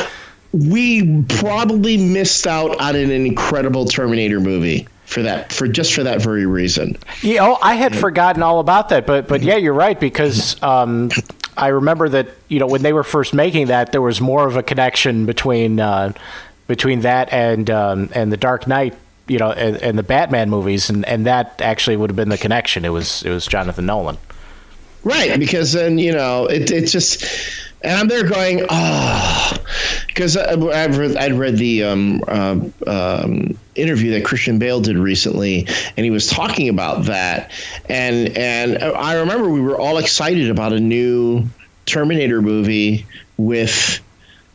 We 0.52 1.24
probably 1.24 1.98
missed 1.98 2.46
out 2.46 2.80
on 2.80 2.96
an 2.96 3.10
incredible 3.10 3.86
Terminator 3.86 4.40
movie 4.40 4.88
for 5.06 5.22
that 5.24 5.52
for 5.52 5.68
just 5.68 5.94
for 5.94 6.04
that 6.04 6.22
very 6.22 6.46
reason. 6.46 6.98
You 7.22 7.38
know, 7.38 7.58
I 7.62 7.76
had 7.76 7.96
forgotten 7.96 8.44
all 8.44 8.60
about 8.60 8.90
that, 8.90 9.08
but 9.08 9.28
but 9.28 9.42
yeah, 9.42 9.56
you're 9.56 9.74
right 9.74 10.00
because 10.00 10.62
um, 10.62 11.10
I 11.56 11.70
remember 11.70 12.10
that 12.10 12.30
you 12.50 12.60
know 12.60 12.68
when 12.68 12.82
they 12.82 12.94
were 12.94 13.04
first 13.04 13.34
making 13.34 13.68
that, 13.68 13.92
there 13.92 14.02
was 14.02 14.20
more 14.22 14.48
of 14.48 14.58
a 14.58 14.64
connection 14.64 15.26
between 15.26 15.80
uh, 15.80 16.14
between 16.68 17.02
that 17.02 17.32
and 17.32 17.70
um, 17.70 18.10
and 18.14 18.32
the 18.32 18.38
Dark 18.38 18.68
Knight, 18.68 18.96
you 19.28 19.38
know, 19.38 19.52
and, 19.52 19.78
and 19.78 19.98
the 19.98 20.04
Batman 20.04 20.50
movies, 20.50 20.90
and, 20.90 21.06
and 21.06 21.26
that 21.26 21.62
actually 21.62 21.98
would 21.98 22.10
have 22.10 22.18
been 22.18 22.30
the 22.30 22.38
connection. 22.38 22.86
It 22.86 22.90
was 22.90 23.24
it 23.24 23.30
was 23.30 23.46
Jonathan 23.46 23.86
Nolan, 23.86 24.18
right? 25.04 25.40
Because 25.40 25.74
then 25.74 25.98
you 25.98 26.12
know 26.12 26.46
it 26.46 26.72
it's 26.72 26.92
just 26.92 27.24
and 27.84 28.00
I'm 28.00 28.08
there 28.08 28.24
going, 28.24 28.66
oh, 28.70 29.54
because 30.08 30.38
I've 30.38 30.98
read, 30.98 31.18
I'd 31.18 31.34
read 31.34 31.58
the 31.58 31.84
um, 31.84 32.24
uh, 32.28 32.60
um, 32.88 33.58
interview 33.76 34.12
that 34.12 34.24
Christian 34.24 34.58
Bale 34.58 34.80
did 34.80 34.98
recently, 34.98 35.68
and 35.98 36.06
he 36.06 36.10
was 36.10 36.28
talking 36.30 36.70
about 36.70 37.04
that, 37.06 37.52
and 37.90 38.38
and 38.38 38.82
I 38.82 39.16
remember 39.16 39.50
we 39.50 39.60
were 39.60 39.78
all 39.78 39.98
excited 39.98 40.50
about 40.50 40.72
a 40.72 40.80
new 40.80 41.46
Terminator 41.86 42.42
movie 42.42 43.06
with 43.36 44.00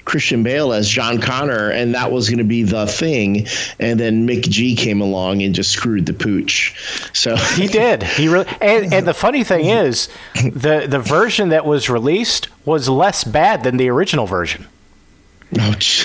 Christian 0.09 0.43
Bale 0.43 0.73
as 0.73 0.89
John 0.89 1.21
Connor, 1.21 1.71
and 1.71 1.95
that 1.95 2.11
was 2.11 2.29
going 2.29 2.39
to 2.39 2.45
be 2.45 2.63
the 2.63 2.87
thing. 2.87 3.47
And 3.79 4.01
then 4.01 4.27
McG 4.27 4.77
came 4.77 5.03
along 5.03 5.43
and 5.43 5.55
just 5.55 5.71
screwed 5.71 6.07
the 6.07 6.15
pooch. 6.15 6.75
So 7.13 7.37
he 7.55 7.67
did. 7.67 8.03
He 8.03 8.27
really. 8.29 8.47
And, 8.61 8.93
and 8.93 9.07
the 9.07 9.15
funny 9.15 9.45
thing 9.45 9.67
is, 9.67 10.09
the 10.35 10.87
the 10.89 10.99
version 10.99 11.51
that 11.51 11.65
was 11.67 11.91
released 11.91 12.49
was 12.65 12.89
less 12.89 13.23
bad 13.23 13.63
than 13.63 13.77
the 13.77 13.89
original 13.91 14.27
version. 14.27 14.67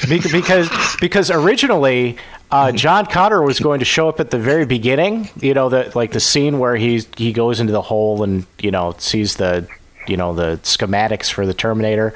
Because 0.07 0.69
because 0.99 1.31
originally 1.31 2.17
uh, 2.51 2.71
John 2.71 3.05
Connor 3.05 3.41
was 3.41 3.59
going 3.59 3.79
to 3.79 3.85
show 3.85 4.07
up 4.09 4.19
at 4.19 4.31
the 4.31 4.37
very 4.37 4.65
beginning. 4.65 5.29
You 5.39 5.53
know, 5.53 5.69
the 5.69 5.91
like 5.95 6.11
the 6.11 6.19
scene 6.19 6.59
where 6.59 6.75
he 6.75 7.01
he 7.17 7.33
goes 7.33 7.59
into 7.59 7.73
the 7.73 7.81
hole 7.81 8.23
and 8.23 8.45
you 8.59 8.71
know 8.71 8.95
sees 8.97 9.37
the 9.37 9.67
you 10.07 10.17
know 10.17 10.33
the 10.33 10.59
schematics 10.63 11.31
for 11.31 11.45
the 11.45 11.53
Terminator, 11.53 12.13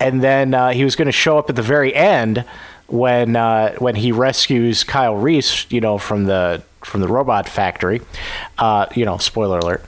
and 0.00 0.22
then 0.22 0.54
uh, 0.54 0.70
he 0.70 0.82
was 0.82 0.96
going 0.96 1.06
to 1.06 1.12
show 1.12 1.38
up 1.38 1.50
at 1.50 1.56
the 1.56 1.62
very 1.62 1.94
end 1.94 2.44
when 2.88 3.36
uh, 3.36 3.74
when 3.74 3.94
he 3.94 4.10
rescues 4.10 4.82
Kyle 4.82 5.14
Reese, 5.14 5.70
you 5.70 5.80
know, 5.80 5.98
from 5.98 6.24
the 6.24 6.62
from 6.82 7.02
the 7.02 7.08
robot 7.08 7.48
factory. 7.48 8.00
Uh, 8.58 8.86
you 8.94 9.04
know, 9.04 9.18
spoiler 9.18 9.58
alert. 9.58 9.84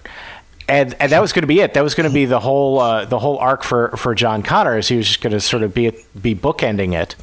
And, 0.69 0.95
and 1.01 1.11
that 1.11 1.21
was 1.21 1.33
going 1.33 1.43
to 1.43 1.49
be 1.49 1.61
it. 1.61 1.75
That 1.75 1.83
was 1.83 1.95
going 1.95 2.09
to 2.09 2.15
be 2.15 2.25
the 2.25 2.39
whole 2.39 2.79
uh, 2.79 3.05
the 3.07 3.19
whole 3.19 3.39
arc 3.39 3.65
for, 3.65 3.97
for 3.97 4.15
John 4.15 4.43
Connor. 4.43 4.79
Is 4.79 4.89
he 4.89 4.97
was 4.97 5.09
just 5.09 5.21
going 5.21 5.33
to 5.33 5.41
sort 5.41 5.63
of 5.63 5.75
be 5.75 5.93
be 6.21 6.35
bookending 6.35 6.95
it, 6.95 7.17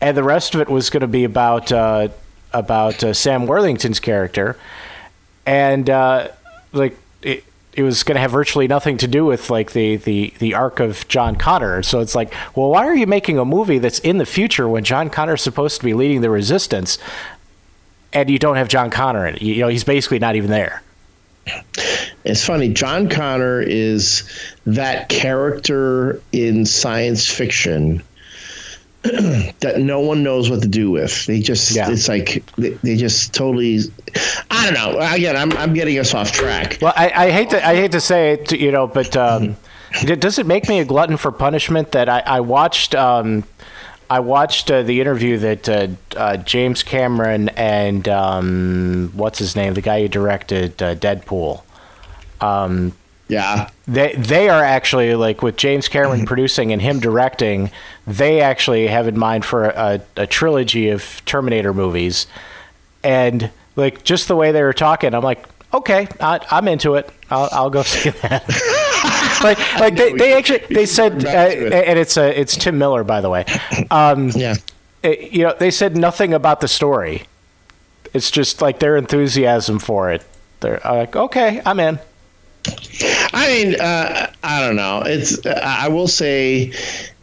and 0.00 0.16
the 0.16 0.24
rest 0.24 0.54
of 0.54 0.60
it 0.60 0.68
was 0.68 0.90
going 0.90 1.02
to 1.02 1.06
be 1.06 1.24
about 1.24 1.70
uh, 1.70 2.08
about 2.52 3.04
uh, 3.04 3.14
Sam 3.14 3.46
Worthington's 3.46 4.00
character, 4.00 4.58
and 5.46 5.88
like 6.72 6.96
it, 7.74 7.82
was 7.82 8.02
going 8.02 8.16
to 8.16 8.20
have 8.20 8.30
virtually 8.30 8.68
nothing 8.68 8.98
to 8.98 9.08
do 9.08 9.24
with 9.24 9.50
like 9.50 9.72
the, 9.72 9.96
the 9.96 10.32
the 10.38 10.54
arc 10.54 10.80
of 10.80 11.06
John 11.08 11.36
Connor. 11.36 11.82
So 11.82 12.00
it's 12.00 12.14
like, 12.14 12.32
well, 12.54 12.70
why 12.70 12.86
are 12.86 12.94
you 12.94 13.06
making 13.06 13.38
a 13.38 13.44
movie 13.44 13.78
that's 13.78 13.98
in 14.00 14.18
the 14.18 14.26
future 14.26 14.68
when 14.68 14.84
John 14.84 15.10
Connor 15.10 15.34
is 15.34 15.42
supposed 15.42 15.78
to 15.78 15.84
be 15.84 15.94
leading 15.94 16.20
the 16.20 16.30
resistance, 16.30 16.98
and 18.12 18.30
you 18.30 18.38
don't 18.38 18.56
have 18.56 18.68
John 18.68 18.90
Connor 18.90 19.26
in 19.26 19.36
it? 19.36 19.42
You 19.42 19.60
know, 19.60 19.68
he's 19.68 19.84
basically 19.84 20.18
not 20.18 20.36
even 20.36 20.50
there. 20.50 20.82
It's 22.24 22.44
funny. 22.44 22.68
John 22.68 23.08
Connor 23.08 23.60
is 23.60 24.28
that 24.64 25.08
character 25.08 26.22
in 26.30 26.64
science 26.66 27.28
fiction 27.28 28.02
that 29.60 29.80
no 29.80 29.98
one 29.98 30.22
knows 30.22 30.48
what 30.48 30.62
to 30.62 30.68
do 30.68 30.90
with. 30.90 31.26
They 31.26 31.40
just 31.40 31.74
yeah. 31.74 31.90
it's 31.90 32.08
like 32.08 32.44
they, 32.56 32.70
they, 32.84 32.96
just 32.96 33.34
totally 33.34 33.80
I 34.50 34.64
don't 34.64 34.74
know. 34.74 34.98
Again, 35.00 35.36
I'm 35.36 35.50
I'm 35.54 35.74
getting 35.74 35.98
us 35.98 36.14
off 36.14 36.30
track. 36.30 36.78
Well, 36.80 36.92
I, 36.96 37.10
I 37.10 37.30
hate 37.30 37.50
to 37.50 37.66
I 37.66 37.74
hate 37.74 37.92
to 37.92 38.00
say 38.00 38.34
it, 38.34 38.52
you 38.52 38.70
know, 38.70 38.86
but 38.86 39.16
um, 39.16 39.56
does 40.04 40.38
it 40.38 40.46
make 40.46 40.68
me 40.68 40.78
a 40.78 40.84
glutton 40.84 41.16
for 41.16 41.32
punishment 41.32 41.90
that 41.92 42.08
I, 42.08 42.20
I 42.20 42.40
watched 42.40 42.94
um, 42.94 43.42
I 44.08 44.20
watched 44.20 44.70
uh, 44.70 44.82
the 44.82 45.00
interview 45.00 45.38
that 45.38 45.68
uh, 45.68 45.88
uh, 46.16 46.36
James 46.36 46.82
Cameron 46.82 47.48
and 47.50 48.06
um, 48.08 49.10
what's 49.14 49.38
his 49.38 49.56
name, 49.56 49.74
the 49.74 49.80
guy 49.80 50.02
who 50.02 50.08
directed 50.08 50.80
uh, 50.82 50.94
Deadpool. 50.94 51.62
Um, 52.40 52.92
yeah. 53.32 53.70
They 53.88 54.14
they 54.14 54.50
are 54.50 54.62
actually 54.62 55.14
like 55.14 55.42
with 55.42 55.56
James 55.56 55.88
Cameron 55.88 56.18
mm-hmm. 56.18 56.26
producing 56.26 56.70
and 56.70 56.82
him 56.82 57.00
directing, 57.00 57.70
they 58.06 58.42
actually 58.42 58.88
have 58.88 59.08
in 59.08 59.18
mind 59.18 59.46
for 59.46 59.64
a, 59.64 60.02
a 60.16 60.26
trilogy 60.26 60.90
of 60.90 61.22
Terminator 61.24 61.72
movies. 61.72 62.26
And 63.02 63.50
like 63.74 64.04
just 64.04 64.28
the 64.28 64.36
way 64.36 64.52
they 64.52 64.62
were 64.62 64.74
talking, 64.74 65.14
I'm 65.14 65.22
like, 65.22 65.48
okay, 65.72 66.08
I, 66.20 66.40
am 66.50 66.68
into 66.68 66.96
it. 66.96 67.08
I'll, 67.30 67.48
I'll 67.52 67.70
go 67.70 67.82
see 67.94 68.10
that. 68.10 68.46
like, 69.42 69.58
like 69.80 69.96
they, 69.96 70.12
they 70.12 70.34
actually 70.34 70.64
they 70.68 70.84
said, 70.84 71.24
uh, 71.24 71.28
and 71.28 71.98
it's 71.98 72.18
uh, 72.18 72.32
it's 72.36 72.54
Tim 72.54 72.76
Miller, 72.76 73.02
by 73.02 73.22
the 73.22 73.30
way. 73.30 73.46
Um, 73.90 74.28
yeah, 74.34 74.56
it, 75.02 75.32
you 75.32 75.44
know, 75.44 75.56
they 75.58 75.70
said 75.70 75.96
nothing 75.96 76.34
about 76.34 76.60
the 76.60 76.68
story. 76.68 77.22
It's 78.12 78.30
just 78.30 78.60
like 78.60 78.78
their 78.78 78.98
enthusiasm 78.98 79.78
for 79.78 80.12
it. 80.12 80.22
They're 80.60 80.86
uh, 80.86 80.96
like, 80.96 81.16
okay, 81.16 81.62
I'm 81.64 81.80
in. 81.80 81.98
I 83.42 83.48
mean, 83.48 83.80
uh, 83.80 84.32
I 84.44 84.60
don't 84.64 84.76
know. 84.76 85.02
It's 85.04 85.44
I 85.46 85.88
will 85.88 86.06
say 86.06 86.72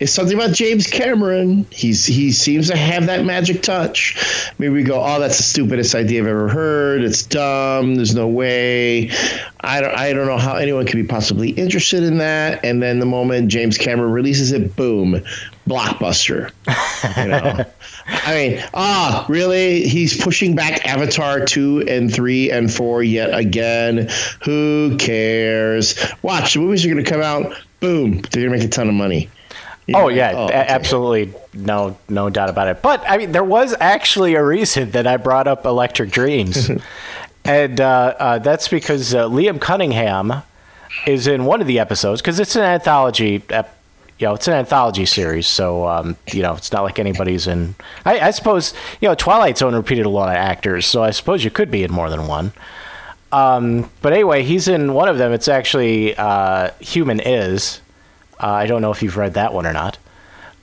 it's 0.01 0.11
something 0.11 0.35
about 0.35 0.51
James 0.51 0.85
Cameron. 0.85 1.65
He's 1.71 2.05
he 2.05 2.33
seems 2.33 2.67
to 2.67 2.75
have 2.75 3.05
that 3.05 3.23
magic 3.23 3.61
touch. 3.61 4.51
Maybe 4.57 4.73
we 4.73 4.83
go, 4.83 5.01
oh, 5.01 5.19
that's 5.21 5.37
the 5.37 5.43
stupidest 5.43 5.95
idea 5.95 6.21
I've 6.21 6.27
ever 6.27 6.49
heard. 6.49 7.03
It's 7.03 7.23
dumb. 7.23 7.95
There's 7.95 8.15
no 8.15 8.27
way. 8.27 9.11
I 9.61 9.79
don't 9.79 9.95
I 9.95 10.11
don't 10.11 10.27
know 10.27 10.37
how 10.37 10.57
anyone 10.57 10.85
could 10.85 10.97
be 10.97 11.05
possibly 11.05 11.51
interested 11.51 12.03
in 12.03 12.17
that. 12.17 12.65
And 12.65 12.83
then 12.83 12.99
the 12.99 13.05
moment 13.05 13.49
James 13.49 13.77
Cameron 13.77 14.11
releases 14.11 14.51
it, 14.51 14.75
boom, 14.75 15.21
blockbuster. 15.67 16.51
You 17.17 17.27
know. 17.29 17.65
I 18.11 18.33
mean, 18.33 18.63
ah, 18.73 19.25
really? 19.29 19.87
He's 19.87 20.19
pushing 20.21 20.55
back 20.55 20.85
Avatar 20.85 21.45
2 21.45 21.85
and 21.87 22.13
3 22.13 22.51
and 22.51 22.73
4 22.73 23.03
yet 23.03 23.37
again. 23.37 24.09
Who 24.43 24.97
cares? 24.97 25.95
Watch, 26.21 26.53
the 26.53 26.59
movies 26.59 26.85
are 26.85 26.89
going 26.89 27.03
to 27.03 27.09
come 27.09 27.21
out. 27.21 27.55
Boom. 27.79 28.21
They're 28.31 28.47
going 28.47 28.51
to 28.51 28.57
make 28.57 28.63
a 28.63 28.67
ton 28.67 28.89
of 28.89 28.95
money. 28.95 29.29
oh 29.93 30.09
yeah, 30.09 30.33
oh, 30.35 30.45
okay. 30.45 30.53
absolutely, 30.53 31.33
no, 31.53 31.97
no 32.07 32.29
doubt 32.29 32.49
about 32.49 32.67
it. 32.67 32.81
But 32.81 33.03
I 33.07 33.17
mean, 33.17 33.31
there 33.31 33.43
was 33.43 33.75
actually 33.79 34.35
a 34.35 34.43
reason 34.43 34.91
that 34.91 35.07
I 35.07 35.17
brought 35.17 35.47
up 35.47 35.65
Electric 35.65 36.11
Dreams, 36.11 36.69
and 37.45 37.81
uh, 37.81 38.15
uh, 38.19 38.39
that's 38.39 38.67
because 38.67 39.15
uh, 39.15 39.27
Liam 39.27 39.59
Cunningham 39.59 40.43
is 41.07 41.25
in 41.25 41.45
one 41.45 41.61
of 41.61 41.65
the 41.65 41.79
episodes 41.79 42.21
because 42.21 42.39
it's 42.39 42.55
an 42.55 42.61
anthology 42.61 43.41
ep- 43.49 43.78
you 44.19 44.27
know, 44.27 44.33
it's 44.33 44.47
an 44.49 44.53
anthology 44.53 45.05
series, 45.05 45.47
so 45.47 45.87
um, 45.87 46.17
you 46.33 46.41
know, 46.41 46.53
it's 46.53 46.71
not 46.73 46.83
like 46.83 46.99
anybody's 46.99 47.47
in. 47.47 47.73
I, 48.05 48.19
I, 48.19 48.31
suppose 48.31 48.73
you 48.99 49.07
know, 49.07 49.15
Twilight 49.15 49.57
Zone 49.57 49.73
repeated 49.73 50.05
a 50.05 50.09
lot 50.09 50.27
of 50.27 50.35
actors, 50.35 50.85
so 50.85 51.01
I 51.03 51.11
suppose 51.11 51.45
you 51.45 51.49
could 51.49 51.71
be 51.71 51.83
in 51.83 51.91
more 51.91 52.09
than 52.09 52.27
one. 52.27 52.51
Um, 53.31 53.89
but 54.01 54.11
anyway, 54.11 54.43
he's 54.43 54.67
in 54.67 54.93
one 54.93 55.07
of 55.07 55.17
them. 55.17 55.31
It's 55.31 55.47
actually 55.47 56.17
uh, 56.17 56.71
Human 56.81 57.21
Is. 57.21 57.79
Uh, 58.41 58.47
I 58.47 58.65
don't 58.65 58.81
know 58.81 58.91
if 58.91 59.01
you've 59.01 59.15
read 59.15 59.35
that 59.35 59.53
one 59.53 59.65
or 59.65 59.73
not. 59.73 59.97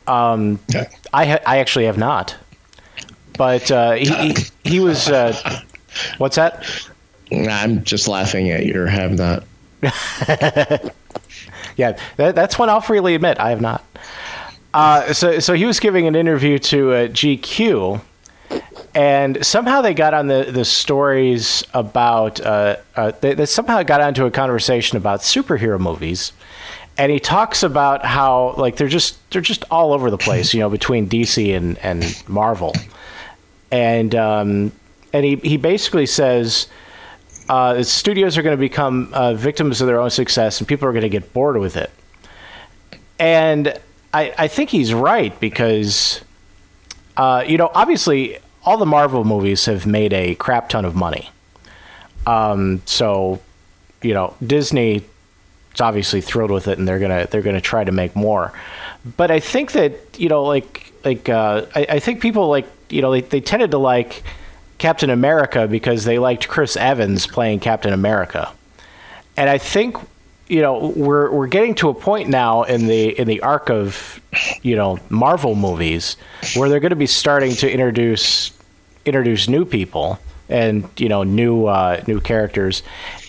Um, 0.07 0.61
okay. 0.75 0.89
I 1.15 1.27
ha- 1.27 1.43
I 1.47 1.59
actually 1.59 1.87
have 1.87 1.97
not, 1.97 2.37
but 3.39 3.71
uh, 3.71 3.93
he, 3.93 4.11
he, 4.11 4.35
he 4.65 4.81
was. 4.81 5.09
Uh, 5.09 5.61
what's 6.19 6.37
that? 6.37 6.63
I'm 7.33 7.83
just 7.85 8.07
laughing 8.07 8.51
at 8.51 8.67
your 8.67 8.87
have 8.87 9.13
not. 9.13 9.45
yeah, 11.77 11.99
that, 12.17 12.35
that's 12.35 12.59
one 12.59 12.69
I'll 12.69 12.81
freely 12.81 13.15
admit 13.15 13.39
I 13.39 13.51
have 13.51 13.61
not. 13.61 13.85
Uh, 14.75 15.13
so, 15.13 15.39
so 15.39 15.55
he 15.55 15.65
was 15.65 15.81
giving 15.81 16.07
an 16.07 16.15
interview 16.15 16.59
to 16.59 16.93
uh, 16.93 17.09
GQ, 17.09 18.01
and 18.95 19.45
somehow 19.45 19.81
they 19.81 19.95
got 19.95 20.13
on 20.13 20.27
the, 20.27 20.51
the 20.51 20.65
stories 20.65 21.65
about. 21.73 22.41
Uh, 22.41 22.77
uh, 22.95 23.13
they, 23.21 23.35
they 23.35 23.47
somehow 23.47 23.83
got 23.83 24.01
onto 24.01 24.27
a 24.27 24.31
conversation 24.31 24.97
about 24.97 25.21
superhero 25.21 25.81
movies, 25.81 26.33
and 26.99 27.11
he 27.11 27.19
talks 27.19 27.63
about 27.63 28.05
how 28.05 28.55
like 28.57 28.77
they're 28.77 28.89
just 28.89 29.19
they're 29.31 29.41
just 29.41 29.65
all 29.71 29.93
over 29.93 30.11
the 30.11 30.19
place, 30.19 30.53
you 30.53 30.61
know, 30.61 30.69
between 30.69 31.09
DC 31.09 31.57
and 31.57 31.79
and 31.79 32.23
Marvel, 32.29 32.75
and 33.71 34.15
um, 34.15 34.73
and 35.13 35.25
he 35.25 35.37
he 35.37 35.57
basically 35.57 36.07
says 36.07 36.69
uh, 37.49 37.83
studios 37.83 38.37
are 38.37 38.43
going 38.43 38.57
to 38.57 38.61
become 38.61 39.11
uh, 39.13 39.35
victims 39.35 39.81
of 39.81 39.87
their 39.87 40.01
own 40.01 40.11
success, 40.11 40.59
and 40.59 40.69
people 40.69 40.89
are 40.89 40.93
going 40.93 41.03
to 41.03 41.09
get 41.09 41.33
bored 41.33 41.59
with 41.59 41.77
it. 41.77 41.91
And 43.19 43.79
I, 44.13 44.35
I 44.37 44.49
think 44.49 44.71
he's 44.71 44.93
right 44.93 45.39
because, 45.41 46.23
uh, 47.17 47.45
you 47.47 47.57
know, 47.57 47.71
obviously 47.75 48.39
all 48.65 48.77
the 48.77 48.87
Marvel 48.87 49.25
movies 49.25 49.65
have 49.67 49.87
made 49.87 50.13
a 50.13 50.35
crap 50.35 50.69
ton 50.69 50.85
of 50.85 50.95
money. 50.95 51.31
Um, 52.27 52.83
so, 52.85 53.41
you 54.03 54.13
know, 54.13 54.35
Disney 54.45 55.05
is 55.75 55.81
obviously 55.81 56.21
thrilled 56.21 56.51
with 56.51 56.67
it, 56.67 56.79
and 56.79 56.89
they're 56.89 56.99
gonna 56.99 57.29
they're 57.31 57.43
gonna 57.43 57.61
try 57.61 57.85
to 57.85 57.93
make 57.93 58.17
more. 58.17 58.53
But 59.17 59.31
I 59.31 59.39
think 59.39 59.73
that 59.73 60.19
you 60.19 60.29
know, 60.29 60.43
like 60.43 60.93
like 61.05 61.29
uh, 61.29 61.67
I, 61.75 61.87
I 61.91 61.99
think 62.01 62.21
people 62.21 62.49
like 62.49 62.67
you 62.91 63.03
know 63.03 63.13
they, 63.13 63.21
they 63.21 63.41
tended 63.41 63.71
to 63.71 63.79
like 63.79 64.25
Captain 64.79 65.11
America 65.11 65.67
because 65.67 66.05
they 66.05 66.19
liked 66.19 66.49
Chris 66.49 66.77
Evans 66.77 67.27
playing 67.27 67.61
Captain 67.61 67.93
America, 67.93 68.53
and 69.37 69.49
I 69.49 69.59
think 69.59 69.97
you 70.49 70.61
know 70.61 70.93
we're 70.97 71.31
we're 71.31 71.47
getting 71.47 71.75
to 71.77 71.89
a 71.89 71.95
point 71.95 72.29
now 72.29 72.63
in 72.63 72.87
the 72.87 73.19
in 73.19 73.27
the 73.27 73.41
arc 73.41 73.71
of 73.71 74.21
you 74.63 74.77
know 74.77 74.99
Marvel 75.09 75.55
movies 75.55 76.17
where 76.55 76.69
they're 76.69 76.81
going 76.81 76.91
to 76.91 76.97
be 76.97 77.07
starting 77.07 77.53
to 77.57 77.71
introduce 77.71 78.53
introduce 79.05 79.49
new 79.49 79.65
people 79.65 80.19
and 80.49 80.89
you 80.97 81.09
know 81.09 81.23
new 81.23 81.67
uh, 81.67 82.03
new 82.07 82.21
characters. 82.21 82.83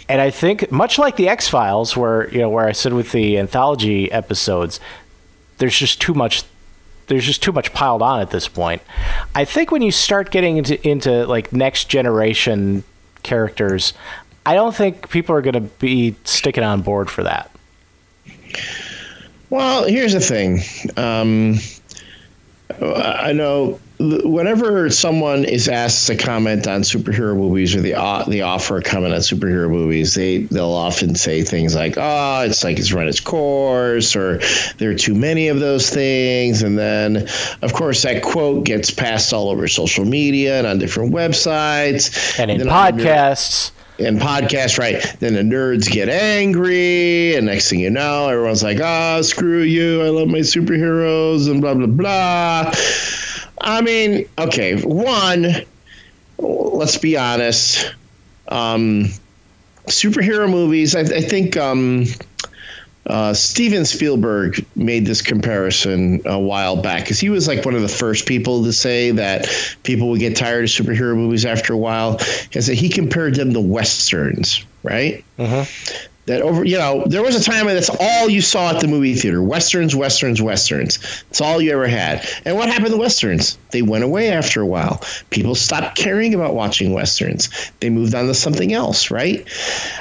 And 0.09 0.21
I 0.21 0.29
think 0.29 0.71
much 0.71 0.97
like 0.97 1.17
the 1.17 1.27
X 1.27 1.47
Files, 1.47 1.97
where 1.97 2.29
you 2.29 2.39
know 2.39 2.49
where 2.49 2.65
I 2.65 2.71
said 2.71 2.93
with 2.93 3.11
the 3.11 3.37
anthology 3.37 4.11
episodes, 4.11 4.79
there's 5.57 5.77
just 5.77 5.99
too 5.99 6.13
much 6.13 6.43
there's 7.07 7.25
just 7.25 7.41
too 7.41 7.51
much 7.51 7.73
piled 7.73 8.01
on 8.01 8.19
at 8.19 8.29
this 8.29 8.47
point. 8.47 8.81
I 9.33 9.45
think 9.45 9.71
when 9.71 9.81
you 9.81 9.91
start 9.91 10.29
getting 10.31 10.57
into 10.57 10.87
into 10.87 11.25
like 11.25 11.51
next 11.51 11.89
generation 11.89 12.83
characters, 13.23 13.93
I 14.45 14.53
don't 14.53 14.75
think 14.75 15.09
people 15.09 15.35
are 15.35 15.41
going 15.41 15.53
to 15.53 15.61
be 15.61 16.15
sticking 16.23 16.63
on 16.63 16.81
board 16.81 17.09
for 17.09 17.23
that. 17.23 17.51
Well, 19.49 19.85
here's 19.85 20.13
the 20.13 20.19
thing. 20.19 20.59
Um, 20.97 21.55
I 22.81 23.31
know 23.33 23.79
whenever 23.99 24.89
someone 24.89 25.43
is 25.45 25.67
asked 25.67 26.07
to 26.07 26.15
comment 26.15 26.67
on 26.67 26.81
superhero 26.81 27.35
movies 27.35 27.75
or 27.75 27.81
the 27.81 27.93
the 28.27 28.41
offer 28.41 28.77
a 28.77 28.83
comment 28.83 29.13
on 29.13 29.21
superhero 29.21 29.69
movies, 29.69 30.13
they 30.13 30.39
they'll 30.39 30.65
often 30.65 31.15
say 31.15 31.43
things 31.43 31.75
like, 31.75 31.95
"Oh, 31.97 32.41
it's 32.41 32.63
like 32.63 32.77
it's 32.77 32.91
run 32.91 33.07
its 33.07 33.19
course," 33.19 34.15
or 34.15 34.41
"There 34.77 34.91
are 34.91 34.95
too 34.95 35.15
many 35.15 35.47
of 35.47 35.59
those 35.59 35.89
things," 35.89 36.61
and 36.61 36.77
then, 36.77 37.27
of 37.61 37.73
course, 37.73 38.03
that 38.03 38.21
quote 38.21 38.65
gets 38.65 38.91
passed 38.91 39.33
all 39.33 39.49
over 39.49 39.67
social 39.67 40.05
media 40.05 40.57
and 40.59 40.67
on 40.67 40.77
different 40.77 41.13
websites. 41.13 42.37
And 42.37 42.51
in 42.51 42.61
and 42.61 42.69
podcasts 42.69 43.71
and 43.99 44.19
podcast, 44.19 44.77
right? 44.77 45.01
Then 45.19 45.33
the 45.33 45.41
nerds 45.41 45.89
get 45.89 46.09
angry, 46.09 47.35
and 47.35 47.47
next 47.47 47.69
thing 47.69 47.79
you 47.79 47.89
know, 47.89 48.29
everyone's 48.29 48.63
like, 48.63 48.79
"Ah, 48.81 49.17
oh, 49.17 49.21
screw 49.21 49.61
you! 49.61 50.01
I 50.03 50.09
love 50.09 50.27
my 50.27 50.39
superheroes," 50.39 51.49
and 51.49 51.61
blah 51.61 51.73
blah 51.73 51.87
blah. 51.87 52.73
I 53.59 53.81
mean, 53.81 54.27
okay, 54.37 54.81
one, 54.81 55.47
let's 56.37 56.97
be 56.97 57.17
honest. 57.17 57.93
Um, 58.47 59.09
superhero 59.87 60.49
movies, 60.49 60.95
I, 60.95 61.01
I 61.01 61.21
think 61.21 61.57
um, 61.57 62.05
uh, 63.07 63.33
Steven 63.33 63.85
Spielberg 63.85 64.65
made 64.75 65.05
this 65.05 65.21
comparison 65.21 66.21
a 66.25 66.39
while 66.39 66.81
back 66.81 67.03
because 67.03 67.19
he 67.19 67.29
was 67.29 67.47
like 67.47 67.65
one 67.65 67.75
of 67.75 67.81
the 67.81 67.87
first 67.87 68.25
people 68.25 68.63
to 68.63 68.73
say 68.73 69.11
that 69.11 69.47
people 69.83 70.09
would 70.09 70.19
get 70.19 70.35
tired 70.35 70.65
of 70.65 70.69
superhero 70.69 71.15
movies 71.15 71.45
after 71.45 71.73
a 71.73 71.77
while. 71.77 72.17
Because 72.43 72.67
he 72.67 72.89
compared 72.89 73.35
them 73.35 73.53
to 73.53 73.61
westerns, 73.61 74.63
right? 74.83 75.23
Uh-huh 75.39 75.65
that 76.27 76.41
over 76.41 76.65
you 76.65 76.77
know 76.77 77.03
there 77.07 77.23
was 77.23 77.35
a 77.35 77.43
time 77.43 77.65
that's 77.67 77.89
all 77.89 78.29
you 78.29 78.41
saw 78.41 78.71
at 78.71 78.81
the 78.81 78.87
movie 78.87 79.15
theater. 79.15 79.41
Westerns 79.41 79.95
westerns 79.95 80.41
westerns. 80.41 81.23
It's 81.29 81.41
all 81.41 81.59
you 81.61 81.71
ever 81.71 81.87
had. 81.87 82.27
And 82.45 82.55
what 82.55 82.69
happened 82.69 82.91
to 82.91 82.97
westerns? 82.97 83.57
They 83.71 83.81
went 83.81 84.03
away 84.03 84.29
after 84.31 84.61
a 84.61 84.65
while. 84.65 85.01
People 85.29 85.55
stopped 85.55 85.97
caring 85.97 86.33
about 86.33 86.53
watching 86.53 86.93
westerns. 86.93 87.49
They 87.79 87.89
moved 87.89 88.13
on 88.13 88.27
to 88.27 88.33
something 88.33 88.73
else 88.73 89.09
right? 89.09 89.47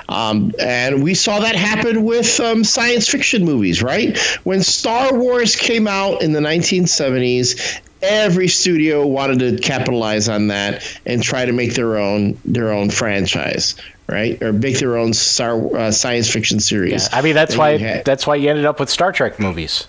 Um, 0.09 0.53
and 0.59 1.03
we 1.03 1.15
saw 1.15 1.39
that 1.41 1.55
happen 1.55 2.05
with 2.05 2.39
um, 2.41 2.65
science 2.65 3.09
fiction 3.09 3.45
movies 3.45 3.83
right? 3.83 4.19
When 4.43 4.63
star 4.63 5.15
wars 5.15 5.55
came 5.55 5.87
out 5.87 6.23
in 6.23 6.33
the 6.33 6.41
1970s 6.41 7.81
every 8.03 8.47
studio 8.47 9.07
wanted 9.07 9.39
to 9.39 9.57
capitalize 9.63 10.29
on 10.29 10.49
that 10.49 10.85
and 11.07 11.23
try 11.23 11.47
to 11.47 11.53
make 11.53 11.75
their 11.75 11.97
own 11.97 12.39
their 12.45 12.71
own 12.71 12.91
franchise 12.91 13.75
right? 14.09 14.41
Or 14.43 14.53
make 14.53 14.79
their 14.79 14.97
own 14.97 15.13
star 15.13 15.77
uh, 15.77 15.91
science 15.91 16.31
fiction 16.31 16.61
series. 16.61 17.09
Yeah, 17.09 17.19
I 17.19 17.23
mean, 17.23 17.35
that's 17.35 17.57
why 17.57 18.03
that's 18.05 18.27
why 18.27 18.37
you 18.37 18.51
ended 18.51 18.65
up 18.65 18.81
with 18.81 18.91
Star 18.91 19.13
Trek 19.13 19.39
movies. 19.39 19.87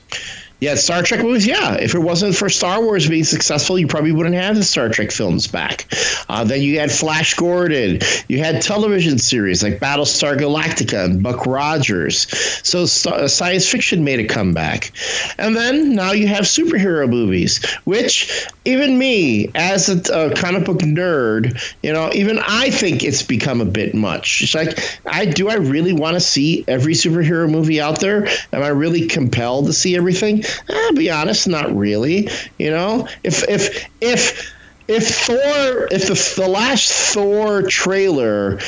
Yeah, 0.60 0.74
Star 0.74 1.04
Trek 1.04 1.22
movies. 1.22 1.46
Yeah, 1.46 1.76
if 1.76 1.94
it 1.94 2.00
wasn't 2.00 2.36
for 2.36 2.50
Star 2.50 2.82
Wars 2.82 3.08
being 3.08 3.24
successful, 3.24 3.78
you 3.78 3.86
probably 3.86 4.12
wouldn't 4.12 4.34
have 4.34 4.56
the 4.56 4.64
Star 4.64 4.90
Trek 4.90 5.12
films 5.12 5.46
back. 5.46 5.86
Uh, 6.30 6.44
then 6.44 6.62
you 6.62 6.80
had 6.80 6.92
Flash 6.92 7.36
Gordon. 7.36 8.00
You 8.28 8.40
had 8.40 8.64
television 8.64 9.20
series 9.20 9.62
like 9.62 9.80
Battlestar 9.80 10.36
Galactica 10.36 11.06
and 11.06 11.22
Buck 11.22 11.46
Rogers. 11.46 12.28
So 12.68 12.86
science 12.86 13.70
fiction 13.70 14.04
made 14.04 14.20
a 14.20 14.28
comeback, 14.28 14.92
and 15.38 15.56
then 15.56 15.94
now 15.94 16.12
you 16.12 16.28
have 16.28 16.46
superhero 16.46 17.08
movies, 17.08 17.64
which 17.84 18.48
even 18.66 18.98
me, 18.98 19.52
as 19.54 19.90
a, 19.90 20.00
a 20.12 20.34
comic 20.36 20.66
book 20.66 20.80
nerd, 20.80 21.76
you 21.84 21.94
know, 21.94 22.12
even 22.14 22.40
I 22.40 22.72
think 22.72 23.04
it's 23.04 23.22
become 23.22 23.62
a 23.62 23.66
bit 23.66 23.94
much. 23.94 24.42
It's 24.42 24.56
like, 24.56 24.80
I 25.06 25.26
do 25.26 25.50
I 25.50 25.56
really 25.56 25.94
want 25.94 26.16
to 26.16 26.20
see 26.20 26.66
every 26.68 26.94
superhero 26.94 27.50
movie 27.50 27.80
out 27.80 28.00
there? 28.00 28.28
Am 28.52 28.64
I 28.64 28.70
really 28.70 29.08
compelled 29.08 29.68
to 29.68 29.74
see 29.74 29.96
everything? 29.96 30.44
I'll 30.70 30.94
be 30.94 31.10
honest, 31.10 31.48
not 31.48 31.76
really. 31.76 32.30
You 32.58 32.72
know, 32.72 33.08
if 33.24 33.48
if 33.48 33.88
if 34.02 34.54
if 34.88 35.08
Thor, 35.08 35.88
if 35.92 36.08
the 36.08 36.42
the 36.42 36.48
last 36.48 36.92
Thor 37.14 37.64
trailer 37.64 38.60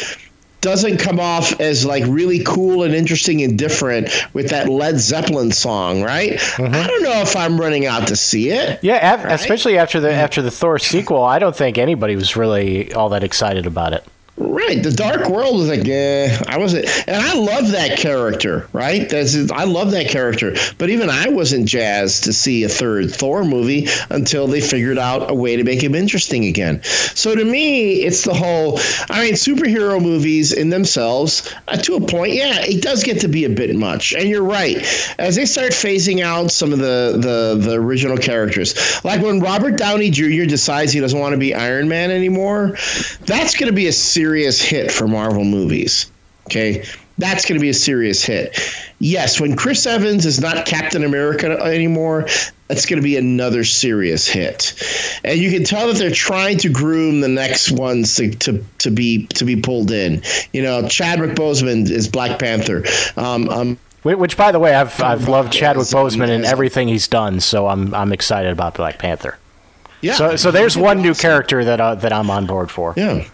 doesn't 0.61 0.97
come 0.97 1.19
off 1.19 1.59
as 1.61 1.85
like 1.85 2.03
really 2.07 2.43
cool 2.43 2.83
and 2.83 2.93
interesting 2.93 3.41
and 3.41 3.57
different 3.57 4.09
with 4.33 4.49
that 4.49 4.67
Led 4.67 4.99
Zeppelin 4.99 5.51
song, 5.51 6.03
right? 6.03 6.31
Mm-hmm. 6.31 6.75
I 6.75 6.87
don't 6.87 7.03
know 7.03 7.21
if 7.21 7.35
I'm 7.35 7.59
running 7.59 7.85
out 7.85 8.07
to 8.09 8.15
see 8.15 8.49
it. 8.49 8.83
Yeah, 8.83 9.13
av- 9.13 9.23
right? 9.23 9.33
especially 9.33 9.77
after 9.77 9.99
the 9.99 10.11
after 10.11 10.41
the 10.41 10.51
Thor 10.51 10.79
sequel, 10.79 11.23
I 11.23 11.39
don't 11.39 11.55
think 11.55 11.77
anybody 11.77 12.15
was 12.15 12.35
really 12.35 12.93
all 12.93 13.09
that 13.09 13.23
excited 13.23 13.65
about 13.65 13.93
it. 13.93 14.05
Right, 14.39 14.81
the 14.81 14.91
Dark 14.91 15.27
World 15.27 15.57
was 15.57 15.67
like, 15.67 15.85
eh, 15.85 16.33
I 16.47 16.57
wasn't, 16.57 16.85
and 17.09 17.17
I 17.17 17.33
love 17.33 17.71
that 17.71 17.97
character. 17.97 18.69
Right, 18.71 19.09
that's 19.09 19.35
I 19.51 19.65
love 19.65 19.91
that 19.91 20.07
character. 20.07 20.55
But 20.77 20.89
even 20.89 21.09
I 21.09 21.27
wasn't 21.27 21.67
jazzed 21.67 22.23
to 22.23 22.31
see 22.31 22.63
a 22.63 22.69
third 22.69 23.11
Thor 23.11 23.43
movie 23.43 23.89
until 24.09 24.47
they 24.47 24.61
figured 24.61 24.97
out 24.97 25.29
a 25.29 25.33
way 25.33 25.57
to 25.57 25.65
make 25.65 25.83
him 25.83 25.93
interesting 25.93 26.45
again. 26.45 26.81
So 26.83 27.35
to 27.35 27.43
me, 27.43 27.95
it's 28.03 28.23
the 28.23 28.33
whole. 28.33 28.79
I 29.09 29.25
mean, 29.25 29.33
superhero 29.33 30.01
movies 30.01 30.53
in 30.53 30.69
themselves, 30.69 31.53
uh, 31.67 31.75
to 31.75 31.95
a 31.95 32.01
point, 32.01 32.33
yeah, 32.33 32.61
it 32.61 32.81
does 32.81 33.03
get 33.03 33.19
to 33.21 33.27
be 33.27 33.43
a 33.43 33.49
bit 33.49 33.75
much. 33.75 34.13
And 34.13 34.29
you're 34.29 34.43
right, 34.43 34.77
as 35.19 35.35
they 35.35 35.45
start 35.45 35.71
phasing 35.71 36.21
out 36.21 36.51
some 36.51 36.71
of 36.71 36.79
the 36.79 37.17
the 37.17 37.57
the 37.61 37.73
original 37.73 38.15
characters, 38.15 39.03
like 39.03 39.21
when 39.21 39.41
Robert 39.41 39.75
Downey 39.75 40.09
Jr. 40.11 40.45
decides 40.45 40.93
he 40.93 41.01
doesn't 41.01 41.19
want 41.19 41.33
to 41.33 41.37
be 41.37 41.53
Iron 41.53 41.89
Man 41.89 42.09
anymore, 42.09 42.77
that's 43.25 43.57
going 43.57 43.69
to 43.69 43.75
be 43.75 43.87
a 43.87 43.91
serious 43.91 44.28
serious 44.29 44.61
hit 44.61 44.91
for 44.91 45.07
Marvel 45.07 45.43
movies. 45.43 46.11
Okay. 46.45 46.85
That's 47.17 47.45
going 47.45 47.59
to 47.59 47.61
be 47.61 47.69
a 47.69 47.73
serious 47.73 48.23
hit. 48.23 48.57
Yes, 48.99 49.41
when 49.41 49.55
Chris 49.55 49.85
Evans 49.85 50.25
is 50.25 50.39
not 50.39 50.65
Captain 50.65 51.03
America 51.03 51.47
anymore, 51.63 52.27
that's 52.67 52.85
going 52.85 52.99
to 52.99 53.03
be 53.03 53.17
another 53.17 53.63
serious 53.63 54.27
hit. 54.27 54.73
And 55.23 55.39
you 55.39 55.51
can 55.51 55.63
tell 55.63 55.87
that 55.87 55.97
they're 55.97 56.11
trying 56.11 56.59
to 56.59 56.69
groom 56.69 57.21
the 57.21 57.27
next 57.27 57.71
ones 57.71 58.15
to, 58.15 58.29
to, 58.35 58.63
to 58.77 58.91
be 58.91 59.25
to 59.27 59.45
be 59.45 59.59
pulled 59.59 59.91
in. 59.91 60.21
You 60.53 60.61
know, 60.61 60.87
Chadwick 60.87 61.31
Boseman 61.31 61.89
is 61.89 62.07
Black 62.07 62.39
Panther. 62.39 62.85
Um, 63.17 63.49
um, 63.49 63.79
which, 64.03 64.37
by 64.37 64.53
the 64.53 64.59
way, 64.59 64.73
I've 64.73 65.01
I've 65.01 65.27
loved 65.27 65.51
Chadwick 65.51 65.87
Boseman 65.87 66.29
and 66.29 66.45
everything 66.45 66.87
he's 66.87 67.09
done, 67.09 67.41
so 67.41 67.67
I'm 67.67 67.93
I'm 67.93 68.13
excited 68.13 68.51
about 68.53 68.75
Black 68.75 68.97
Panther. 68.97 69.37
Yeah. 70.01 70.13
So 70.13 70.35
so 70.37 70.51
there's 70.51 70.77
one 70.77 71.01
new 71.01 71.13
character 71.13 71.65
that 71.65 71.81
uh, 71.81 71.95
that 71.95 72.13
I'm 72.13 72.29
on 72.29 72.45
board 72.45 72.71
for. 72.71 72.93
Yeah. 72.95 73.27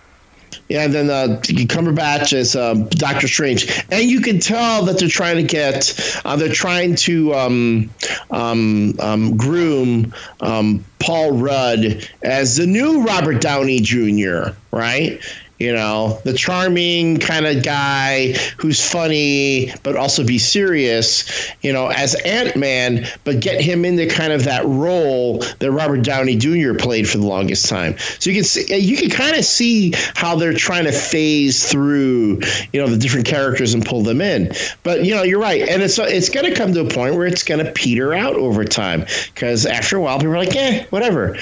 Yeah, 0.70 0.84
and 0.84 0.94
then 0.94 1.10
uh, 1.10 1.40
Cumberbatch 1.42 2.34
as 2.34 2.56
uh, 2.56 2.74
Doctor 2.90 3.28
Strange, 3.28 3.84
and 3.92 4.04
you 4.04 4.22
can 4.22 4.40
tell 4.40 4.86
that 4.86 5.00
they're 5.00 5.08
trying 5.08 5.38
to 5.38 5.44
get, 5.44 6.22
uh, 6.26 6.36
they're 6.36 6.50
trying 6.50 6.96
to 6.96 7.34
um, 7.34 7.90
um, 8.32 8.94
um, 9.00 9.38
groom 9.38 10.14
um, 10.42 10.84
Paul 11.00 11.34
Rudd 11.34 12.10
as 12.22 12.58
the 12.58 12.66
new 12.66 13.04
Robert 13.04 13.42
Downey 13.42 13.80
Jr. 13.80 14.50
Right? 14.72 15.22
You 15.60 15.74
know 15.74 16.20
the 16.24 16.34
charming 16.34 17.18
kind 17.18 17.46
of 17.46 17.64
guy 17.64 18.34
who's 18.58 18.84
funny 18.90 19.72
but 19.84 19.96
also 19.96 20.26
be 20.26 20.38
serious 20.38 21.52
you 21.62 21.72
know 21.72 21.88
as 21.88 22.16
ant-man 22.26 23.06
but 23.24 23.40
get 23.40 23.62
him 23.62 23.86
into 23.86 24.08
kind 24.08 24.34
of 24.34 24.44
that 24.44 24.66
role 24.66 25.40
that 25.60 25.72
robert 25.72 26.02
downey 26.04 26.36
jr 26.36 26.74
played 26.74 27.08
for 27.08 27.18
the 27.18 27.26
longest 27.26 27.68
time. 27.68 27.98
So 28.20 28.30
you 28.30 28.36
can 28.36 28.44
see 28.44 28.76
you 28.76 28.98
can 28.98 29.10
kind 29.10 29.36
of 29.36 29.46
see 29.46 29.94
how 30.16 30.36
they're 30.36 30.54
trying 30.54 30.86
to 30.86 30.92
phase 30.92 31.70
through 31.70 32.42
you 32.72 32.82
know 32.82 32.88
the 32.88 32.98
different 32.98 33.26
characters 33.26 33.74
and 33.74 33.86
pull 33.86 34.04
them 34.04 34.22
in. 34.22 34.52
But 34.84 35.06
you 35.06 35.16
know 35.16 35.24
you're 35.24 35.40
right 35.40 35.68
and 35.68 35.82
it's 35.82 35.98
it's 36.00 36.30
going 36.30 36.46
to 36.46 36.56
come 36.56 36.74
to 36.74 36.82
a 36.82 36.90
point 36.90 37.16
where 37.16 37.28
it's 37.28 37.44
going 37.44 37.64
to 37.64 37.72
peter 37.72 38.14
out 38.14 38.36
over 38.36 38.64
time 38.64 39.06
because 39.34 39.66
after 39.66 39.98
a 39.98 40.02
while 40.02 40.18
people 40.18 40.34
are 40.34 40.38
like 40.38 40.56
eh 40.56 40.86
whatever. 40.90 41.38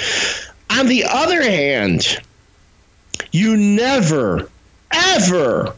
On 0.70 0.88
the 0.88 1.06
other 1.08 1.44
hand, 1.44 2.20
you 3.34 3.58
never, 3.58 4.50
ever 4.94 5.76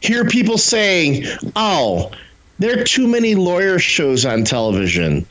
hear 0.00 0.26
people 0.26 0.58
saying, 0.58 1.24
oh, 1.56 2.10
there 2.58 2.78
are 2.78 2.84
too 2.84 3.08
many 3.08 3.34
lawyer 3.34 3.78
shows 3.78 4.26
on 4.26 4.44
television. 4.44 5.24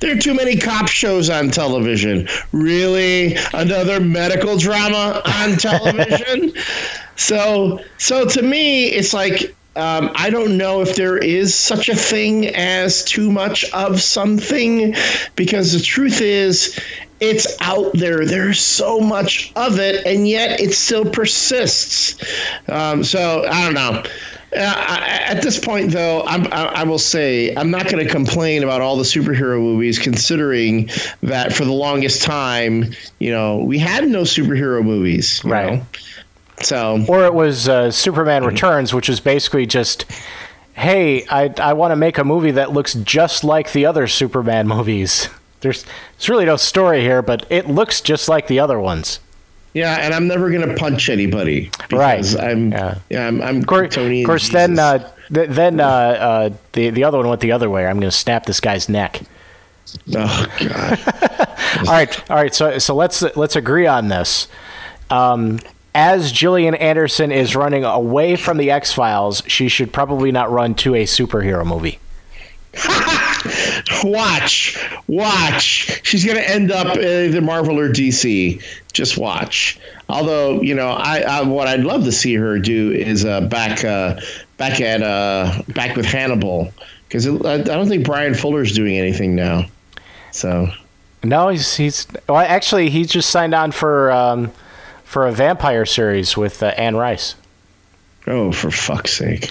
There 0.00 0.14
are 0.14 0.18
too 0.18 0.34
many 0.34 0.58
cop 0.58 0.88
shows 0.88 1.30
on 1.30 1.50
television. 1.50 2.28
Really? 2.52 3.36
Another 3.54 4.00
medical 4.00 4.58
drama 4.58 5.22
on 5.24 5.52
television? 5.56 6.52
so, 7.16 7.80
so 7.96 8.26
to 8.26 8.42
me, 8.42 8.88
it's 8.88 9.14
like 9.14 9.54
um, 9.76 10.12
I 10.14 10.30
don't 10.30 10.56
know 10.56 10.82
if 10.82 10.94
there 10.94 11.18
is 11.18 11.54
such 11.54 11.88
a 11.88 11.96
thing 11.96 12.46
as 12.46 13.04
too 13.04 13.32
much 13.32 13.64
of 13.72 14.00
something, 14.00 14.94
because 15.34 15.72
the 15.72 15.80
truth 15.80 16.20
is, 16.20 16.78
it's 17.20 17.56
out 17.60 17.92
there. 17.94 18.24
There's 18.24 18.60
so 18.60 19.00
much 19.00 19.52
of 19.56 19.78
it, 19.78 20.04
and 20.06 20.28
yet 20.28 20.60
it 20.60 20.74
still 20.74 21.04
persists. 21.04 22.22
Um, 22.68 23.04
so 23.04 23.44
I 23.48 23.64
don't 23.64 23.74
know. 23.74 24.02
Uh, 24.56 25.00
at 25.00 25.42
this 25.42 25.58
point, 25.58 25.90
though, 25.90 26.22
I'm, 26.26 26.46
I, 26.52 26.66
I 26.66 26.84
will 26.84 26.98
say 26.98 27.54
I'm 27.56 27.72
not 27.72 27.88
going 27.90 28.04
to 28.04 28.10
complain 28.10 28.62
about 28.62 28.80
all 28.80 28.96
the 28.96 29.02
superhero 29.02 29.58
movies, 29.58 29.98
considering 29.98 30.90
that 31.22 31.52
for 31.52 31.64
the 31.64 31.72
longest 31.72 32.22
time, 32.22 32.92
you 33.18 33.32
know, 33.32 33.58
we 33.58 33.78
had 33.78 34.06
no 34.08 34.22
superhero 34.22 34.84
movies. 34.84 35.42
Right. 35.44 35.78
know? 35.78 35.86
So 36.62 37.04
Or 37.08 37.24
it 37.24 37.34
was 37.34 37.68
uh, 37.68 37.90
Superman 37.90 38.44
Returns, 38.44 38.94
which 38.94 39.08
is 39.08 39.18
basically 39.18 39.66
just, 39.66 40.04
hey, 40.74 41.26
I, 41.26 41.52
I 41.58 41.72
want 41.72 41.90
to 41.90 41.96
make 41.96 42.16
a 42.18 42.24
movie 42.24 42.52
that 42.52 42.70
looks 42.72 42.94
just 42.94 43.42
like 43.42 43.72
the 43.72 43.86
other 43.86 44.06
Superman 44.06 44.68
movies. 44.68 45.28
There's, 45.64 45.84
there's 46.16 46.28
really 46.28 46.44
no 46.44 46.54
story 46.56 47.00
here, 47.00 47.20
but 47.22 47.44
it 47.50 47.68
looks 47.68 48.00
just 48.00 48.28
like 48.28 48.46
the 48.46 48.60
other 48.60 48.78
ones. 48.78 49.18
yeah, 49.72 49.96
and 49.96 50.14
I'm 50.14 50.28
never 50.28 50.48
going 50.50 50.68
to 50.68 50.74
punch 50.76 51.08
anybody. 51.10 51.70
Right. 51.90 52.24
I'm 52.38 52.70
Yeah. 52.70 52.98
yeah, 53.10 53.26
I'm, 53.26 53.42
I'm 53.42 53.56
Of 53.58 53.66
course, 53.66 53.96
Tony. 53.96 54.22
of 54.22 54.26
course 54.26 54.48
then 54.50 54.78
uh, 54.78 55.10
th- 55.34 55.50
then 55.50 55.80
uh, 55.80 55.84
uh, 55.88 56.50
the 56.72 56.90
the 56.90 57.02
other 57.02 57.18
one 57.18 57.28
went 57.28 57.40
the 57.40 57.50
other 57.50 57.68
way. 57.68 57.84
I'm 57.84 57.98
going 57.98 58.10
to 58.10 58.16
snap 58.16 58.46
this 58.46 58.60
guy's 58.60 58.88
neck. 58.88 59.22
oh 60.14 60.46
god. 60.60 61.00
all 61.88 61.92
right, 61.92 62.30
all 62.30 62.36
right. 62.36 62.54
So 62.54 62.78
so 62.78 62.94
let's 62.94 63.22
let's 63.36 63.56
agree 63.56 63.86
on 63.88 64.08
this. 64.08 64.46
Um, 65.10 65.58
as 65.94 66.32
Gillian 66.32 66.74
Anderson 66.74 67.30
is 67.32 67.54
running 67.54 67.84
away 67.84 68.36
from 68.36 68.56
the 68.58 68.70
X 68.70 68.92
Files, 68.92 69.42
she 69.46 69.68
should 69.68 69.92
probably 69.92 70.30
not 70.32 70.50
run 70.50 70.74
to 70.76 70.94
a 70.94 71.04
superhero 71.04 71.64
movie. 71.66 71.98
watch, 74.02 74.78
watch. 75.06 76.00
She's 76.04 76.24
going 76.24 76.36
to 76.38 76.48
end 76.48 76.70
up 76.70 76.96
in 76.96 77.28
either 77.28 77.40
Marvel 77.40 77.78
or 77.78 77.88
DC. 77.88 78.62
Just 78.92 79.18
watch. 79.18 79.78
Although 80.08 80.60
you 80.62 80.74
know, 80.74 80.90
I, 80.90 81.20
I 81.20 81.42
what 81.42 81.66
I'd 81.66 81.80
love 81.80 82.04
to 82.04 82.12
see 82.12 82.34
her 82.34 82.58
do 82.58 82.92
is 82.92 83.24
uh, 83.24 83.42
back 83.42 83.84
uh, 83.84 84.20
back 84.56 84.80
at 84.80 85.02
uh, 85.02 85.62
back 85.68 85.96
with 85.96 86.06
Hannibal 86.06 86.72
because 87.08 87.26
I, 87.26 87.54
I 87.54 87.58
don't 87.58 87.88
think 87.88 88.04
Bryan 88.04 88.34
Fuller's 88.34 88.72
doing 88.72 88.98
anything 88.98 89.34
now. 89.34 89.66
So 90.32 90.68
No, 91.22 91.48
he's 91.48 91.76
he's 91.76 92.06
well, 92.28 92.38
actually 92.38 92.90
he 92.90 93.04
just 93.04 93.30
signed 93.30 93.54
on 93.54 93.72
for 93.72 94.10
um, 94.10 94.52
for 95.04 95.26
a 95.26 95.32
vampire 95.32 95.86
series 95.86 96.36
with 96.36 96.62
uh, 96.62 96.66
Anne 96.76 96.96
Rice. 96.96 97.34
oh, 98.26 98.52
for 98.52 98.70
fuck's 98.70 99.12
sake. 99.12 99.50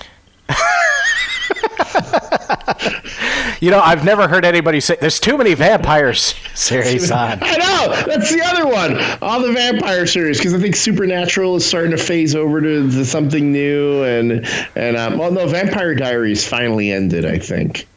You 3.63 3.71
know, 3.71 3.79
I've 3.79 4.03
never 4.03 4.27
heard 4.27 4.43
anybody 4.43 4.81
say 4.81 4.97
there's 4.99 5.21
too 5.21 5.37
many 5.37 5.53
vampire 5.53 6.13
series 6.13 7.09
on. 7.11 7.39
I 7.41 7.55
know 7.55 8.03
that's 8.05 8.29
the 8.29 8.41
other 8.43 8.67
one. 8.67 8.99
All 9.21 9.39
the 9.39 9.53
vampire 9.53 10.05
series 10.05 10.37
because 10.37 10.53
I 10.53 10.59
think 10.59 10.75
Supernatural 10.75 11.55
is 11.55 11.65
starting 11.65 11.91
to 11.91 11.97
phase 11.97 12.35
over 12.35 12.59
to, 12.59 12.91
to 12.91 13.05
something 13.05 13.53
new, 13.53 14.03
and 14.03 14.45
and 14.75 14.97
um, 14.97 15.17
well, 15.17 15.31
no, 15.31 15.47
Vampire 15.47 15.95
Diaries 15.95 16.45
finally 16.45 16.91
ended. 16.91 17.23
I 17.23 17.37
think. 17.39 17.87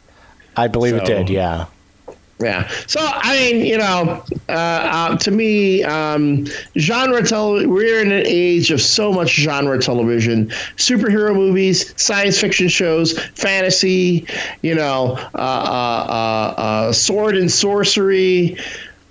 I 0.57 0.69
believe 0.69 0.95
it 0.95 1.05
did. 1.05 1.29
Yeah. 1.29 1.67
Yeah. 2.39 2.68
So 2.87 3.01
I 3.01 3.34
mean, 3.34 3.64
you 3.64 3.78
know, 3.78 4.22
uh, 4.49 4.53
uh, 4.53 5.16
to 5.16 5.30
me, 5.30 5.82
um, 5.84 6.47
genre 6.76 7.22
television. 7.26 7.70
We're 7.70 8.03
in 8.03 8.12
an 8.12 8.26
age 8.26 8.70
of 8.70 8.80
so 8.82 9.11
much 9.11 9.30
genre 9.30 9.80
television: 9.80 10.49
superhero 10.76 11.34
movies, 11.34 11.95
science 12.01 12.39
fiction 12.39 12.68
shows, 12.68 13.18
fantasy. 13.18 14.26
You 14.61 14.74
know, 14.74 15.16
uh, 15.34 15.39
uh, 15.39 16.07
uh, 16.59 16.61
uh, 16.61 16.93
sword 16.93 17.37
and 17.37 17.51
sorcery. 17.51 18.59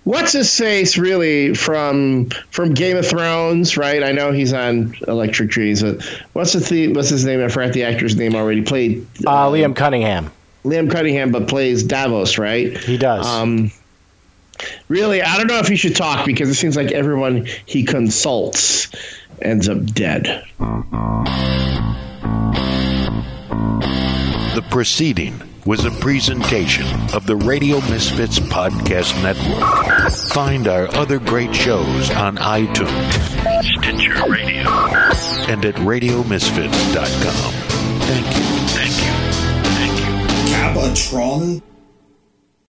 What's 0.03 0.33
his 0.33 0.55
face 0.55 0.99
really 0.99 1.55
from 1.55 2.29
from 2.51 2.75
Game 2.75 2.95
of 2.95 3.07
Thrones, 3.07 3.75
right? 3.75 4.03
I 4.03 4.11
know 4.11 4.31
he's 4.33 4.53
on 4.53 4.93
Electric 5.07 5.49
Trees, 5.49 5.81
but 5.81 6.03
what's 6.33 6.53
the 6.53 6.59
theme, 6.59 6.93
what's 6.93 7.09
his 7.09 7.25
name? 7.25 7.43
I 7.43 7.47
forgot 7.47 7.73
the 7.73 7.85
actor's 7.85 8.15
name 8.15 8.35
already. 8.35 8.61
Played 8.61 9.07
Uh, 9.25 9.47
Liam 9.47 9.75
Cunningham. 9.75 10.29
Liam 10.65 10.91
Cunningham, 10.91 11.31
but 11.31 11.47
plays 11.47 11.83
Davos, 11.83 12.37
right? 12.37 12.75
He 12.77 12.97
does. 12.97 13.25
Um, 13.25 13.71
really, 14.89 15.21
I 15.21 15.37
don't 15.37 15.47
know 15.47 15.59
if 15.59 15.67
he 15.67 15.75
should 15.75 15.95
talk 15.95 16.25
because 16.25 16.49
it 16.49 16.55
seems 16.55 16.75
like 16.75 16.91
everyone 16.91 17.47
he 17.65 17.83
consults 17.83 18.89
ends 19.41 19.69
up 19.69 19.85
dead. 19.85 20.43
The 24.55 24.65
proceeding 24.69 25.39
was 25.65 25.83
a 25.83 25.91
presentation 25.91 26.85
of 27.13 27.25
the 27.25 27.35
Radio 27.35 27.77
Misfits 27.89 28.39
Podcast 28.39 29.21
Network. 29.23 30.11
Find 30.33 30.67
our 30.67 30.87
other 30.95 31.19
great 31.19 31.53
shows 31.53 32.09
on 32.11 32.37
iTunes, 32.37 33.11
Stitcher 33.81 34.31
Radio, 34.31 34.69
and 35.51 35.65
at 35.65 35.75
RadioMisfits.com. 35.75 37.51
Thank 38.01 38.37
you. 38.37 38.44
Thank 40.93 41.74